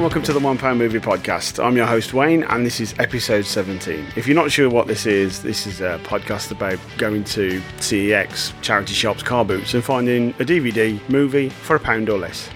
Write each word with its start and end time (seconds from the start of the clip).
and 0.00 0.06
welcome 0.06 0.22
to 0.22 0.32
the 0.32 0.40
One 0.40 0.56
Pound 0.56 0.78
Movie 0.78 0.98
Podcast. 0.98 1.62
I'm 1.62 1.76
your 1.76 1.84
host 1.84 2.14
Wayne, 2.14 2.42
and 2.44 2.64
this 2.64 2.80
is 2.80 2.94
episode 2.98 3.44
17. 3.44 4.06
If 4.16 4.26
you're 4.26 4.34
not 4.34 4.50
sure 4.50 4.70
what 4.70 4.86
this 4.86 5.04
is, 5.04 5.42
this 5.42 5.66
is 5.66 5.82
a 5.82 6.00
podcast 6.04 6.50
about 6.50 6.78
going 6.96 7.22
to 7.24 7.60
CEX, 7.76 8.58
charity 8.62 8.94
shops, 8.94 9.22
car 9.22 9.44
boots, 9.44 9.74
and 9.74 9.84
finding 9.84 10.30
a 10.30 10.44
DVD 10.44 10.98
movie 11.10 11.50
for 11.50 11.76
a 11.76 11.78
pound 11.78 12.08
or 12.08 12.16
less. 12.16 12.48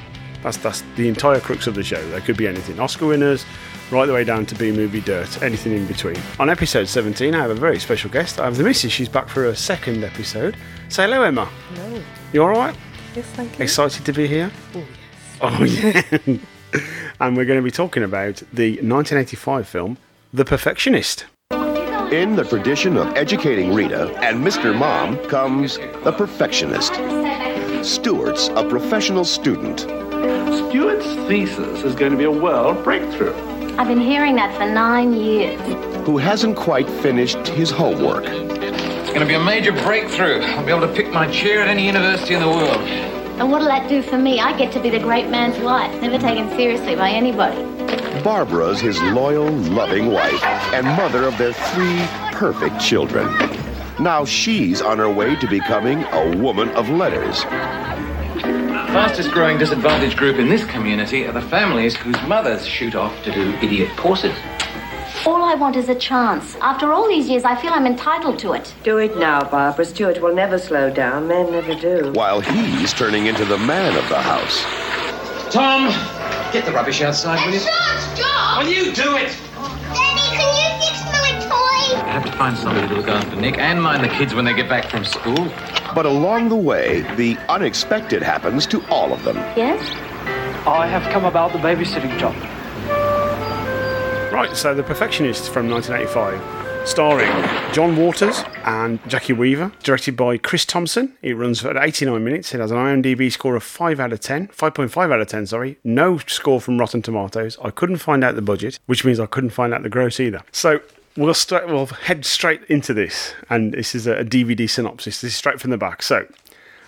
That's 0.42 0.56
that's 0.56 0.82
the 0.96 1.06
entire 1.06 1.38
crux 1.38 1.66
of 1.66 1.74
the 1.74 1.82
show. 1.82 2.02
There 2.08 2.22
could 2.22 2.38
be 2.38 2.48
anything: 2.48 2.80
Oscar 2.80 3.08
winners, 3.08 3.44
right 3.90 4.06
the 4.06 4.14
way 4.14 4.24
down 4.24 4.46
to 4.46 4.54
B 4.54 4.72
movie 4.72 5.02
dirt, 5.02 5.42
anything 5.42 5.74
in 5.74 5.86
between. 5.86 6.16
On 6.40 6.48
episode 6.48 6.88
17, 6.88 7.34
I 7.34 7.42
have 7.42 7.50
a 7.50 7.54
very 7.54 7.78
special 7.78 8.08
guest. 8.08 8.40
I 8.40 8.46
have 8.46 8.56
the 8.56 8.64
missus. 8.64 8.90
She's 8.90 9.10
back 9.10 9.28
for 9.28 9.44
a 9.48 9.56
second 9.56 10.02
episode. 10.02 10.56
Say 10.88 11.02
hello, 11.02 11.22
Emma. 11.22 11.44
Hello. 11.44 12.02
You 12.32 12.42
all 12.42 12.48
right? 12.48 12.74
Yes, 13.14 13.26
thank 13.32 13.58
you. 13.58 13.64
Excited 13.64 14.06
to 14.06 14.14
be 14.14 14.26
here? 14.26 14.50
Oh, 15.42 15.62
yes. 15.62 16.04
Oh 16.12 16.22
yeah. 16.26 16.38
and 17.20 17.36
we're 17.36 17.44
going 17.44 17.58
to 17.58 17.62
be 17.62 17.70
talking 17.70 18.02
about 18.02 18.36
the 18.52 18.72
1985 18.76 19.68
film 19.68 19.98
The 20.32 20.44
Perfectionist. 20.44 21.26
In 22.12 22.36
the 22.36 22.44
tradition 22.44 22.96
of 22.96 23.08
educating 23.16 23.72
Rita 23.74 24.14
and 24.22 24.44
Mr. 24.44 24.76
Mom 24.76 25.18
comes 25.28 25.78
the 26.04 26.12
perfectionist. 26.16 26.94
Stewart's 27.84 28.48
a 28.48 28.68
professional 28.68 29.24
student. 29.24 29.80
Stewart's 29.80 31.06
thesis 31.28 31.82
is 31.82 31.94
going 31.94 32.12
to 32.12 32.18
be 32.18 32.24
a 32.24 32.30
world 32.30 32.84
breakthrough. 32.84 33.34
I've 33.78 33.88
been 33.88 34.00
hearing 34.00 34.36
that 34.36 34.54
for 34.56 34.66
nine 34.66 35.12
years. 35.12 35.60
who 36.06 36.18
hasn't 36.18 36.56
quite 36.56 36.88
finished 36.88 37.48
his 37.48 37.70
homework. 37.70 38.24
It's 38.26 39.08
going 39.08 39.20
to 39.20 39.26
be 39.26 39.34
a 39.34 39.42
major 39.42 39.72
breakthrough. 39.72 40.40
I'll 40.40 40.64
be 40.64 40.70
able 40.70 40.86
to 40.86 40.92
pick 40.92 41.10
my 41.10 41.26
chair 41.32 41.62
at 41.62 41.68
any 41.68 41.86
university 41.86 42.34
in 42.34 42.40
the 42.40 42.48
world. 42.48 43.13
And 43.38 43.50
what'll 43.50 43.66
that 43.66 43.88
do 43.88 44.00
for 44.00 44.16
me? 44.16 44.38
I 44.38 44.56
get 44.56 44.72
to 44.74 44.80
be 44.80 44.90
the 44.90 45.00
great 45.00 45.28
man's 45.28 45.58
wife, 45.58 46.00
never 46.00 46.18
taken 46.18 46.48
seriously 46.50 46.94
by 46.94 47.10
anybody. 47.10 47.62
Barbara's 48.22 48.80
his 48.80 49.02
loyal, 49.02 49.50
loving 49.50 50.12
wife 50.12 50.42
and 50.72 50.86
mother 50.86 51.24
of 51.24 51.36
their 51.36 51.52
three 51.52 52.06
perfect 52.32 52.80
children. 52.80 53.26
Now 53.98 54.24
she's 54.24 54.80
on 54.80 54.98
her 54.98 55.10
way 55.10 55.34
to 55.36 55.48
becoming 55.48 56.04
a 56.04 56.36
woman 56.36 56.68
of 56.70 56.88
letters. 56.90 57.42
Fastest 58.94 59.32
growing 59.32 59.58
disadvantaged 59.58 60.16
group 60.16 60.38
in 60.38 60.48
this 60.48 60.64
community 60.64 61.26
are 61.26 61.32
the 61.32 61.42
families 61.42 61.96
whose 61.96 62.20
mothers 62.28 62.64
shoot 62.64 62.94
off 62.94 63.20
to 63.24 63.32
do 63.32 63.52
idiot 63.54 63.90
courses. 63.96 64.36
All 65.26 65.42
I 65.42 65.54
want 65.54 65.74
is 65.76 65.88
a 65.88 65.94
chance. 65.94 66.54
After 66.56 66.92
all 66.92 67.08
these 67.08 67.30
years, 67.30 67.44
I 67.44 67.56
feel 67.56 67.72
I'm 67.72 67.86
entitled 67.86 68.38
to 68.40 68.52
it. 68.52 68.74
Do 68.82 68.98
it 68.98 69.16
now, 69.16 69.42
Barbara. 69.42 69.86
Stuart 69.86 70.20
will 70.20 70.34
never 70.34 70.58
slow 70.58 70.90
down. 70.90 71.28
Men 71.28 71.50
never 71.50 71.74
do. 71.74 72.12
While 72.12 72.40
he's 72.40 72.92
turning 72.92 73.24
into 73.24 73.46
the 73.46 73.56
man 73.56 73.96
of 73.96 74.06
the 74.10 74.20
house. 74.20 74.62
Tom, 75.50 75.88
get 76.52 76.66
the 76.66 76.72
rubbish 76.72 77.00
outside, 77.00 77.42
will 77.46 77.54
you? 77.54 77.60
George, 77.60 78.18
George! 78.18 78.66
Will 78.66 78.70
you 78.70 78.92
do 78.92 79.16
it? 79.16 79.34
Daddy, 79.94 80.36
can 80.36 80.50
you 80.60 80.68
fix 80.84 81.02
my 81.06 81.30
toy? 81.48 82.04
I 82.04 82.10
have 82.10 82.26
to 82.26 82.32
find 82.32 82.54
somebody 82.58 82.86
to 82.88 82.94
look 82.94 83.08
after 83.08 83.36
Nick 83.36 83.56
and 83.56 83.82
mind 83.82 84.04
the 84.04 84.08
kids 84.08 84.34
when 84.34 84.44
they 84.44 84.52
get 84.52 84.68
back 84.68 84.90
from 84.90 85.06
school. 85.06 85.50
But 85.94 86.04
along 86.04 86.50
the 86.50 86.56
way, 86.56 87.00
the 87.16 87.38
unexpected 87.48 88.22
happens 88.22 88.66
to 88.66 88.86
all 88.88 89.14
of 89.14 89.24
them. 89.24 89.36
Yes? 89.56 89.90
I 90.66 90.86
have 90.86 91.10
come 91.14 91.24
about 91.24 91.52
the 91.52 91.58
babysitting 91.58 92.18
job. 92.18 92.34
Right, 94.34 94.56
so 94.56 94.74
The 94.74 94.82
Perfectionist 94.82 95.50
from 95.50 95.70
1985, 95.70 96.88
starring 96.88 97.30
John 97.72 97.96
Waters 97.96 98.42
and 98.64 99.00
Jacki 99.04 99.32
Weaver, 99.32 99.70
directed 99.84 100.16
by 100.16 100.38
Chris 100.38 100.64
Thomson. 100.64 101.16
It 101.22 101.36
runs 101.36 101.60
for 101.60 101.78
89 101.78 102.24
minutes. 102.24 102.52
It 102.52 102.58
has 102.58 102.72
an 102.72 102.76
IMDb 102.76 103.30
score 103.30 103.54
of 103.54 103.62
5 103.62 104.00
out 104.00 104.12
of 104.12 104.18
10, 104.18 104.48
5.5 104.48 105.12
out 105.12 105.20
of 105.20 105.28
10, 105.28 105.46
sorry. 105.46 105.78
No 105.84 106.18
score 106.18 106.60
from 106.60 106.78
Rotten 106.78 107.00
Tomatoes. 107.00 107.56
I 107.62 107.70
couldn't 107.70 107.98
find 107.98 108.24
out 108.24 108.34
the 108.34 108.42
budget, 108.42 108.80
which 108.86 109.04
means 109.04 109.20
I 109.20 109.26
couldn't 109.26 109.50
find 109.50 109.72
out 109.72 109.84
the 109.84 109.88
gross 109.88 110.18
either. 110.18 110.42
So 110.50 110.80
we'll, 111.16 111.32
st- 111.32 111.68
we'll 111.68 111.86
head 111.86 112.24
straight 112.24 112.64
into 112.64 112.92
this, 112.92 113.34
and 113.50 113.72
this 113.72 113.94
is 113.94 114.08
a, 114.08 114.16
a 114.16 114.24
DVD 114.24 114.68
synopsis. 114.68 115.20
This 115.20 115.30
is 115.30 115.36
straight 115.36 115.60
from 115.60 115.70
the 115.70 115.78
back. 115.78 116.02
So 116.02 116.26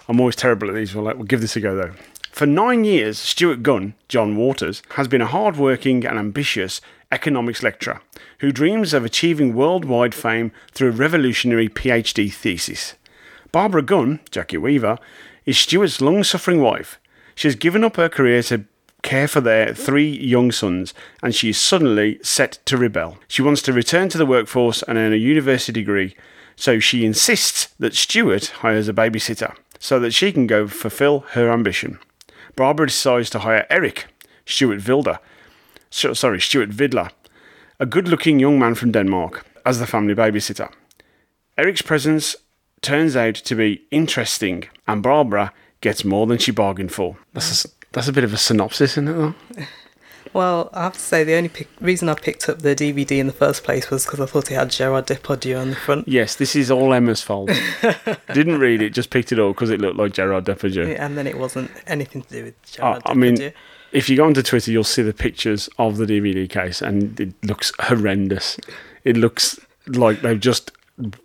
I'm 0.09 0.19
always 0.19 0.34
terrible 0.34 0.69
at 0.69 0.75
these. 0.75 0.97
We'll, 0.97 1.04
like, 1.04 1.15
we'll 1.15 1.26
give 1.26 1.42
this 1.42 1.54
a 1.54 1.60
go 1.60 1.76
though. 1.76 1.92
For 2.37 2.44
nine 2.44 2.84
years, 2.84 3.19
Stuart 3.19 3.62
Gunn, 3.62 3.94
John 4.09 4.37
Waters, 4.37 4.82
has 4.91 5.09
been 5.09 5.22
a 5.22 5.26
hard-working 5.26 6.04
and 6.04 6.19
ambitious 6.19 6.82
economics 7.12 7.62
lecturer 7.62 8.00
who 8.41 8.53
dreams 8.53 8.93
of 8.93 9.05
achieving 9.05 9.55
worldwide 9.55 10.15
fame 10.15 10.53
through 10.72 10.89
a 10.89 10.93
revolutionary 10.93 11.69
PhD 11.69 12.33
thesis. 12.33 12.94
Barbara 13.53 13.83
Gunn, 13.83 14.21
Jacki 14.31 14.61
Weaver, 14.61 14.99
is 15.45 15.56
Stuart's 15.56 16.00
long-suffering 16.00 16.61
wife. 16.61 16.99
She 17.34 17.49
has 17.49 17.55
given 17.55 17.84
up 17.84 17.97
her 17.97 18.09
career 18.09 18.43
to 18.45 18.65
care 19.03 19.28
for 19.28 19.41
their 19.41 19.72
three 19.72 20.11
young 20.11 20.50
sons, 20.50 20.93
and 21.22 21.34
she 21.34 21.50
is 21.50 21.61
suddenly 21.61 22.19
set 22.22 22.59
to 22.66 22.77
rebel. 22.77 23.19
She 23.28 23.43
wants 23.43 23.62
to 23.62 23.72
return 23.72 24.09
to 24.09 24.19
the 24.19 24.27
workforce 24.27 24.83
and 24.83 24.99
earn 24.99 25.12
a 25.12 25.16
university 25.16 25.72
degree, 25.72 26.16
so 26.56 26.81
she 26.81 27.05
insists 27.05 27.69
that 27.78 27.95
Stuart 27.95 28.47
hires 28.47 28.89
a 28.89 28.93
babysitter 28.93 29.55
so 29.78 30.00
that 30.00 30.12
she 30.12 30.33
can 30.33 30.47
go 30.47 30.66
fulfill 30.66 31.21
her 31.31 31.50
ambition. 31.50 31.99
Barbara 32.56 32.87
decides 32.87 33.31
to 33.31 33.41
hire 33.41 33.66
Eric, 33.71 34.06
Stuart 34.45 34.81
Vilder, 34.81 35.19
sorry, 35.91 36.41
Stuart 36.41 36.70
Vidler, 36.70 37.10
a 37.78 37.86
good 37.86 38.08
looking 38.08 38.38
young 38.38 38.58
man 38.58 38.74
from 38.74 38.92
Denmark, 38.92 39.47
as 39.64 39.78
the 39.78 39.86
family 39.86 40.14
babysitter. 40.14 40.70
Eric's 41.58 41.82
presence 41.82 42.36
turns 42.82 43.16
out 43.16 43.34
to 43.34 43.54
be 43.54 43.82
interesting, 43.91 44.64
and 44.86 45.02
Barbara 45.02 45.52
gets 45.80 46.04
more 46.04 46.26
than 46.26 46.38
she 46.38 46.50
bargained 46.52 46.92
for. 46.92 47.16
That's 47.32 47.64
a, 47.64 47.69
that's 47.92 48.08
a 48.08 48.12
bit 48.12 48.24
of 48.24 48.32
a 48.32 48.36
synopsis, 48.36 48.92
isn't 48.92 49.08
it, 49.08 49.12
though? 49.12 49.34
Well, 50.32 50.69
I 50.74 50.82
have 50.82 50.92
to 50.92 51.00
say, 51.00 51.24
the 51.24 51.34
only 51.34 51.48
pic- 51.48 51.70
reason 51.80 52.10
I 52.10 52.14
picked 52.14 52.47
up 52.50 52.58
the 52.58 52.76
DVD 52.76 53.12
in 53.12 53.26
the 53.26 53.32
first 53.32 53.64
place 53.64 53.91
was 53.91 54.04
because 54.04 54.20
I 54.20 54.26
thought 54.26 54.50
it 54.50 54.54
had 54.54 54.70
Gerard 54.70 55.06
Depardieu 55.06 55.58
on 55.58 55.70
the 55.70 55.76
front. 55.76 56.06
Yes, 56.06 56.34
this 56.36 56.54
is 56.54 56.70
all 56.70 56.92
Emma's 56.92 57.22
fault. 57.22 57.50
Didn't 58.34 58.58
read 58.58 58.82
it, 58.82 58.91
just 58.91 59.08
picked 59.08 59.32
it 59.32 59.38
up 59.38 59.54
because 59.54 59.70
it 59.70 59.80
looked 59.80 59.97
like 59.97 60.12
Gerard 60.12 60.44
Depardieu. 60.44 60.94
And 60.98 61.16
then 61.16 61.26
it 61.26 61.38
wasn't 61.38 61.70
anything 61.86 62.20
to 62.20 62.28
do 62.28 62.44
with 62.44 62.54
I, 62.54 62.76
Gerard 62.76 63.03
I 63.06 63.14
mean, 63.14 63.36
Depardieu. 63.36 63.53
If 63.92 64.08
you 64.08 64.16
go 64.16 64.24
onto 64.24 64.42
Twitter, 64.42 64.70
you'll 64.70 64.84
see 64.84 65.02
the 65.02 65.12
pictures 65.12 65.69
of 65.78 65.97
the 65.97 66.06
DVD 66.06 66.48
case, 66.48 66.82
and 66.82 67.19
it 67.20 67.34
looks 67.44 67.72
horrendous. 67.80 68.58
It 69.04 69.16
looks 69.16 69.58
like 69.86 70.22
they've 70.22 70.41
just 70.41 70.72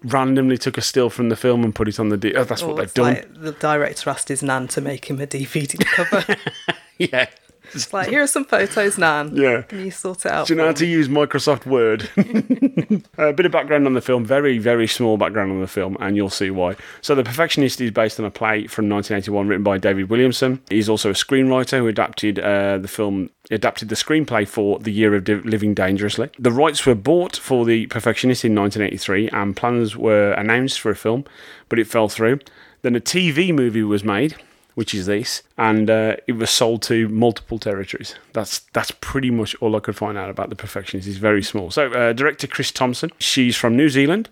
randomly 0.03 0.57
took 0.57 0.77
a 0.77 0.81
still 0.81 1.09
from 1.09 1.29
the 1.29 1.35
film 1.35 1.63
and 1.63 1.73
put 1.73 1.87
it 1.87 1.99
on 1.99 2.09
the. 2.09 2.17
D- 2.17 2.35
oh, 2.35 2.43
that's 2.43 2.61
what 2.61 2.73
oh, 2.73 2.75
they've 2.75 2.83
it's 2.85 2.93
done. 2.93 3.13
like 3.13 3.33
the 3.33 3.51
director 3.53 4.09
asked 4.09 4.27
his 4.27 4.43
nan 4.43 4.67
to 4.69 4.81
make 4.81 5.09
him 5.09 5.19
a 5.21 5.27
DVD 5.27 5.83
cover. 5.85 6.35
yeah. 6.97 7.27
It's 7.73 7.91
like, 7.93 8.09
here 8.09 8.21
are 8.21 8.27
some 8.27 8.45
photos, 8.45 8.97
nan. 8.97 9.35
Yeah. 9.35 9.61
Can 9.63 9.85
you 9.85 9.91
sort 9.91 10.25
it 10.25 10.31
out? 10.31 10.47
Do 10.47 10.53
you 10.53 10.57
know 10.57 10.67
how 10.67 10.73
to 10.73 10.85
use 10.85 11.07
Microsoft 11.07 11.65
Word? 11.65 12.09
a 13.17 13.33
bit 13.33 13.45
of 13.45 13.51
background 13.51 13.85
on 13.85 13.93
the 13.93 14.01
film, 14.01 14.25
very, 14.25 14.57
very 14.57 14.87
small 14.87 15.17
background 15.17 15.51
on 15.51 15.61
the 15.61 15.67
film, 15.67 15.97
and 15.99 16.15
you'll 16.15 16.29
see 16.29 16.49
why. 16.49 16.75
So, 17.01 17.15
The 17.15 17.23
Perfectionist 17.23 17.81
is 17.81 17.91
based 17.91 18.19
on 18.19 18.25
a 18.25 18.31
play 18.31 18.67
from 18.67 18.89
1981 18.89 19.47
written 19.47 19.63
by 19.63 19.77
David 19.77 20.09
Williamson. 20.09 20.61
He's 20.69 20.89
also 20.89 21.09
a 21.09 21.13
screenwriter 21.13 21.77
who 21.79 21.87
adapted 21.87 22.39
uh, 22.39 22.77
the 22.77 22.87
film, 22.87 23.29
adapted 23.49 23.89
the 23.89 23.95
screenplay 23.95 24.47
for 24.47 24.79
The 24.79 24.91
Year 24.91 25.15
of 25.15 25.27
Living 25.27 25.73
Dangerously. 25.73 26.29
The 26.39 26.51
rights 26.51 26.85
were 26.85 26.95
bought 26.95 27.37
for 27.37 27.65
The 27.65 27.87
Perfectionist 27.87 28.45
in 28.45 28.55
1983, 28.55 29.29
and 29.29 29.55
plans 29.55 29.95
were 29.95 30.33
announced 30.33 30.79
for 30.79 30.91
a 30.91 30.95
film, 30.95 31.25
but 31.69 31.79
it 31.79 31.87
fell 31.87 32.09
through. 32.09 32.39
Then 32.81 32.95
a 32.95 32.99
TV 32.99 33.53
movie 33.53 33.83
was 33.83 34.03
made 34.03 34.35
which 34.75 34.93
is 34.93 35.05
this, 35.05 35.43
and 35.57 35.89
uh, 35.89 36.15
it 36.27 36.33
was 36.33 36.49
sold 36.49 36.81
to 36.83 37.07
multiple 37.09 37.59
territories. 37.59 38.15
That's 38.33 38.59
that's 38.73 38.91
pretty 38.91 39.31
much 39.31 39.55
all 39.55 39.75
I 39.75 39.79
could 39.79 39.95
find 39.95 40.17
out 40.17 40.29
about 40.29 40.49
the 40.49 40.55
Perfectionist. 40.55 41.07
It's 41.07 41.17
very 41.17 41.43
small. 41.43 41.71
So, 41.71 41.91
uh, 41.91 42.13
director 42.13 42.47
Chris 42.47 42.71
Thomson, 42.71 43.11
she's 43.19 43.55
from 43.55 43.75
New 43.75 43.89
Zealand, 43.89 44.29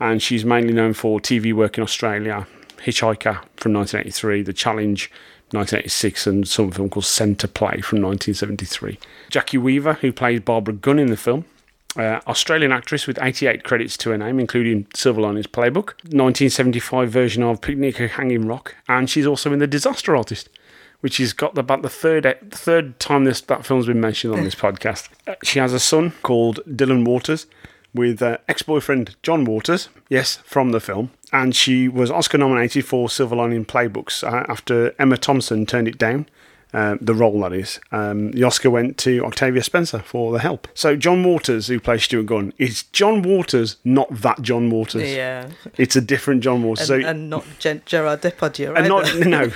and 0.00 0.22
she's 0.22 0.44
mainly 0.44 0.72
known 0.72 0.92
for 0.92 1.20
TV 1.20 1.52
work 1.52 1.78
in 1.78 1.84
Australia, 1.84 2.46
Hitchhiker 2.78 3.42
from 3.56 3.72
1983, 3.72 4.42
The 4.42 4.52
Challenge. 4.52 5.10
1986 5.52 6.26
and 6.26 6.48
some 6.48 6.72
film 6.72 6.88
called 6.88 7.04
Centre 7.04 7.46
Play 7.46 7.80
from 7.80 8.02
1973. 8.02 8.98
Jacki 9.30 9.60
Weaver, 9.60 9.92
who 9.92 10.12
plays 10.12 10.40
Barbara 10.40 10.74
Gunn 10.74 10.98
in 10.98 11.06
the 11.06 11.16
film, 11.16 11.44
uh, 11.96 12.20
Australian 12.26 12.72
actress 12.72 13.06
with 13.06 13.18
88 13.20 13.64
credits 13.64 13.96
to 13.98 14.10
her 14.10 14.18
name, 14.18 14.38
including 14.38 14.86
Silver 14.94 15.20
Linings 15.20 15.46
Playbook, 15.46 15.94
1975 16.12 17.10
version 17.10 17.42
of 17.42 17.60
Picnic 17.60 18.00
at 18.00 18.12
Hanging 18.12 18.46
Rock, 18.46 18.74
and 18.88 19.08
she's 19.08 19.26
also 19.26 19.52
in 19.52 19.58
The 19.58 19.66
Disaster 19.66 20.16
Artist, 20.16 20.48
which 21.00 21.18
has 21.18 21.32
got 21.32 21.56
about 21.56 21.82
the 21.82 21.88
third 21.88 22.36
third 22.50 22.98
time 23.00 23.24
this 23.24 23.40
that 23.42 23.66
film's 23.66 23.86
been 23.86 24.00
mentioned 24.00 24.34
on 24.34 24.44
this 24.44 24.54
podcast. 24.54 25.08
Uh, 25.26 25.34
she 25.42 25.58
has 25.58 25.72
a 25.72 25.80
son 25.80 26.12
called 26.22 26.60
Dylan 26.66 27.04
Waters 27.04 27.46
with 27.94 28.20
uh, 28.20 28.38
ex-boyfriend 28.48 29.16
John 29.22 29.44
Waters, 29.44 29.88
yes, 30.08 30.36
from 30.44 30.72
the 30.72 30.80
film, 30.80 31.10
and 31.32 31.56
she 31.56 31.88
was 31.88 32.10
Oscar 32.10 32.38
nominated 32.38 32.84
for 32.84 33.08
Silver 33.08 33.36
Lining 33.36 33.64
Playbooks 33.64 34.22
uh, 34.22 34.44
after 34.48 34.94
Emma 34.98 35.16
Thompson 35.16 35.64
turned 35.66 35.88
it 35.88 35.98
down 35.98 36.26
uh, 36.74 36.96
the 37.00 37.14
role 37.14 37.40
that 37.40 37.52
is. 37.52 37.80
Um, 37.92 38.32
the 38.32 38.42
Oscar 38.44 38.70
went 38.70 38.98
to 38.98 39.24
Octavia 39.24 39.62
Spencer 39.62 40.00
for 40.00 40.32
The 40.32 40.40
Help. 40.40 40.68
So 40.74 40.96
John 40.96 41.22
Waters, 41.24 41.68
who 41.68 41.80
plays 41.80 42.02
Stuart 42.04 42.26
Gunn, 42.26 42.52
is 42.58 42.82
John 42.92 43.22
Waters 43.22 43.76
not 43.84 44.08
that 44.22 44.42
John 44.42 44.70
Waters? 44.70 45.10
Yeah. 45.10 45.48
It's 45.78 45.96
a 45.96 46.00
different 46.00 46.42
John 46.42 46.62
Waters. 46.62 46.90
And, 46.90 47.02
so, 47.02 47.08
and 47.08 47.30
not 47.30 47.44
Gen- 47.58 47.82
Gerard 47.86 48.22
Depardieu. 48.22 48.76
and 48.76 48.88
not 48.88 49.16
no, 49.26 49.50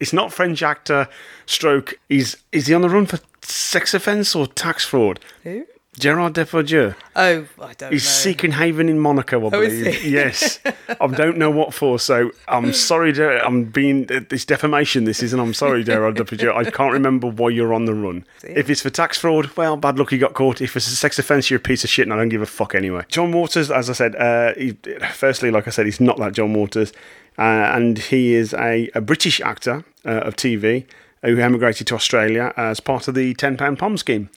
It's 0.00 0.12
not 0.12 0.32
French 0.32 0.62
actor. 0.62 1.08
Stroke. 1.46 1.94
He's 2.08 2.36
is 2.52 2.66
he 2.66 2.74
on 2.74 2.80
the 2.82 2.88
run 2.88 3.06
for 3.06 3.20
sex 3.42 3.92
offence 3.94 4.34
or 4.34 4.46
tax 4.46 4.84
fraud? 4.84 5.20
Who? 5.42 5.66
Gerard 5.98 6.34
Depardieu. 6.34 6.94
Oh, 7.14 7.46
I 7.62 7.72
don't 7.74 7.92
He's 7.92 8.04
know. 8.04 8.10
seeking 8.10 8.50
haven 8.52 8.88
in 8.88 8.98
Monaco, 8.98 9.40
I 9.42 9.46
Oh, 9.46 9.50
believe. 9.50 10.04
yes, 10.04 10.58
I 11.00 11.06
don't 11.06 11.36
know 11.38 11.50
what 11.50 11.72
for. 11.72 11.98
So 11.98 12.30
I'm 12.48 12.72
sorry, 12.72 13.12
Ger- 13.12 13.38
I'm 13.38 13.64
being 13.64 14.06
this 14.06 14.44
defamation. 14.44 15.04
This 15.04 15.22
is, 15.22 15.32
and 15.32 15.40
I'm 15.40 15.54
sorry, 15.54 15.84
Gerard 15.84 16.16
Depardieu. 16.16 16.54
I 16.54 16.70
can't 16.70 16.92
remember 16.92 17.28
why 17.28 17.50
you're 17.50 17.72
on 17.72 17.84
the 17.84 17.94
run. 17.94 18.24
If 18.42 18.68
it's 18.70 18.80
for 18.80 18.90
tax 18.90 19.18
fraud, 19.18 19.50
well, 19.56 19.76
bad 19.76 19.98
luck, 19.98 20.10
you 20.12 20.18
got 20.18 20.34
caught. 20.34 20.60
If 20.60 20.76
it's 20.76 20.88
a 20.88 20.96
sex 20.96 21.18
offence, 21.18 21.48
you're 21.50 21.58
a 21.58 21.60
piece 21.60 21.84
of 21.84 21.90
shit, 21.90 22.06
and 22.06 22.12
I 22.12 22.16
don't 22.16 22.28
give 22.28 22.42
a 22.42 22.46
fuck 22.46 22.74
anyway. 22.74 23.04
John 23.08 23.30
Waters, 23.32 23.70
as 23.70 23.88
I 23.88 23.92
said, 23.92 24.16
uh, 24.16 24.54
he, 24.54 24.72
firstly, 25.12 25.50
like 25.50 25.66
I 25.68 25.70
said, 25.70 25.86
he's 25.86 26.00
not 26.00 26.18
that 26.18 26.32
John 26.32 26.54
Waters, 26.54 26.92
uh, 27.38 27.42
and 27.42 27.98
he 27.98 28.34
is 28.34 28.52
a, 28.54 28.90
a 28.94 29.00
British 29.00 29.40
actor 29.40 29.84
uh, 30.04 30.08
of 30.10 30.34
TV 30.36 30.86
who 31.22 31.38
emigrated 31.38 31.86
to 31.86 31.94
Australia 31.94 32.52
as 32.56 32.80
part 32.80 33.08
of 33.08 33.14
the 33.14 33.32
Ten 33.34 33.56
Pound 33.56 33.78
Pom 33.78 33.96
scheme. 33.96 34.28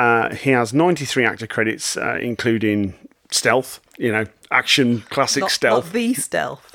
Uh, 0.00 0.34
he 0.34 0.48
has 0.48 0.72
93 0.72 1.26
actor 1.26 1.46
credits, 1.46 1.94
uh, 1.98 2.18
including 2.22 2.94
Stealth, 3.30 3.80
you 3.98 4.10
know, 4.10 4.24
action 4.50 5.02
classic 5.10 5.42
not, 5.42 5.50
stealth. 5.50 5.84
Not 5.84 5.92
the 5.92 6.14
stealth. 6.14 6.74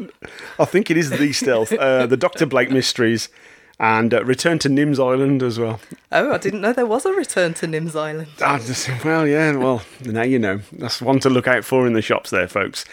I 0.60 0.66
think 0.66 0.92
it 0.92 0.98
is 0.98 1.10
the 1.10 1.34
Stealth, 1.34 1.74
uh, 1.74 2.06
the 2.06 2.18
Dr. 2.18 2.46
Blake 2.46 2.70
Mysteries, 2.70 3.30
and 3.80 4.14
uh, 4.14 4.24
Return 4.24 4.60
to 4.60 4.70
Nims 4.70 5.00
Island 5.00 5.42
as 5.42 5.58
well. 5.58 5.80
Oh, 6.12 6.34
I 6.34 6.38
didn't 6.38 6.62
know 6.62 6.72
there 6.72 6.86
was 6.86 7.04
a 7.04 7.14
return 7.14 7.56
to 7.56 7.66
Nims 7.66 7.96
Island. 7.96 8.28
Ah, 8.42 8.60
just- 8.60 8.90
well, 9.04 9.26
yeah, 9.28 9.56
well, 9.56 9.82
now 10.04 10.22
you 10.22 10.38
know. 10.38 10.62
That's 10.72 11.02
one 11.02 11.20
to 11.22 11.30
look 11.32 11.48
out 11.48 11.66
for 11.66 11.88
in 11.88 11.94
the 11.94 12.04
shops 12.04 12.30
there, 12.30 12.48
folks. 12.48 12.86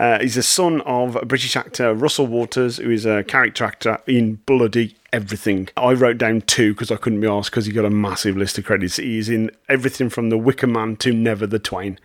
Uh, 0.00 0.18
he's 0.18 0.36
the 0.36 0.42
son 0.42 0.80
of 0.80 1.14
a 1.14 1.26
British 1.26 1.54
actor 1.56 1.92
Russell 1.92 2.26
Waters, 2.26 2.78
who 2.78 2.90
is 2.90 3.04
a 3.04 3.22
character 3.22 3.64
actor 3.64 3.98
in 4.06 4.36
bloody 4.46 4.96
everything. 5.12 5.68
I 5.76 5.92
wrote 5.92 6.16
down 6.16 6.40
two 6.40 6.72
because 6.72 6.90
I 6.90 6.96
couldn't 6.96 7.20
be 7.20 7.26
asked 7.26 7.50
because 7.50 7.66
he 7.66 7.72
got 7.72 7.84
a 7.84 7.90
massive 7.90 8.34
list 8.34 8.56
of 8.56 8.64
credits. 8.64 8.96
He's 8.96 9.28
in 9.28 9.50
everything 9.68 10.08
from 10.08 10.30
The 10.30 10.38
Wicker 10.38 10.66
Man 10.66 10.96
to 10.96 11.12
Never 11.12 11.46
the 11.46 11.58
Twain. 11.58 11.98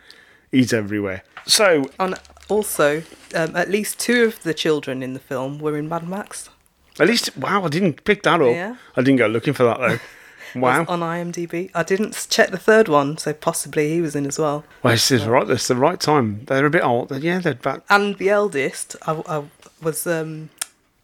He's 0.52 0.74
everywhere. 0.74 1.24
So, 1.46 1.88
And 1.98 2.16
also, 2.50 3.02
um, 3.34 3.56
at 3.56 3.70
least 3.70 3.98
two 3.98 4.24
of 4.24 4.42
the 4.42 4.52
children 4.52 5.02
in 5.02 5.14
the 5.14 5.18
film 5.18 5.58
were 5.58 5.78
in 5.78 5.88
Mad 5.88 6.06
Max. 6.06 6.50
at 7.00 7.06
least, 7.06 7.34
wow, 7.38 7.64
I 7.64 7.68
didn't 7.68 8.04
pick 8.04 8.24
that 8.24 8.42
up. 8.42 8.48
Yeah. 8.48 8.76
I 8.94 9.00
didn't 9.00 9.16
go 9.20 9.26
looking 9.26 9.54
for 9.54 9.64
that 9.64 9.78
though. 9.78 9.98
Wow. 10.54 10.84
On 10.88 11.00
IMDb. 11.00 11.70
I 11.74 11.82
didn't 11.82 12.26
check 12.30 12.50
the 12.50 12.58
third 12.58 12.88
one, 12.88 13.18
so 13.18 13.32
possibly 13.32 13.90
he 13.90 14.00
was 14.00 14.14
in 14.14 14.26
as 14.26 14.38
well. 14.38 14.64
Well, 14.82 14.94
this 14.94 15.10
is 15.10 15.24
right. 15.24 15.46
This 15.46 15.62
is 15.62 15.68
the 15.68 15.76
right 15.76 16.00
time. 16.00 16.44
They're 16.46 16.66
a 16.66 16.70
bit 16.70 16.84
old. 16.84 17.10
Yeah, 17.22 17.40
they're 17.40 17.54
back. 17.54 17.82
And 17.90 18.16
the 18.18 18.30
eldest 18.30 18.96
I, 19.06 19.22
I 19.26 19.44
was 19.82 20.06
um, 20.06 20.50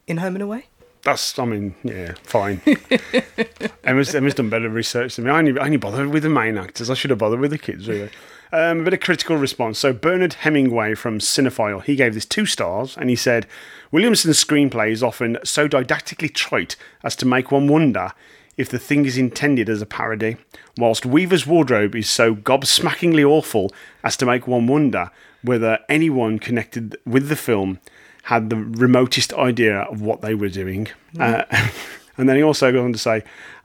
in 0.06 0.18
Home 0.18 0.36
and 0.36 0.42
Away. 0.42 0.66
That's, 1.02 1.36
I 1.36 1.44
mean, 1.44 1.74
yeah, 1.82 2.14
fine. 2.22 2.60
Emma's, 3.84 4.14
Emma's 4.14 4.34
done 4.34 4.48
better 4.48 4.68
research 4.68 5.16
than 5.16 5.24
me. 5.24 5.32
I 5.32 5.38
only, 5.38 5.58
I 5.58 5.64
only 5.64 5.76
bothered 5.76 6.08
with 6.08 6.22
the 6.22 6.28
main 6.28 6.56
actors. 6.56 6.90
I 6.90 6.94
should 6.94 7.10
have 7.10 7.18
bothered 7.18 7.40
with 7.40 7.50
the 7.50 7.58
kids, 7.58 7.88
really. 7.88 8.10
Um, 8.52 8.80
a 8.80 8.84
bit 8.84 8.94
of 8.94 9.00
critical 9.00 9.36
response. 9.36 9.78
So, 9.80 9.92
Bernard 9.92 10.34
Hemingway 10.34 10.94
from 10.94 11.18
Cinephile, 11.18 11.82
he 11.82 11.96
gave 11.96 12.14
this 12.14 12.26
two 12.26 12.46
stars 12.46 12.96
and 12.96 13.10
he 13.10 13.16
said, 13.16 13.46
Williamson's 13.90 14.42
screenplay 14.42 14.90
is 14.90 15.02
often 15.02 15.38
so 15.42 15.66
didactically 15.66 16.28
trite 16.28 16.76
as 17.02 17.16
to 17.16 17.26
make 17.26 17.50
one 17.50 17.66
wonder 17.66 18.12
if 18.56 18.68
the 18.68 18.78
thing 18.78 19.06
is 19.06 19.16
intended 19.16 19.68
as 19.68 19.82
a 19.82 19.86
parody, 19.86 20.36
whilst 20.76 21.06
Weaver's 21.06 21.46
wardrobe 21.46 21.94
is 21.94 22.08
so 22.08 22.34
gobsmackingly 22.34 23.24
awful 23.24 23.72
as 24.04 24.16
to 24.18 24.26
make 24.26 24.46
one 24.46 24.66
wonder 24.66 25.10
whether 25.42 25.78
anyone 25.88 26.38
connected 26.38 26.96
with 27.04 27.28
the 27.28 27.36
film 27.36 27.80
had 28.24 28.50
the 28.50 28.56
remotest 28.56 29.32
idea 29.34 29.80
of 29.80 30.00
what 30.00 30.20
they 30.20 30.34
were 30.34 30.48
doing. 30.48 30.88
Uh, 31.18 31.42
and 32.16 32.28
then 32.28 32.36
he 32.36 32.42
also 32.42 32.70
goes 32.70 32.84
on 32.84 32.92
to 32.92 32.98
say, 32.98 33.24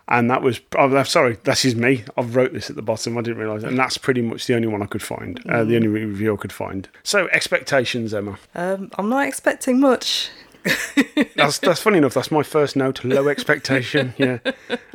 and 0.09 0.31
that 0.31 0.41
was, 0.41 0.61
oh, 0.77 1.03
sorry, 1.03 1.37
this 1.43 1.65
is 1.65 1.75
me. 1.75 2.05
I've 2.15 2.35
wrote 2.35 2.53
this 2.53 2.69
at 2.69 2.77
the 2.77 2.81
bottom. 2.81 3.17
I 3.17 3.21
didn't 3.21 3.39
realise. 3.39 3.63
And 3.63 3.77
that's 3.77 3.97
pretty 3.97 4.21
much 4.21 4.47
the 4.47 4.55
only 4.55 4.67
one 4.67 4.81
I 4.81 4.85
could 4.85 5.03
find, 5.03 5.39
uh, 5.49 5.65
the 5.65 5.75
only 5.75 5.89
review 5.89 6.33
I 6.33 6.37
could 6.37 6.53
find. 6.53 6.87
So, 7.03 7.27
expectations, 7.33 8.13
Emma. 8.13 8.39
Um, 8.55 8.89
I'm 8.97 9.09
not 9.09 9.27
expecting 9.27 9.81
much. 9.81 10.29
That's, 11.35 11.59
that's 11.59 11.81
funny 11.81 11.99
enough. 11.99 12.13
That's 12.13 12.31
my 12.31 12.43
first 12.43 12.75
note. 12.75 13.03
Low 13.03 13.27
expectation. 13.27 14.13
Yeah. 14.17 14.39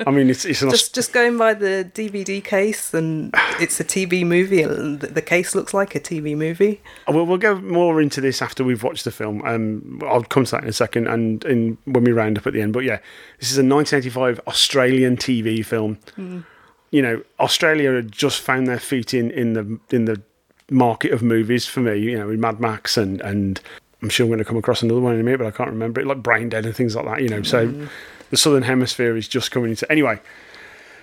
I 0.06 0.10
mean, 0.10 0.28
it's, 0.28 0.44
it's 0.44 0.60
Just 0.60 0.94
just 0.94 1.12
going 1.12 1.38
by 1.38 1.54
the 1.54 1.88
DVD 1.94 2.42
case, 2.42 2.92
and 2.92 3.30
it's 3.60 3.78
a 3.78 3.84
TV 3.84 4.26
movie, 4.26 4.62
and 4.62 5.00
the 5.00 5.06
the 5.06 5.22
case 5.22 5.54
looks 5.54 5.72
like 5.72 5.94
a 5.94 6.00
TV 6.00 6.36
movie. 6.36 6.82
We'll, 7.06 7.24
we'll 7.24 7.38
go 7.38 7.60
more 7.60 8.00
into 8.00 8.20
this 8.20 8.42
after 8.42 8.64
we've 8.64 8.82
watched 8.82 9.04
the 9.04 9.10
film. 9.12 9.42
Um, 9.44 10.00
I'll 10.04 10.24
come 10.24 10.44
to 10.44 10.50
that 10.52 10.64
in 10.64 10.68
a 10.68 10.72
second, 10.72 11.06
and 11.06 11.44
in 11.44 11.78
when 11.84 12.04
we 12.04 12.12
round 12.12 12.36
up 12.36 12.46
at 12.46 12.52
the 12.52 12.60
end. 12.60 12.72
But 12.72 12.84
yeah, 12.84 12.98
this 13.38 13.52
is 13.52 13.58
a 13.58 13.64
1985 13.64 14.40
Australian 14.48 15.16
TV 15.16 15.64
film. 15.64 15.98
You 16.90 17.02
know, 17.02 17.22
Australia 17.38 17.94
had 17.94 18.10
just 18.10 18.40
found 18.40 18.66
their 18.66 18.80
feet 18.80 19.14
in, 19.14 19.30
in 19.30 19.52
the 19.52 19.78
in 19.90 20.06
the 20.06 20.20
market 20.70 21.12
of 21.12 21.22
movies 21.22 21.66
for 21.66 21.80
me. 21.80 21.96
You 21.96 22.18
know, 22.18 22.26
with 22.26 22.40
Mad 22.40 22.60
Max 22.60 22.96
and 22.96 23.20
and 23.20 23.60
I'm 24.02 24.08
sure 24.08 24.24
I'm 24.24 24.30
going 24.30 24.38
to 24.38 24.44
come 24.44 24.56
across 24.56 24.82
another 24.82 25.00
one 25.00 25.14
in 25.14 25.20
a 25.20 25.22
minute, 25.22 25.38
but 25.38 25.46
I 25.46 25.52
can't 25.52 25.70
remember 25.70 26.00
it, 26.00 26.06
like 26.06 26.22
Brain 26.22 26.48
Dead 26.48 26.66
and 26.66 26.74
things 26.74 26.96
like 26.96 27.04
that. 27.04 27.22
You 27.22 27.28
know, 27.28 27.42
so 27.42 27.68
mm-hmm. 27.68 27.86
the 28.30 28.36
Southern 28.36 28.64
Hemisphere 28.64 29.16
is 29.16 29.28
just 29.28 29.50
coming 29.50 29.70
into 29.70 29.90
anyway. 29.90 30.20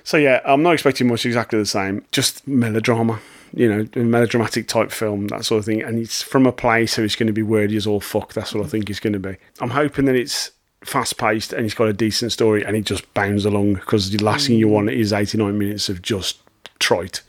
So 0.03 0.17
yeah, 0.17 0.41
I'm 0.45 0.63
not 0.63 0.73
expecting 0.73 1.07
much 1.07 1.25
exactly 1.25 1.59
the 1.59 1.65
same. 1.65 2.05
Just 2.11 2.47
melodrama, 2.47 3.19
you 3.53 3.69
know, 3.69 3.87
a 3.95 4.03
melodramatic 4.03 4.67
type 4.67 4.91
film, 4.91 5.27
that 5.27 5.45
sort 5.45 5.59
of 5.59 5.65
thing. 5.65 5.81
And 5.81 5.99
it's 5.99 6.21
from 6.21 6.45
a 6.45 6.51
place, 6.51 6.93
so 6.93 7.03
it's 7.03 7.15
going 7.15 7.27
to 7.27 7.33
be 7.33 7.43
wordy 7.43 7.77
as 7.77 7.87
all 7.87 8.01
fuck. 8.01 8.33
That's 8.33 8.53
what 8.53 8.61
I 8.61 8.63
mm-hmm. 8.63 8.71
think 8.71 8.89
it's 8.89 8.99
going 8.99 9.13
to 9.13 9.19
be. 9.19 9.37
I'm 9.61 9.69
hoping 9.69 10.05
that 10.05 10.15
it's 10.15 10.51
fast 10.83 11.17
paced 11.17 11.53
and 11.53 11.65
it's 11.65 11.75
got 11.75 11.87
a 11.87 11.93
decent 11.93 12.31
story 12.31 12.63
and 12.63 12.75
it 12.75 12.85
just 12.85 13.13
bounds 13.13 13.45
along 13.45 13.75
because 13.75 14.11
the 14.11 14.23
last 14.23 14.47
thing 14.47 14.57
you 14.57 14.65
mm-hmm. 14.65 14.75
want 14.75 14.89
is 14.89 15.11
89 15.11 15.57
minutes 15.57 15.89
of 15.89 16.01
just 16.01 16.39
trite 16.79 17.21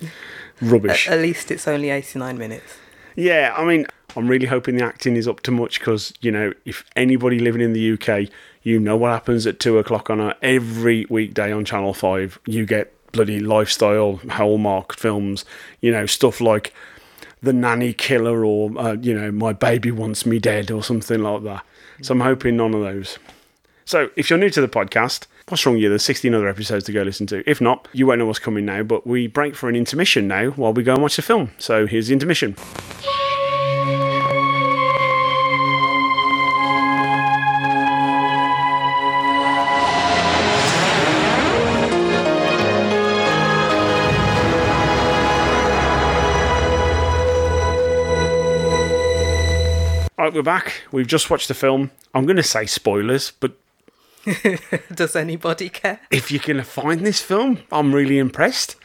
rubbish. 0.60 1.08
At 1.08 1.20
least 1.20 1.50
it's 1.50 1.66
only 1.66 1.90
89 1.90 2.38
minutes. 2.38 2.76
Yeah, 3.16 3.54
I 3.56 3.64
mean, 3.64 3.86
I'm 4.16 4.28
really 4.28 4.46
hoping 4.46 4.76
the 4.76 4.84
acting 4.84 5.16
is 5.16 5.28
up 5.28 5.40
to 5.40 5.50
much 5.50 5.78
because, 5.78 6.12
you 6.20 6.30
know, 6.30 6.52
if 6.64 6.84
anybody 6.96 7.38
living 7.38 7.60
in 7.60 7.72
the 7.72 7.92
UK, 7.92 8.30
you 8.62 8.78
know 8.78 8.96
what 8.96 9.10
happens 9.12 9.46
at 9.46 9.60
two 9.60 9.78
o'clock 9.78 10.10
on 10.10 10.20
a, 10.20 10.36
every 10.42 11.06
weekday 11.08 11.52
on 11.52 11.64
Channel 11.64 11.94
5. 11.94 12.38
You 12.46 12.66
get 12.66 12.92
bloody 13.12 13.40
lifestyle, 13.40 14.20
hallmark 14.28 14.96
films, 14.96 15.44
you 15.80 15.92
know, 15.92 16.06
stuff 16.06 16.40
like 16.40 16.72
The 17.42 17.52
Nanny 17.52 17.92
Killer 17.92 18.44
or, 18.44 18.76
uh, 18.78 18.92
you 18.94 19.14
know, 19.14 19.30
My 19.30 19.52
Baby 19.52 19.90
Wants 19.90 20.26
Me 20.26 20.38
Dead 20.38 20.70
or 20.70 20.82
something 20.82 21.22
like 21.22 21.42
that. 21.44 21.64
So 22.02 22.12
I'm 22.12 22.20
hoping 22.20 22.56
none 22.56 22.74
of 22.74 22.80
those. 22.80 23.18
So 23.84 24.10
if 24.16 24.30
you're 24.30 24.38
new 24.38 24.50
to 24.50 24.60
the 24.60 24.68
podcast, 24.68 25.26
what's 25.48 25.64
wrong 25.66 25.74
with 25.74 25.82
you? 25.82 25.88
There's 25.88 26.04
16 26.04 26.32
other 26.34 26.48
episodes 26.48 26.84
to 26.84 26.92
go 26.92 27.02
listen 27.02 27.26
to. 27.28 27.48
If 27.48 27.60
not, 27.60 27.88
you 27.92 28.06
won't 28.06 28.20
know 28.20 28.26
what's 28.26 28.38
coming 28.38 28.64
now, 28.64 28.82
but 28.82 29.06
we 29.06 29.26
break 29.26 29.56
for 29.56 29.68
an 29.68 29.76
intermission 29.76 30.28
now 30.28 30.50
while 30.50 30.72
we 30.72 30.82
go 30.82 30.94
and 30.94 31.02
watch 31.02 31.16
the 31.16 31.22
film. 31.22 31.50
So 31.58 31.86
here's 31.86 32.08
the 32.08 32.12
intermission. 32.12 32.56
Right, 50.30 50.36
we're 50.36 50.42
back. 50.42 50.82
We've 50.92 51.06
just 51.06 51.28
watched 51.28 51.48
the 51.48 51.54
film. 51.54 51.90
I'm 52.14 52.24
going 52.24 52.36
to 52.36 52.42
say 52.42 52.66
spoilers, 52.66 53.32
but 53.32 53.52
Does 54.94 55.16
anybody 55.16 55.68
care? 55.68 56.00
if 56.10 56.30
you 56.30 56.38
can 56.38 56.62
find 56.62 57.04
this 57.04 57.20
film, 57.20 57.60
I'm 57.72 57.92
really 57.92 58.18
impressed. 58.18 58.76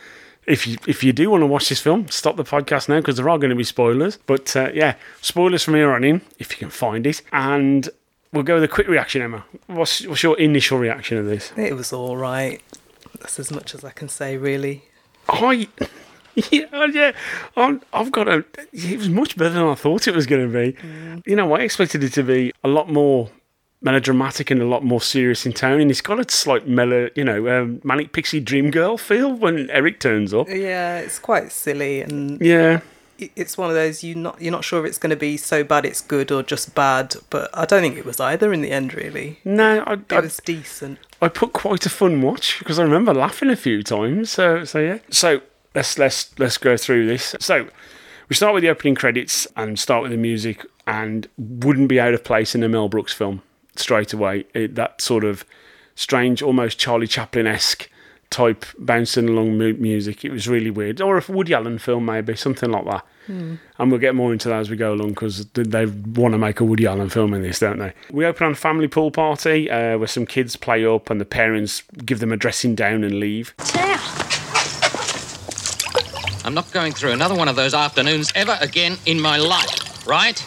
If 0.48 0.66
you 0.66 0.78
if 0.88 1.04
you 1.04 1.12
do 1.12 1.30
want 1.30 1.42
to 1.42 1.48
watch 1.48 1.70
this 1.70 1.82
film, 1.82 2.08
stop 2.08 2.36
the 2.36 2.44
podcast 2.44 2.88
now 2.90 2.98
because 3.00 3.18
there 3.18 3.30
are 3.30 3.38
going 3.38 3.50
to 3.50 3.56
be 3.56 3.64
spoilers. 3.64 4.18
But 4.18 4.56
uh, 4.56 4.70
yeah, 4.74 4.96
spoilers 5.22 5.64
from 5.64 5.76
here 5.76 5.92
on 5.92 6.04
in, 6.04 6.22
if 6.40 6.52
you 6.52 6.58
can 6.58 6.70
find 6.70 7.06
it. 7.06 7.22
And 7.32 7.90
we'll 8.32 8.44
go 8.44 8.56
with 8.56 8.64
a 8.64 8.68
quick 8.68 8.88
reaction, 8.88 9.22
Emma. 9.22 9.44
What's 9.68 10.06
what's 10.08 10.24
your 10.24 10.38
initial 10.40 10.78
reaction 10.78 11.18
of 11.18 11.26
this? 11.26 11.52
It 11.58 11.76
was 11.76 11.92
all 11.94 12.18
right. 12.18 12.62
That's 13.20 13.40
as 13.40 13.52
much 13.52 13.74
as 13.76 13.84
I 13.84 13.92
can 13.92 14.08
say, 14.08 14.38
really. 14.38 14.84
I 15.28 15.68
yeah 16.52 16.86
yeah 16.92 17.12
I'm, 17.56 17.82
I've 17.94 18.12
got 18.12 18.28
a. 18.28 18.44
It 18.74 18.98
was 18.98 19.10
much 19.10 19.38
better 19.38 19.52
than 19.52 19.64
I 19.64 19.76
thought 19.76 20.08
it 20.08 20.16
was 20.16 20.26
going 20.26 20.52
to 20.52 20.54
be. 20.54 20.78
You 21.30 21.36
know, 21.36 21.54
I 21.54 21.60
expected 21.62 22.04
it 22.04 22.14
to 22.14 22.24
be 22.24 22.52
a 22.64 22.68
lot 22.68 22.90
more 22.92 23.30
melodramatic 23.82 24.50
and 24.52 24.62
a 24.62 24.66
lot 24.66 24.84
more 24.84 25.02
serious 25.02 25.46
in 25.46 25.54
tone, 25.54 25.80
and 25.80 25.92
it's 25.92 26.02
got 26.02 26.20
a 26.20 26.32
slight 26.32 26.68
mellow, 26.68 27.10
you 27.16 27.24
know, 27.24 27.48
um, 27.62 27.82
manic 27.84 28.12
pixie 28.14 28.40
dream 28.40 28.72
girl 28.72 28.98
feel 28.98 29.32
when 29.34 29.70
Eric 29.70 30.00
turns 30.00 30.34
up. 30.34 30.48
Yeah, 30.50 30.98
it's 31.00 31.20
quite 31.20 31.52
silly, 31.52 32.02
and 32.02 32.42
Yeah. 32.42 32.80
it's 33.20 33.58
one 33.58 33.70
of 33.70 33.76
those 33.76 34.04
you 34.04 34.14
not 34.16 34.42
you're 34.42 34.52
not 34.52 34.64
sure 34.66 34.82
if 34.84 34.90
it's 34.90 34.98
going 34.98 35.12
to 35.12 35.16
be 35.16 35.38
so 35.38 35.64
bad 35.64 35.86
it's 35.86 36.02
good 36.02 36.32
or 36.32 36.42
just 36.44 36.74
bad. 36.76 37.16
But 37.30 37.50
I 37.54 37.66
don't 37.66 37.82
think 37.82 37.96
it 37.98 38.06
was 38.06 38.20
either 38.20 38.52
in 38.52 38.62
the 38.62 38.72
end. 38.72 38.94
Really, 38.94 39.40
No, 39.46 39.84
I, 39.86 39.94
it 39.94 40.12
I, 40.12 40.20
was 40.20 40.38
decent. 40.44 40.98
I 41.22 41.28
put 41.28 41.54
quite 41.54 41.86
a 41.86 41.90
fun 41.90 42.22
watch 42.22 42.60
because 42.60 42.80
I 42.80 42.84
remember 42.84 43.14
laughing 43.14 43.50
a 43.50 43.56
few 43.56 43.84
times. 43.84 44.32
So, 44.32 44.64
so 44.66 44.80
yeah. 44.80 44.98
So 45.12 45.42
let's 45.76 45.98
let's 46.00 46.38
let's 46.40 46.58
go 46.58 46.78
through 46.78 47.06
this. 47.08 47.36
So 47.40 47.68
we 48.30 48.36
start 48.36 48.54
with 48.54 48.64
the 48.64 48.70
opening 48.70 48.96
credits 48.96 49.48
and 49.56 49.78
start 49.78 50.02
with 50.02 50.12
the 50.12 50.18
music, 50.18 50.66
and 50.88 51.28
wouldn't 51.38 51.90
be 51.90 52.00
out 52.00 52.14
of 52.14 52.24
place 52.24 52.56
in 52.56 52.64
a 52.64 52.70
Mel 52.70 52.90
Brooks 52.90 53.14
film. 53.14 53.42
straight 53.76 54.14
away. 54.14 54.46
It, 54.54 54.76
that 54.76 55.02
sort 55.02 55.24
of 55.24 55.46
strange, 55.96 56.42
almost 56.42 56.80
Charlie 56.80 57.08
Chaplin 57.08 57.46
esque 57.48 57.90
type 58.32 58.66
bouncing 58.80 59.30
along 59.30 59.58
mu- 59.58 59.74
music. 59.74 60.26
It 60.26 60.32
was 60.32 60.48
really 60.48 60.72
weird. 60.72 61.00
Or 61.02 61.18
a 61.18 61.24
Woody 61.28 61.54
Allen 61.54 61.78
film, 61.78 62.06
maybe 62.06 62.36
something 62.36 62.72
like 62.72 62.86
that. 62.86 63.06
And 63.28 63.60
we'll 63.92 64.00
get 64.00 64.14
more 64.14 64.32
into 64.34 64.50
that 64.50 64.60
as 64.60 64.70
we 64.70 64.76
go 64.78 64.94
along 64.94 65.10
because 65.10 65.46
they 65.54 65.86
want 65.88 66.34
to 66.34 66.38
make 66.38 66.60
a 66.60 66.64
Woody 66.64 66.86
Allen 66.86 67.10
film 67.10 67.34
in 67.34 67.42
this, 67.42 67.60
don't 67.60 67.80
they? 67.80 67.92
We 68.12 68.24
open 68.26 68.46
on 68.46 68.52
a 68.52 68.56
family 68.56 68.88
pool 68.88 69.10
party 69.10 69.70
uh, 69.70 69.98
where 69.98 70.08
some 70.08 70.26
kids 70.28 70.56
play 70.56 70.86
up 70.86 71.10
and 71.10 71.20
the 71.20 71.26
parents 71.26 71.82
give 72.06 72.20
them 72.20 72.32
a 72.32 72.38
dressing 72.38 72.76
down 72.76 73.04
and 73.04 73.20
leave. 73.20 73.54
I'm 76.46 76.54
not 76.54 76.72
going 76.72 76.94
through 76.94 77.10
another 77.10 77.34
one 77.34 77.48
of 77.48 77.56
those 77.56 77.74
afternoons 77.74 78.32
ever 78.36 78.56
again 78.62 78.98
in 79.08 79.20
my 79.20 79.38
life, 79.38 80.06
right? 80.06 80.38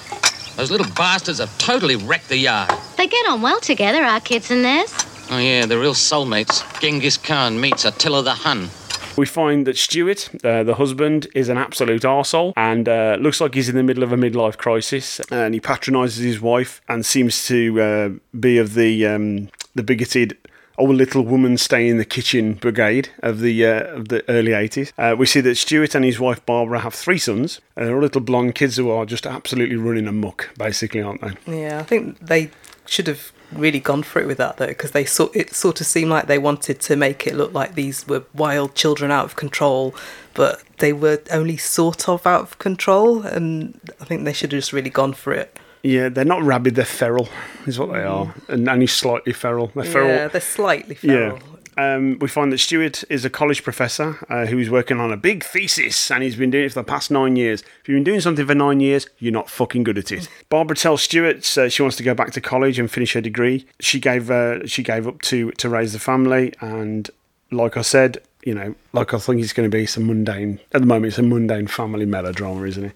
Those 0.55 0.71
little 0.71 0.87
bastards 0.95 1.40
have 1.40 1.59
totally 1.59 1.97
wrecked 1.97 2.28
the 2.28 2.37
yard. 2.37 2.71
They 2.97 3.09
get 3.09 3.26
on 3.26 3.43
well 3.43 3.59
together, 3.59 4.05
our 4.05 4.21
kids 4.21 4.52
and 4.52 4.64
theirs. 4.64 4.95
Oh, 5.28 5.38
yeah, 5.38 5.67
they're 5.67 5.81
real 5.81 5.95
soulmates. 5.95 6.62
Genghis 6.81 7.17
Khan 7.17 7.61
meets 7.61 7.85
Attila 7.85 8.23
the 8.23 8.35
Hun. 8.35 8.71
We 9.17 9.26
find 9.26 9.67
that 9.67 9.76
Stuart, 9.76 10.31
uh, 10.45 10.62
the 10.62 10.76
husband, 10.76 11.26
is 11.35 11.49
an 11.49 11.59
absolute 11.59 12.02
arsehole 12.02 12.52
and 12.57 12.88
uh, 12.88 13.17
looks 13.19 13.40
like 13.40 13.55
he's 13.55 13.69
in 13.69 13.75
the 13.75 13.83
middle 13.83 14.05
of 14.05 14.12
a 14.12 14.17
midlife 14.17 14.57
crisis. 14.57 15.21
And 15.33 15.52
he 15.52 15.59
patronises 15.59 16.23
his 16.23 16.40
wife 16.40 16.81
and 16.88 17.05
seems 17.05 17.45
to 17.49 17.81
uh, 17.81 18.37
be 18.38 18.59
of 18.59 18.75
the 18.75 19.05
um, 19.05 19.49
the 19.75 19.83
bigoted 19.83 20.38
old 20.78 20.97
little 20.97 21.23
woman 21.23 21.58
stay 21.58 21.88
in 21.88 21.99
the 21.99 22.04
kitchen 22.04 22.54
brigade 22.54 23.11
of 23.18 23.40
the 23.40 23.66
uh, 23.66 23.82
of 23.94 24.08
the 24.08 24.25
early 24.30 24.52
80s. 24.52 24.92
Uh, 24.97 25.16
we 25.16 25.26
see 25.26 25.40
that 25.40 25.56
Stuart 25.56 25.94
and 25.94 26.04
his 26.04 26.18
wife 26.18 26.44
Barbara 26.47 26.80
have 26.80 26.94
three 26.94 27.18
sons. 27.18 27.61
Uh, 27.76 27.85
they're 27.85 27.94
all 27.94 28.00
little 28.00 28.20
blonde 28.20 28.54
kids 28.54 28.76
who 28.76 28.90
are 28.90 29.04
just 29.04 29.26
absolutely 29.26 29.76
running 29.76 30.06
amok, 30.06 30.50
basically, 30.56 31.02
aren't 31.02 31.20
they? 31.20 31.61
Yeah, 31.61 31.80
I 31.80 31.82
think 31.82 32.18
they 32.20 32.50
should 32.87 33.06
have 33.06 33.32
really 33.52 33.80
gone 33.80 34.02
for 34.02 34.20
it 34.20 34.26
with 34.26 34.38
that 34.38 34.58
though, 34.58 34.66
because 34.66 34.92
they 34.92 35.04
sort 35.04 35.35
it 35.35 35.54
sort 35.54 35.80
of 35.80 35.87
seemed 35.87 36.11
like 36.11 36.26
they 36.26 36.38
wanted 36.38 36.80
to 36.80 36.97
make 36.97 37.26
it 37.26 37.35
look 37.35 37.52
like 37.52 37.75
these 37.75 38.06
were 38.06 38.25
wild 38.35 38.75
children 38.75 39.11
out 39.11 39.25
of 39.25 39.37
control, 39.37 39.94
but 40.35 40.62
they 40.78 40.92
were 40.92 41.20
only 41.30 41.56
sort 41.56 42.08
of 42.08 42.26
out 42.26 42.42
of 42.42 42.58
control, 42.58 43.23
and 43.23 43.80
I 44.00 44.04
think 44.04 44.25
they 44.25 44.32
should 44.32 44.52
have 44.52 44.61
just 44.61 44.73
really 44.73 44.90
gone 44.90 45.12
for 45.12 45.32
it. 45.32 45.58
Yeah, 45.82 46.08
they're 46.08 46.25
not 46.25 46.42
rabid, 46.42 46.75
they're 46.75 46.85
feral, 46.85 47.28
is 47.66 47.78
what 47.78 47.92
they 47.92 48.02
are. 48.02 48.35
And 48.49 48.68
only 48.68 48.87
slightly 48.87 49.32
feral. 49.32 49.70
They're 49.75 49.85
feral. 49.85 50.08
Yeah, 50.08 50.28
they're 50.28 50.40
slightly 50.40 50.94
feral. 50.94 51.38
Yeah. 51.38 51.42
Um, 51.78 52.18
we 52.18 52.26
find 52.26 52.50
that 52.50 52.58
Stuart 52.58 53.04
is 53.08 53.25
a 53.25 53.30
college 53.30 53.62
professor 53.62 54.18
uh, 54.28 54.47
who 54.47 54.58
is 54.58 54.68
working 54.68 54.99
on 54.99 55.12
a 55.12 55.16
big 55.16 55.44
thesis 55.44 56.11
and 56.11 56.25
he's 56.25 56.35
been 56.35 56.50
doing 56.50 56.64
it 56.64 56.73
for 56.73 56.80
the 56.80 56.85
past 56.85 57.08
nine 57.08 57.37
years. 57.37 57.62
If 57.80 57.88
you've 57.88 57.97
been 57.97 58.04
doing 58.04 58.20
something 58.20 58.44
for 58.44 58.54
nine 58.54 58.80
years, 58.80 59.06
you're 59.20 59.32
not 59.32 59.49
fucking 59.49 59.85
good 59.85 59.97
at 59.97 60.11
it. 60.11 60.28
Barbara 60.49 60.76
tells 60.76 61.02
Stuart 61.02 61.56
uh, 61.56 61.68
she 61.68 61.82
wants 61.82 61.97
to 61.99 62.02
go 62.02 62.14
back 62.14 62.32
to 62.32 62.40
college 62.40 62.80
and 62.80 62.90
finish 62.90 63.12
her 63.12 63.20
degree. 63.20 63.64
She 63.78 64.00
gave 64.00 64.28
uh, 64.28 64.66
she 64.66 64.82
gave 64.82 65.06
up 65.06 65.23
to 65.23 65.52
to 65.52 65.68
raise 65.68 65.92
the 65.92 66.00
family 66.00 66.52
and 66.61 67.08
like 67.52 67.76
I 67.76 67.82
said, 67.82 68.18
you 68.44 68.54
know, 68.54 68.75
like 68.92 69.14
I 69.14 69.18
think 69.18 69.40
it's 69.40 69.52
going 69.52 69.70
to 69.70 69.76
be 69.76 69.87
some 69.87 70.08
mundane. 70.08 70.58
At 70.73 70.80
the 70.80 70.87
moment, 70.87 71.06
it's 71.06 71.18
a 71.18 71.23
mundane 71.23 71.68
family 71.68 72.06
melodrama, 72.06 72.64
isn't 72.64 72.87
it? 72.87 72.92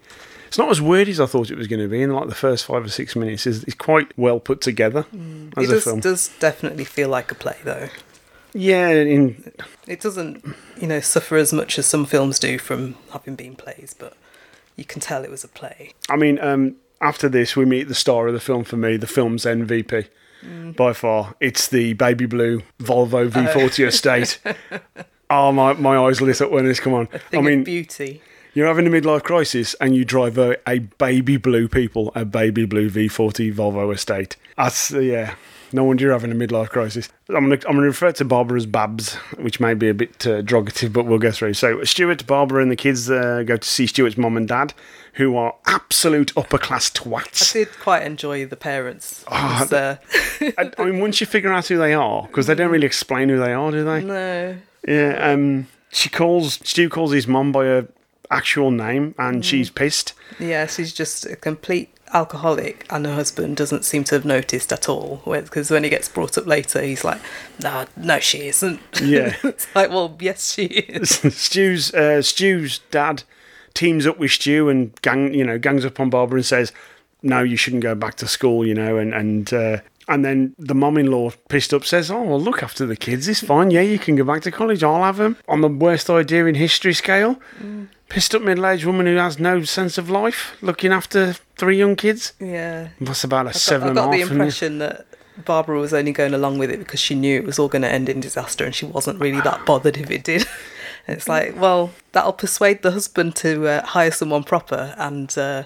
It's 0.53 0.59
not 0.59 0.69
as 0.69 0.83
weird 0.83 1.09
as 1.09 1.19
I 1.19 1.25
thought 1.25 1.51
it 1.51 1.57
was 1.57 1.67
going 1.67 1.81
to 1.81 1.89
be. 1.89 2.03
In 2.03 2.13
like 2.13 2.29
the 2.29 2.35
first 2.35 2.67
five 2.67 2.85
or 2.85 2.89
six 2.91 3.17
minutes, 3.17 3.47
it's, 3.47 3.63
it's 3.63 3.75
quite 3.75 4.13
well 4.19 4.39
put 4.39 4.61
together 4.61 5.05
mm. 5.05 5.51
as 5.57 5.65
It 5.65 5.71
a 5.71 5.73
does, 5.77 5.85
film. 5.85 6.01
does 6.01 6.29
definitely 6.41 6.85
feel 6.85 7.09
like 7.09 7.33
a 7.33 7.35
play 7.35 7.57
though. 7.65 7.89
Yeah, 8.53 8.91
in 8.91 9.51
It 9.87 10.03
doesn't, 10.03 10.45
you 10.79 10.87
know, 10.87 11.01
suffer 11.01 11.39
as 11.39 11.55
much 11.55 11.79
as 11.79 11.87
some 11.87 12.05
films 12.05 12.39
do 12.39 12.59
from 12.59 12.97
having 13.13 13.35
been 13.35 13.57
plays, 13.57 13.97
but 13.99 14.13
you 14.77 14.85
can 14.85 15.01
tell 15.01 15.25
it 15.25 15.31
was 15.31 15.43
a 15.43 15.49
play. 15.49 15.95
I 16.11 16.17
mean, 16.17 16.39
um, 16.39 16.77
after 17.01 17.31
this, 17.31 17.57
we 17.57 17.65
meet 17.65 17.85
the 17.89 17.95
star 17.95 18.27
of 18.27 18.35
the 18.35 18.39
film 18.39 18.65
for 18.65 18.77
me, 18.77 18.99
the 18.99 19.07
film's 19.07 19.47
MVP. 19.47 20.07
Mm. 20.45 20.77
By 20.77 20.93
far, 20.93 21.35
it's 21.41 21.67
the 21.67 21.95
baby 21.95 22.27
blue 22.27 22.61
Volvo 22.79 23.27
V40 23.31 23.87
estate. 23.87 24.39
Oh, 25.31 25.51
my, 25.53 25.73
my 25.73 25.97
eyes 25.97 26.21
lit 26.21 26.43
up 26.43 26.51
when 26.51 26.67
this 26.67 26.79
come 26.79 26.93
on. 26.93 27.09
I 27.33 27.41
mean, 27.41 27.65
beauty. 27.65 28.21
You're 28.55 28.67
having 28.67 28.87
a 28.87 28.91
midlife 28.91 29.23
crisis 29.23 29.75
and 29.81 29.95
you 29.95 30.05
drive 30.05 30.39
a, 30.39 30.57
a 30.69 30.81
baby 30.81 31.37
blue 31.37 31.69
people, 31.69 32.13
a 32.15 32.25
baby 32.25 32.67
blue 32.67 32.91
V40 32.91 33.53
Volvo 33.55 33.93
estate. 33.93 34.37
That's, 34.57 34.93
uh, 34.93 34.99
yeah. 35.01 35.35
No 35.75 35.85
wonder 35.85 36.05
you're 36.05 36.13
having 36.13 36.31
a 36.31 36.35
midlife 36.35 36.69
crisis. 36.69 37.09
I'm 37.31 37.47
going 37.49 37.59
to 37.59 37.67
I'm 37.67 37.75
gonna 37.77 37.87
refer 37.87 38.13
to 38.13 38.25
Barbara 38.27 38.59
as 38.59 38.67
Babs, 38.67 39.15
which 39.39 39.59
may 39.59 39.73
be 39.73 39.89
a 39.89 39.95
bit 39.95 40.27
uh, 40.27 40.43
derogative, 40.43 40.93
but 40.93 41.07
we'll 41.07 41.19
go 41.19 41.31
through. 41.31 41.55
So, 41.55 41.83
Stuart, 41.85 42.27
Barbara, 42.27 42.61
and 42.61 42.71
the 42.71 42.77
kids 42.77 43.11
uh, 43.11 43.43
go 43.47 43.57
to 43.57 43.67
see 43.67 43.87
Stuart's 43.87 44.19
mum 44.19 44.37
and 44.37 44.47
dad, 44.47 44.75
who 45.15 45.35
are 45.37 45.55
absolute 45.65 46.37
upper 46.37 46.59
class 46.59 46.91
twats. 46.91 47.57
I 47.57 47.61
did 47.61 47.81
quite 47.81 48.03
enjoy 48.03 48.45
the 48.45 48.57
parents. 48.57 49.25
Uh, 49.27 49.97
I, 50.59 50.71
I 50.77 50.85
mean, 50.85 51.01
once 51.01 51.23
you 51.23 51.27
figure 51.27 51.51
out 51.51 51.69
who 51.69 51.79
they 51.79 51.95
are, 51.95 52.27
because 52.27 52.47
they 52.47 52.55
don't 52.55 52.71
really 52.71 52.87
explain 52.87 53.31
who 53.31 53.39
they 53.39 53.55
are, 53.55 53.71
do 53.71 53.83
they? 53.83 54.03
no. 54.05 54.57
Yeah. 54.87 55.33
Um. 55.33 55.69
She 55.91 56.09
calls 56.09 56.55
Stu 56.65 56.89
calls 56.89 57.13
his 57.13 57.27
mum 57.27 57.53
by 57.53 57.65
her 57.65 57.89
actual 58.33 58.71
name, 58.71 59.15
and 59.19 59.45
she's 59.45 59.71
pissed. 59.71 60.15
Yeah, 60.39 60.67
she's 60.67 60.93
just 60.93 61.27
a 61.27 61.37
complete 61.37 61.91
alcoholic, 62.12 62.87
and 62.91 63.07
her 63.07 63.15
husband 63.15 63.57
doesn't 63.57 63.85
seem 63.85 64.05
to 64.05 64.15
have 64.15 64.25
noticed 64.25 64.73
at 64.73 64.89
all. 64.89 65.23
Because 65.25 65.71
when 65.71 65.85
he 65.85 65.91
gets 65.91 66.09
brought 66.09 66.37
up 66.39 66.47
later, 66.47 66.83
he's 66.83 67.05
like, 67.05 67.21
"No, 67.62 67.87
no, 67.97 68.19
she 68.19 68.49
isn't." 68.49 68.81
Yeah. 69.01 69.37
it's 69.45 69.67
like, 69.75 69.91
well, 69.91 70.17
yes, 70.21 70.53
she 70.53 70.65
is. 70.65 71.11
Stu's 71.37 71.93
uh, 71.95 72.23
Stu's 72.23 72.81
dad 72.91 73.23
teams 73.75 74.07
up 74.07 74.19
with 74.19 74.31
Stu 74.31 74.69
and 74.69 75.01
gang, 75.03 75.33
you 75.33 75.45
know, 75.45 75.59
gangs 75.59 75.85
up 75.85 75.99
on 76.01 76.11
Barbara 76.11 76.39
and 76.39 76.47
says, 76.47 76.73
"No, 77.23 77.43
you 77.43 77.57
shouldn't 77.57 77.83
go 77.83 77.95
back 77.95 78.17
to 78.17 78.29
school," 78.29 78.67
you 78.67 78.75
know, 78.75 78.99
and 78.99 79.15
and. 79.15 79.53
Uh, 79.53 79.79
and 80.09 80.25
then 80.25 80.55
the 80.59 80.75
mom 80.75 80.99
in 80.99 81.11
law, 81.11 81.31
pissed 81.49 81.73
up, 81.73 81.85
says, 81.85 82.11
"Oh, 82.11 82.23
well, 82.23 82.41
look 82.41 82.63
after 82.63 82.87
the 82.87 82.97
kids. 82.97 83.29
It's 83.29 83.45
fine. 83.45 83.71
Yeah, 83.71 83.83
you 83.83 83.99
can 83.99 84.17
go 84.17 84.25
back 84.25 84.43
to 84.43 84.51
college. 84.51 84.83
I'll 84.83 85.03
have 85.03 85.17
them." 85.17 85.37
On 85.49 85.61
the 85.61 85.69
worst 85.69 86.11
idea 86.11 86.47
in 86.47 86.55
history 86.55 86.93
scale, 86.93 87.41
pissed 88.09 88.35
up 88.35 88.43
middle-aged 88.43 88.85
woman 88.85 89.07
who 89.07 89.17
has 89.17 89.39
no 89.39 89.63
sense 89.63 89.99
of 89.99 90.11
life, 90.11 90.57
looking 90.61 90.93
after 90.93 91.35
three 91.57 91.79
young 91.79 91.97
kids. 91.97 92.33
Yeah. 92.41 92.89
That's 93.01 93.25
about 93.25 93.47
a 93.47 93.51
I 93.51 93.53
got, 93.53 93.61
seven 93.61 93.87
I 93.87 93.91
and 93.91 93.99
a 93.99 94.03
got 94.03 94.11
the 94.11 94.19
half, 94.19 94.25
isn't 94.27 94.37
it? 94.37 94.41
impression 94.41 94.79
that 94.79 95.07
Barbara 95.45 95.79
was 95.79 95.95
only 95.95 96.13
going 96.13 96.35
along 96.35 96.59
with 96.59 96.71
it 96.71 96.79
because 96.79 97.01
she 97.01 97.15
knew 97.15 97.39
it 97.39 97.45
was 97.45 97.59
all 97.59 97.69
going 97.69 97.83
to 97.83 97.93
end 97.93 98.09
in 98.09 98.21
disaster, 98.21 98.65
and 98.65 98.75
she 98.75 98.87
wasn't 98.87 99.21
really 99.21 99.41
that 99.41 99.65
bothered 99.65 99.97
if 99.97 100.11
it 100.11 100.25
did. 100.25 100.47
it's 101.09 101.29
like, 101.29 101.59
well, 101.59 101.91
that'll 102.13 102.33
persuade 102.33 102.83
the 102.83 102.91
husband 102.91 103.37
to 103.37 103.67
uh, 103.67 103.87
hire 103.87 104.11
someone 104.11 104.45
proper, 104.45 104.95
and 104.99 105.37
uh, 105.39 105.65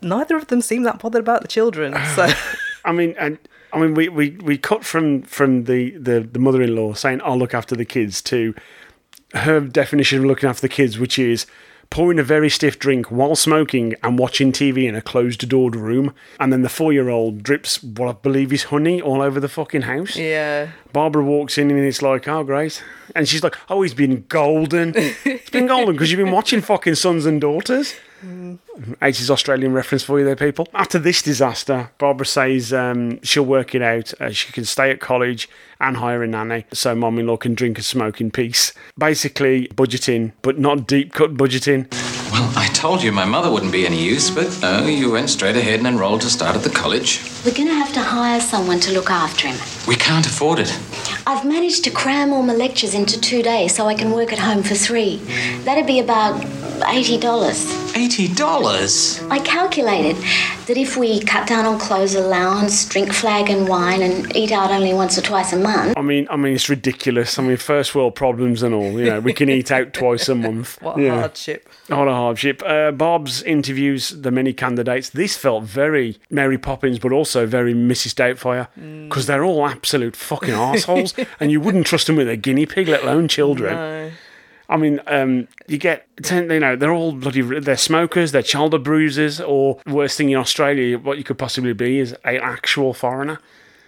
neither 0.00 0.36
of 0.36 0.48
them 0.48 0.60
seem 0.60 0.82
that 0.84 1.00
bothered 1.00 1.22
about 1.22 1.42
the 1.42 1.48
children. 1.48 1.94
So. 2.14 2.28
I 2.84 2.92
mean, 2.92 3.14
and 3.18 3.38
I 3.72 3.78
mean, 3.78 3.94
we, 3.94 4.08
we, 4.08 4.30
we 4.30 4.58
cut 4.58 4.84
from 4.84 5.22
from 5.22 5.64
the, 5.64 5.90
the, 5.92 6.20
the 6.20 6.38
mother 6.38 6.62
in 6.62 6.74
law 6.76 6.94
saying, 6.94 7.20
"I'll 7.24 7.38
look 7.38 7.54
after 7.54 7.74
the 7.74 7.84
kids," 7.84 8.22
to 8.22 8.54
her 9.34 9.60
definition 9.60 10.18
of 10.20 10.24
looking 10.24 10.48
after 10.48 10.62
the 10.62 10.68
kids, 10.68 10.98
which 10.98 11.18
is 11.18 11.46
pouring 11.90 12.18
a 12.18 12.22
very 12.22 12.48
stiff 12.48 12.78
drink 12.78 13.10
while 13.10 13.36
smoking 13.36 13.94
and 14.02 14.18
watching 14.18 14.52
TV 14.52 14.88
in 14.88 14.94
a 14.94 15.02
closed 15.02 15.48
doored 15.48 15.76
room, 15.76 16.14
and 16.40 16.52
then 16.52 16.62
the 16.62 16.68
four 16.68 16.92
year 16.92 17.08
old 17.08 17.42
drips 17.42 17.82
what 17.82 18.08
I 18.08 18.12
believe 18.12 18.52
is 18.52 18.64
honey 18.64 19.00
all 19.00 19.22
over 19.22 19.40
the 19.40 19.48
fucking 19.48 19.82
house. 19.82 20.16
Yeah. 20.16 20.70
Barbara 20.92 21.24
walks 21.24 21.58
in 21.58 21.70
and 21.70 21.80
it's 21.80 22.02
like, 22.02 22.28
oh, 22.28 22.44
great. 22.44 22.82
And 23.14 23.28
she's 23.28 23.42
like, 23.42 23.56
oh, 23.68 23.82
he's 23.82 23.94
been 23.94 24.24
golden. 24.28 24.92
it's 24.96 25.50
been 25.50 25.66
golden 25.66 25.94
because 25.94 26.10
you've 26.10 26.24
been 26.24 26.32
watching 26.32 26.60
fucking 26.60 26.94
Sons 26.94 27.26
and 27.26 27.40
Daughters. 27.40 27.94
80s 28.24 29.30
Australian 29.30 29.72
reference 29.72 30.02
for 30.02 30.18
you 30.18 30.24
there, 30.24 30.36
people. 30.36 30.68
After 30.74 30.98
this 30.98 31.22
disaster, 31.22 31.90
Barbara 31.98 32.26
says 32.26 32.72
um, 32.72 33.20
she'll 33.22 33.44
work 33.44 33.74
it 33.74 33.82
out. 33.82 34.12
Uh, 34.20 34.30
she 34.30 34.52
can 34.52 34.64
stay 34.64 34.90
at 34.90 35.00
college 35.00 35.48
and 35.80 35.96
hire 35.98 36.22
a 36.22 36.26
nanny 36.26 36.64
so 36.72 36.94
mom 36.94 37.18
in 37.18 37.26
law 37.26 37.36
can 37.36 37.54
drink 37.54 37.78
and 37.78 37.84
smoke 37.84 38.20
in 38.20 38.30
peace. 38.30 38.72
Basically, 38.98 39.68
budgeting, 39.68 40.32
but 40.42 40.58
not 40.58 40.86
deep 40.86 41.12
cut 41.12 41.34
budgeting. 41.34 41.92
Well, 42.32 42.50
I 42.56 42.66
told 42.68 43.02
you 43.02 43.12
my 43.12 43.24
mother 43.24 43.50
wouldn't 43.50 43.70
be 43.70 43.86
any 43.86 44.02
use, 44.02 44.30
but 44.30 44.58
no, 44.60 44.86
you 44.86 45.12
went 45.12 45.30
straight 45.30 45.56
ahead 45.56 45.78
and 45.78 45.86
enrolled 45.86 46.22
to 46.22 46.28
start 46.28 46.56
at 46.56 46.62
the 46.62 46.70
college. 46.70 47.20
We're 47.44 47.54
going 47.54 47.68
to 47.68 47.74
have 47.74 47.92
to 47.92 48.02
hire 48.02 48.40
someone 48.40 48.80
to 48.80 48.92
look 48.92 49.10
after 49.10 49.48
him. 49.48 49.56
We 49.86 49.96
can't 49.96 50.26
afford 50.26 50.58
it. 50.58 50.76
I've 51.26 51.44
managed 51.44 51.84
to 51.84 51.90
cram 51.90 52.32
all 52.32 52.42
my 52.42 52.52
lectures 52.54 52.94
into 52.94 53.18
two 53.20 53.42
days 53.42 53.74
so 53.74 53.86
I 53.86 53.94
can 53.94 54.10
work 54.10 54.32
at 54.32 54.38
home 54.38 54.62
for 54.62 54.74
three. 54.74 55.16
That'd 55.64 55.86
be 55.86 55.98
about 55.98 56.40
$80. 56.42 57.80
Eighty 57.96 58.26
dollars? 58.34 59.22
I 59.30 59.38
calculated 59.38 60.16
that 60.66 60.76
if 60.76 60.96
we 60.96 61.20
cut 61.20 61.46
down 61.46 61.64
on 61.64 61.78
clothes 61.78 62.16
allowance, 62.16 62.84
drink 62.88 63.12
flag 63.12 63.48
and 63.48 63.68
wine, 63.68 64.02
and 64.02 64.34
eat 64.36 64.50
out 64.50 64.72
only 64.72 64.92
once 64.92 65.16
or 65.16 65.22
twice 65.22 65.52
a 65.52 65.56
month, 65.58 65.96
I 65.96 66.02
mean, 66.02 66.26
I 66.28 66.36
mean, 66.36 66.54
it's 66.54 66.68
ridiculous. 66.68 67.38
I 67.38 67.42
mean, 67.44 67.56
first 67.56 67.94
world 67.94 68.16
problems 68.16 68.64
and 68.64 68.74
all. 68.74 68.90
You 68.98 69.04
know, 69.10 69.20
we 69.20 69.32
can 69.32 69.48
eat 69.48 69.70
out 69.70 69.92
twice 69.92 70.28
a 70.28 70.34
month. 70.34 70.76
What 70.82 70.98
a 70.98 71.02
Yeah. 71.02 71.20
hardship. 71.20 71.68
What 71.86 72.08
a 72.08 72.12
hardship. 72.12 72.62
Uh, 72.66 72.90
Bob's 72.90 73.42
interviews 73.44 74.10
the 74.10 74.32
many 74.32 74.52
candidates. 74.52 75.10
This 75.10 75.36
felt 75.36 75.62
very 75.64 76.18
Mary 76.30 76.58
Poppins, 76.58 76.98
but 76.98 77.12
also 77.12 77.46
very 77.46 77.74
Mrs. 77.74 78.14
Doubtfire, 78.14 78.66
because 79.08 79.26
they're 79.26 79.44
all 79.44 79.68
absolute 79.68 80.16
fucking 80.16 80.54
assholes, 80.68 81.13
and 81.40 81.50
you 81.50 81.60
wouldn't 81.60 81.86
trust 81.86 82.06
them 82.06 82.16
with 82.16 82.28
a 82.28 82.36
guinea 82.36 82.66
pig, 82.66 82.88
let 82.88 83.02
alone 83.02 83.28
children. 83.28 83.74
No. 83.74 84.10
I 84.68 84.76
mean, 84.78 85.00
um, 85.06 85.46
you 85.68 85.76
get, 85.76 86.06
ten- 86.22 86.50
you 86.50 86.58
know, 86.60 86.74
they're 86.74 86.92
all 86.92 87.12
bloody, 87.12 87.42
they're 87.42 87.76
smokers, 87.76 88.32
they're 88.32 88.42
child 88.42 88.72
abusers, 88.72 89.38
or 89.40 89.78
worst 89.86 90.16
thing 90.16 90.30
in 90.30 90.38
Australia, 90.38 90.98
what 90.98 91.18
you 91.18 91.24
could 91.24 91.36
possibly 91.38 91.74
be 91.74 91.98
is 91.98 92.12
an 92.24 92.36
actual 92.42 92.94
foreigner. 92.94 93.40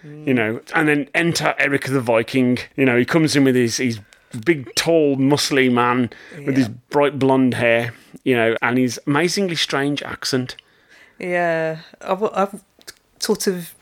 you 0.03 0.33
know, 0.33 0.61
and 0.75 0.87
then 0.87 1.09
enter 1.15 1.55
Eric 1.57 1.85
the 1.85 1.99
Viking. 1.99 2.59
You 2.75 2.85
know, 2.85 2.95
he 2.97 3.05
comes 3.05 3.35
in 3.35 3.43
with 3.43 3.55
his 3.55 3.77
his 3.77 3.99
big, 4.45 4.73
tall, 4.75 5.17
muscly 5.17 5.71
man 5.71 6.11
with 6.45 6.55
his 6.55 6.69
bright 6.69 7.17
blonde 7.17 7.55
hair. 7.55 7.93
You 8.23 8.35
know, 8.35 8.55
and 8.61 8.77
his 8.77 8.99
amazingly 9.07 9.55
strange 9.55 10.03
accent. 10.03 10.55
Yeah, 11.19 11.79
I've, 12.01 12.23
I've 12.23 12.63
sort 13.19 13.47
of 13.47 13.73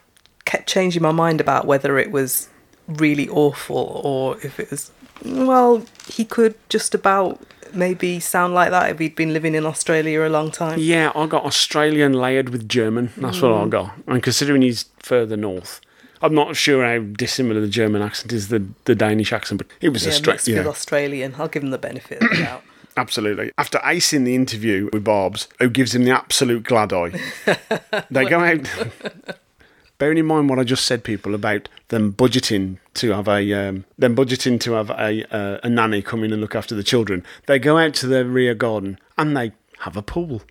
kept 0.46 0.70
changing 0.70 1.02
my 1.02 1.12
mind 1.12 1.42
about 1.42 1.66
whether 1.68 2.00
it 2.00 2.10
was 2.10 2.48
really 2.88 3.28
awful 3.30 4.02
or 4.04 4.38
if 4.42 4.60
it 4.60 4.72
was. 4.72 4.92
Well, 5.24 5.86
he 6.08 6.26
could 6.26 6.56
just 6.70 6.94
about 6.94 7.40
maybe 7.74 8.20
sound 8.20 8.54
like 8.54 8.72
that 8.72 8.90
if 8.92 9.00
he'd 9.00 9.16
been 9.16 9.34
living 9.34 9.56
in 9.56 9.66
Australia 9.66 10.26
a 10.26 10.30
long 10.30 10.52
time. 10.52 10.80
Yeah, 10.80 11.12
I 11.16 11.28
got 11.28 11.46
Australian 11.46 12.14
layered 12.14 12.50
with 12.50 12.68
German. 12.68 13.12
That's 13.18 13.42
what 13.42 13.52
I 13.52 13.66
mm. 13.66 13.70
got. 13.70 13.92
And 14.08 14.24
considering 14.24 14.62
he's 14.62 14.86
further 15.00 15.38
north, 15.38 15.82
I'm 16.22 16.34
not 16.34 16.56
sure 16.56 16.86
how 16.86 17.00
dissimilar 17.00 17.62
the 17.62 17.68
German 17.68 18.02
accent 18.02 18.32
is 18.34 18.48
the 18.48 18.66
the 18.86 18.96
Danish 18.96 19.34
accent, 19.34 19.60
but 19.60 19.68
it 19.82 19.90
was 19.90 20.04
Yeah, 20.04 20.10
a 20.10 20.14
straight. 20.14 20.34
mixed 20.34 20.48
Yeah, 20.48 20.58
with 20.60 20.68
Australian. 20.68 21.36
I'll 21.38 21.48
give 21.48 21.64
him 21.64 21.72
the 21.72 21.78
benefit 21.78 22.22
of 22.22 22.30
the 22.30 22.38
doubt. 22.38 22.64
absolutely. 22.98 23.52
After 23.58 23.78
acing 23.80 24.26
the 24.26 24.36
interview 24.36 24.90
with 24.94 25.04
Barb's, 25.04 25.48
who 25.60 25.70
gives 25.70 25.94
him 25.94 26.04
the 26.04 26.12
absolute 26.12 26.64
glad 26.64 26.94
eye, 26.94 27.12
they 28.12 28.26
go 28.26 28.40
out. 28.40 28.68
Bearing 29.98 30.18
in 30.18 30.26
mind 30.26 30.50
what 30.50 30.60
I 30.60 30.64
just 30.64 30.86
said, 30.86 31.04
people 31.04 31.34
about 31.34 31.70
them 31.88 32.14
budgeting 32.14 32.78
to 32.96 33.12
have 33.12 33.28
a 33.28 33.54
um, 33.54 33.86
them 33.98 34.16
budgeting 34.16 34.60
to 34.62 34.74
have 34.74 34.90
a 34.90 35.24
uh, 35.34 35.60
a 35.64 35.70
nanny 35.70 36.02
come 36.02 36.24
in 36.24 36.34
and 36.34 36.42
look 36.42 36.56
after 36.56 36.76
the 36.76 36.84
children, 36.84 37.24
they 37.46 37.60
go 37.60 37.78
out 37.78 37.94
to 37.96 38.08
their 38.08 38.26
rear 38.26 38.54
garden 38.56 39.00
and 39.18 39.36
they 39.36 39.52
have 39.80 39.96
a 39.98 40.02
pool. 40.02 40.42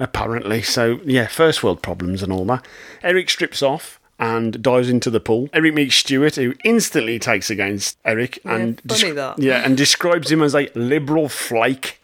Apparently, 0.00 0.60
so 0.60 0.98
yeah, 1.04 1.28
first 1.28 1.62
world 1.62 1.82
problems 1.82 2.22
and 2.22 2.32
all 2.32 2.44
that. 2.46 2.66
Eric 3.04 3.30
strips 3.30 3.62
off 3.62 4.00
and 4.18 4.60
dives 4.60 4.88
into 4.88 5.08
the 5.10 5.20
pool. 5.20 5.48
Eric 5.52 5.74
meets 5.74 5.94
Stuart, 5.96 6.34
who 6.34 6.54
instantly 6.64 7.18
takes 7.20 7.48
against 7.48 7.96
Eric 8.04 8.40
and 8.44 8.80
funny 8.88 9.12
that. 9.12 9.38
yeah, 9.38 9.64
and 9.64 9.76
describes 9.76 10.32
him 10.32 10.42
as 10.42 10.54
a 10.56 10.68
liberal 10.74 11.28
flake. 11.28 12.00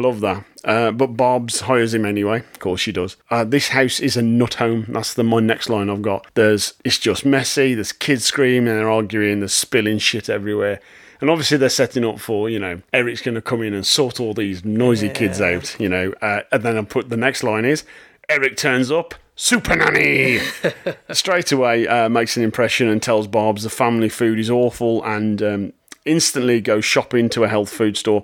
Love 0.00 0.20
that. 0.20 0.44
Uh, 0.64 0.90
but 0.90 1.08
Bob's 1.08 1.60
hires 1.60 1.92
him 1.92 2.06
anyway. 2.06 2.38
Of 2.38 2.58
course 2.58 2.80
she 2.80 2.90
does. 2.90 3.18
Uh, 3.30 3.44
this 3.44 3.68
house 3.68 4.00
is 4.00 4.16
a 4.16 4.22
nut 4.22 4.54
home. 4.54 4.86
That's 4.88 5.12
the 5.12 5.22
my 5.22 5.40
next 5.40 5.68
line 5.68 5.90
I've 5.90 6.00
got. 6.00 6.26
There's 6.34 6.72
it's 6.84 6.98
just 6.98 7.26
messy. 7.26 7.74
There's 7.74 7.92
kids 7.92 8.24
screaming. 8.24 8.74
They're 8.74 8.90
arguing. 8.90 9.40
There's 9.40 9.52
spilling 9.52 9.98
shit 9.98 10.30
everywhere. 10.30 10.80
And 11.20 11.28
obviously 11.28 11.58
they're 11.58 11.68
setting 11.68 12.06
up 12.06 12.18
for 12.18 12.48
you 12.48 12.58
know 12.58 12.80
Eric's 12.94 13.20
going 13.20 13.34
to 13.34 13.42
come 13.42 13.62
in 13.62 13.74
and 13.74 13.86
sort 13.86 14.20
all 14.20 14.32
these 14.32 14.64
noisy 14.64 15.10
kids 15.10 15.38
out. 15.38 15.78
You 15.78 15.90
know, 15.90 16.14
uh, 16.22 16.42
and 16.50 16.62
then 16.62 16.78
I 16.78 16.82
put 16.82 17.10
the 17.10 17.18
next 17.18 17.42
line 17.42 17.66
is 17.66 17.84
Eric 18.30 18.56
turns 18.56 18.90
up. 18.90 19.14
Super 19.36 19.76
nanny 19.76 20.38
straight 21.12 21.52
away 21.52 21.86
uh, 21.86 22.08
makes 22.08 22.38
an 22.38 22.42
impression 22.42 22.88
and 22.88 23.02
tells 23.02 23.26
Barb's 23.26 23.64
the 23.64 23.70
family 23.70 24.08
food 24.08 24.38
is 24.38 24.50
awful 24.50 25.02
and 25.04 25.42
um, 25.42 25.72
instantly 26.04 26.60
goes 26.60 26.84
shopping 26.84 27.28
to 27.30 27.44
a 27.44 27.48
health 27.48 27.70
food 27.70 27.96
store. 27.96 28.22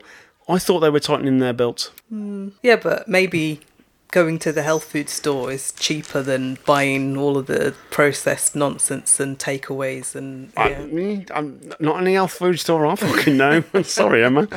I 0.49 0.59
thought 0.59 0.81
they 0.81 0.91
were 0.91 1.01
tightening 1.01 1.39
their 1.39 1.53
belts. 1.53 1.91
Yeah, 2.63 2.77
but 2.77 3.09
maybe 3.09 3.61
going 4.13 4.39
to 4.39 4.53
the 4.53 4.63
health 4.63 4.85
food 4.85 5.09
store 5.09 5.51
is 5.53 5.73
cheaper 5.73 6.23
than 6.23 6.57
buying 6.65 7.17
all 7.17 7.37
of 7.37 7.47
the 7.47 7.75
processed 7.91 8.55
nonsense 8.55 9.19
and 9.21 9.39
takeaways 9.39 10.15
and 10.15 10.53
yeah. 10.57 10.81
mm, 10.81 11.31
I'm 11.35 11.61
not 11.81 12.01
any 12.01 12.15
health 12.15 12.33
food 12.33 12.59
store 12.59 12.87
I 12.87 12.95
fucking 12.95 13.37
know. 13.37 13.63
Sorry, 13.83 14.25
Emma. 14.25 14.49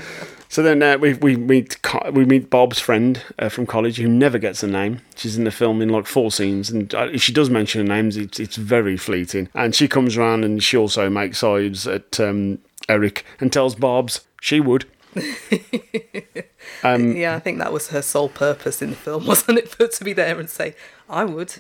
So 0.50 0.64
then 0.64 0.82
uh, 0.82 0.98
we 0.98 1.14
we 1.16 1.36
meet 1.36 1.78
we 2.12 2.26
meet 2.26 2.50
Bob's 2.50 2.80
friend 2.80 3.22
uh, 3.38 3.50
from 3.50 3.66
college 3.66 3.98
who 3.98 4.08
never 4.08 4.38
gets 4.38 4.64
a 4.64 4.68
name. 4.68 5.02
She's 5.16 5.38
in 5.38 5.44
the 5.44 5.52
film 5.52 5.82
in 5.82 5.90
like 5.90 6.08
four 6.08 6.32
scenes, 6.32 6.70
and 6.70 6.94
uh, 6.96 7.10
if 7.12 7.22
she 7.22 7.32
does 7.32 7.50
mention 7.50 7.86
her 7.86 7.88
names, 7.88 8.18
it's 8.18 8.40
it's 8.40 8.56
very 8.56 8.98
fleeting. 8.98 9.50
And 9.54 9.76
she 9.76 9.88
comes 9.88 10.18
around 10.18 10.44
and 10.44 10.64
she 10.64 10.76
also 10.76 11.10
makes 11.10 11.40
sides 11.40 11.86
at 11.86 12.20
um, 12.20 12.60
Eric 12.88 13.26
and 13.40 13.54
tells 13.54 13.76
Bob's 13.76 14.22
she 14.42 14.60
would. 14.60 14.86
Um, 16.84 17.16
yeah, 17.16 17.36
I 17.36 17.40
think 17.40 17.58
that 17.60 17.74
was 17.74 17.90
her 17.90 18.02
sole 18.02 18.30
purpose 18.30 18.82
in 18.82 18.92
the 18.92 18.96
film, 18.96 19.26
wasn't 19.28 19.58
it? 19.58 19.70
For 19.70 19.88
to 19.88 20.04
be 20.04 20.14
there 20.14 20.40
and 20.40 20.50
say, 20.50 20.76
"I 21.10 21.26
would." 21.26 21.56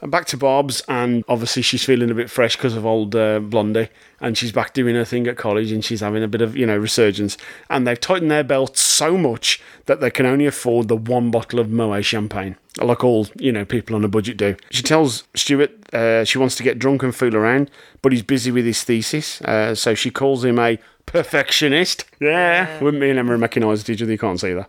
And 0.00 0.10
back 0.10 0.26
to 0.26 0.36
Bob's, 0.36 0.82
and 0.88 1.24
obviously 1.28 1.62
she's 1.62 1.84
feeling 1.84 2.10
a 2.10 2.14
bit 2.14 2.30
fresh 2.30 2.56
because 2.56 2.76
of 2.76 2.84
old 2.84 3.14
uh, 3.14 3.40
Blondie, 3.40 3.88
and 4.20 4.36
she's 4.36 4.52
back 4.52 4.74
doing 4.74 4.94
her 4.96 5.04
thing 5.04 5.26
at 5.28 5.36
college, 5.36 5.72
and 5.72 5.84
she's 5.84 6.00
having 6.00 6.22
a 6.22 6.28
bit 6.28 6.42
of 6.42 6.56
you 6.56 6.66
know 6.66 6.76
resurgence. 6.76 7.36
And 7.70 7.86
they've 7.86 8.00
tightened 8.00 8.30
their 8.30 8.44
belts 8.44 8.80
so 8.80 9.16
much 9.16 9.60
that 9.86 10.00
they 10.00 10.10
can 10.10 10.26
only 10.26 10.46
afford 10.46 10.88
the 10.88 10.96
one 10.96 11.30
bottle 11.30 11.58
of 11.58 11.70
Moet 11.70 12.04
champagne, 12.04 12.56
like 12.78 13.04
all 13.04 13.28
you 13.38 13.52
know 13.52 13.64
people 13.64 13.96
on 13.96 14.04
a 14.04 14.08
budget 14.08 14.36
do. 14.36 14.56
She 14.70 14.82
tells 14.82 15.24
Stuart 15.34 15.94
uh, 15.94 16.24
she 16.24 16.38
wants 16.38 16.54
to 16.56 16.62
get 16.62 16.78
drunk 16.78 17.02
and 17.02 17.14
fool 17.14 17.34
around, 17.34 17.70
but 18.02 18.12
he's 18.12 18.22
busy 18.22 18.50
with 18.50 18.66
his 18.66 18.82
thesis, 18.84 19.40
uh, 19.42 19.74
so 19.74 19.94
she 19.94 20.10
calls 20.10 20.44
him 20.44 20.58
a 20.58 20.78
perfectionist. 21.12 22.04
Yeah, 22.20 22.80
wouldn't 22.80 23.00
me 23.00 23.10
and 23.10 23.18
Emma 23.18 23.36
recognise 23.36 23.88
each 23.88 24.02
other? 24.02 24.12
You 24.12 24.18
can't 24.18 24.40
see 24.40 24.54
that. 24.54 24.68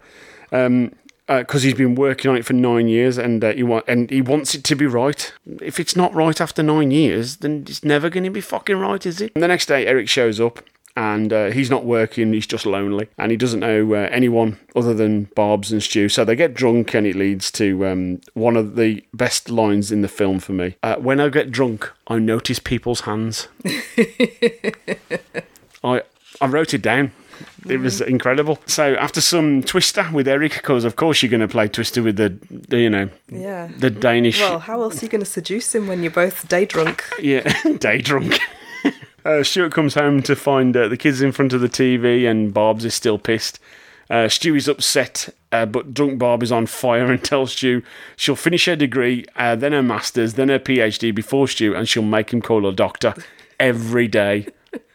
Um, 0.51 0.91
because 1.27 1.61
he's 1.61 1.75
been 1.75 1.93
working 1.93 2.31
on 2.31 2.37
it 2.37 2.45
for 2.45 2.53
nine 2.53 2.87
years 2.87 3.19
and 3.19 3.43
uh, 3.43 3.53
he 3.53 3.61
want 3.61 3.85
and 3.87 4.09
he 4.09 4.21
wants 4.21 4.55
it 4.55 4.63
to 4.63 4.75
be 4.75 4.87
right. 4.87 5.31
If 5.61 5.79
it's 5.79 5.95
not 5.95 6.13
right 6.13 6.41
after 6.41 6.63
nine 6.63 6.89
years, 6.91 7.37
then 7.37 7.65
it's 7.67 7.83
never 7.83 8.09
going 8.09 8.23
to 8.23 8.31
be 8.31 8.41
fucking 8.41 8.77
right, 8.77 9.05
is 9.05 9.21
it? 9.21 9.31
And 9.35 9.43
the 9.43 9.47
next 9.47 9.67
day, 9.67 9.85
Eric 9.85 10.09
shows 10.09 10.39
up 10.39 10.63
and 10.95 11.31
uh, 11.31 11.51
he's 11.51 11.69
not 11.69 11.85
working. 11.85 12.33
He's 12.33 12.47
just 12.47 12.65
lonely 12.65 13.07
and 13.17 13.31
he 13.31 13.37
doesn't 13.37 13.59
know 13.59 13.93
uh, 13.93 14.09
anyone 14.11 14.57
other 14.75 14.93
than 14.93 15.25
Barb's 15.35 15.71
and 15.71 15.83
Stu. 15.83 16.09
So 16.09 16.25
they 16.25 16.35
get 16.35 16.53
drunk 16.53 16.93
and 16.93 17.05
it 17.05 17.15
leads 17.15 17.51
to 17.51 17.85
um, 17.85 18.21
one 18.33 18.57
of 18.57 18.75
the 18.75 19.03
best 19.13 19.49
lines 19.49 19.91
in 19.91 20.01
the 20.01 20.07
film 20.07 20.39
for 20.39 20.53
me. 20.53 20.75
Uh, 20.81 20.95
when 20.95 21.19
I 21.19 21.29
get 21.29 21.51
drunk, 21.51 21.91
I 22.07 22.19
notice 22.19 22.59
people's 22.59 23.01
hands. 23.01 23.47
I 25.83 26.01
I 26.41 26.47
wrote 26.47 26.73
it 26.73 26.81
down. 26.81 27.11
It 27.67 27.77
was 27.77 28.01
incredible. 28.01 28.59
So 28.65 28.95
after 28.95 29.21
some 29.21 29.63
Twister 29.63 30.07
with 30.11 30.27
Eric, 30.27 30.53
because 30.53 30.83
of 30.83 30.95
course 30.95 31.21
you're 31.21 31.29
going 31.29 31.41
to 31.41 31.47
play 31.47 31.67
Twister 31.67 32.01
with 32.01 32.17
the, 32.17 32.37
the 32.49 32.79
you 32.79 32.89
know 32.89 33.09
yeah. 33.29 33.69
the 33.77 33.89
Danish 33.89 34.39
Well, 34.39 34.59
how 34.59 34.81
else 34.81 35.01
are 35.01 35.05
you 35.05 35.09
going 35.09 35.23
to 35.23 35.29
seduce 35.29 35.73
him 35.73 35.87
when 35.87 36.01
you're 36.01 36.11
both 36.11 36.47
day 36.47 36.65
drunk? 36.65 37.03
yeah 37.19 37.51
day 37.79 38.01
drunk. 38.01 38.39
uh, 39.25 39.43
Stuart 39.43 39.73
comes 39.73 39.93
home 39.93 40.21
to 40.23 40.35
find 40.35 40.75
uh, 40.75 40.87
the 40.87 40.97
kids 40.97 41.21
in 41.21 41.31
front 41.31 41.53
of 41.53 41.61
the 41.61 41.69
TV 41.69 42.29
and 42.29 42.53
Barb's 42.53 42.85
is 42.85 42.93
still 42.93 43.17
pissed. 43.17 43.59
Uh, 44.09 44.27
Stewie's 44.27 44.67
upset, 44.67 45.29
uh, 45.51 45.67
but 45.67 45.93
drunk 45.93 46.17
Barb 46.17 46.41
is 46.41 46.51
on 46.51 46.65
fire 46.65 47.11
and 47.11 47.23
tells 47.23 47.51
Stu 47.51 47.83
she'll 48.15 48.35
finish 48.35 48.65
her 48.65 48.75
degree, 48.75 49.23
uh, 49.35 49.55
then 49.55 49.71
her 49.71 49.83
master's, 49.83 50.33
then 50.33 50.49
her 50.49 50.57
PhD 50.57 51.13
before 51.13 51.47
Stu, 51.47 51.75
and 51.75 51.87
she'll 51.87 52.01
make 52.01 52.33
him 52.33 52.41
call 52.41 52.65
her 52.65 52.71
doctor 52.71 53.13
every 53.59 54.07
day, 54.07 54.47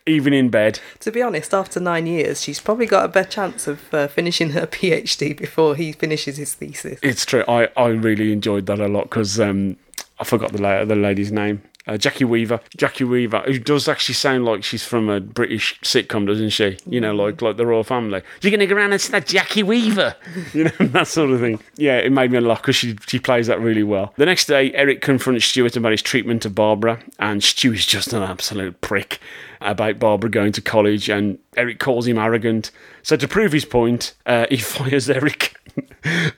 even 0.06 0.32
in 0.32 0.50
bed. 0.50 0.80
To 1.00 1.10
be 1.10 1.22
honest, 1.22 1.54
after 1.54 1.80
nine 1.80 2.06
years, 2.06 2.42
she's 2.42 2.60
probably 2.60 2.86
got 2.86 3.04
a 3.04 3.08
better 3.08 3.28
chance 3.28 3.66
of 3.66 3.92
uh, 3.92 4.08
finishing 4.08 4.50
her 4.50 4.66
PhD 4.66 5.36
before 5.36 5.76
he 5.76 5.92
finishes 5.92 6.36
his 6.36 6.54
thesis. 6.54 6.98
It's 7.02 7.24
true. 7.24 7.44
I, 7.48 7.68
I 7.76 7.88
really 7.88 8.32
enjoyed 8.32 8.66
that 8.66 8.80
a 8.80 8.88
lot 8.88 9.04
because 9.04 9.40
um, 9.40 9.76
I 10.18 10.24
forgot 10.24 10.52
the 10.52 10.60
la- 10.60 10.84
the 10.84 10.96
lady's 10.96 11.32
name. 11.32 11.62
Uh, 11.86 11.92
Jacki 11.92 12.24
Weaver. 12.26 12.60
Jacki 12.78 13.06
Weaver, 13.06 13.40
who 13.40 13.58
does 13.58 13.88
actually 13.88 14.14
sound 14.14 14.46
like 14.46 14.64
she's 14.64 14.84
from 14.84 15.10
a 15.10 15.20
British 15.20 15.78
sitcom, 15.82 16.26
doesn't 16.26 16.48
she? 16.50 16.78
You 16.86 17.00
know, 17.00 17.14
like 17.14 17.42
like 17.42 17.58
the 17.58 17.66
Royal 17.66 17.84
Family. 17.84 18.22
You're 18.40 18.50
gonna 18.50 18.66
go 18.66 18.76
around 18.76 18.92
and 18.92 19.00
say 19.00 19.12
that 19.12 19.26
Jacki 19.26 19.62
Weaver, 19.62 20.16
you 20.54 20.64
know, 20.64 20.70
that 20.80 21.08
sort 21.08 21.30
of 21.30 21.40
thing. 21.40 21.60
Yeah, 21.76 21.98
it 21.98 22.10
made 22.10 22.30
me 22.30 22.40
laugh 22.40 22.62
because 22.62 22.76
she 22.76 22.96
she 23.06 23.18
plays 23.18 23.48
that 23.48 23.60
really 23.60 23.82
well. 23.82 24.14
The 24.16 24.24
next 24.26 24.46
day, 24.46 24.72
Eric 24.72 25.02
confronts 25.02 25.44
Stuart 25.44 25.76
about 25.76 25.92
his 25.92 26.02
treatment 26.02 26.46
of 26.46 26.54
Barbara, 26.54 27.02
and 27.18 27.42
Stu 27.42 27.72
is 27.72 27.84
just 27.84 28.14
an 28.14 28.22
absolute 28.22 28.80
prick 28.80 29.20
about 29.60 29.98
Barbara 29.98 30.30
going 30.30 30.52
to 30.52 30.62
college, 30.62 31.08
and 31.08 31.38
Eric 31.56 31.78
calls 31.78 32.06
him 32.06 32.18
arrogant. 32.18 32.70
So 33.02 33.16
to 33.16 33.28
prove 33.28 33.52
his 33.52 33.64
point, 33.64 34.14
uh, 34.24 34.46
he 34.48 34.56
fires 34.58 35.10
Eric 35.10 35.54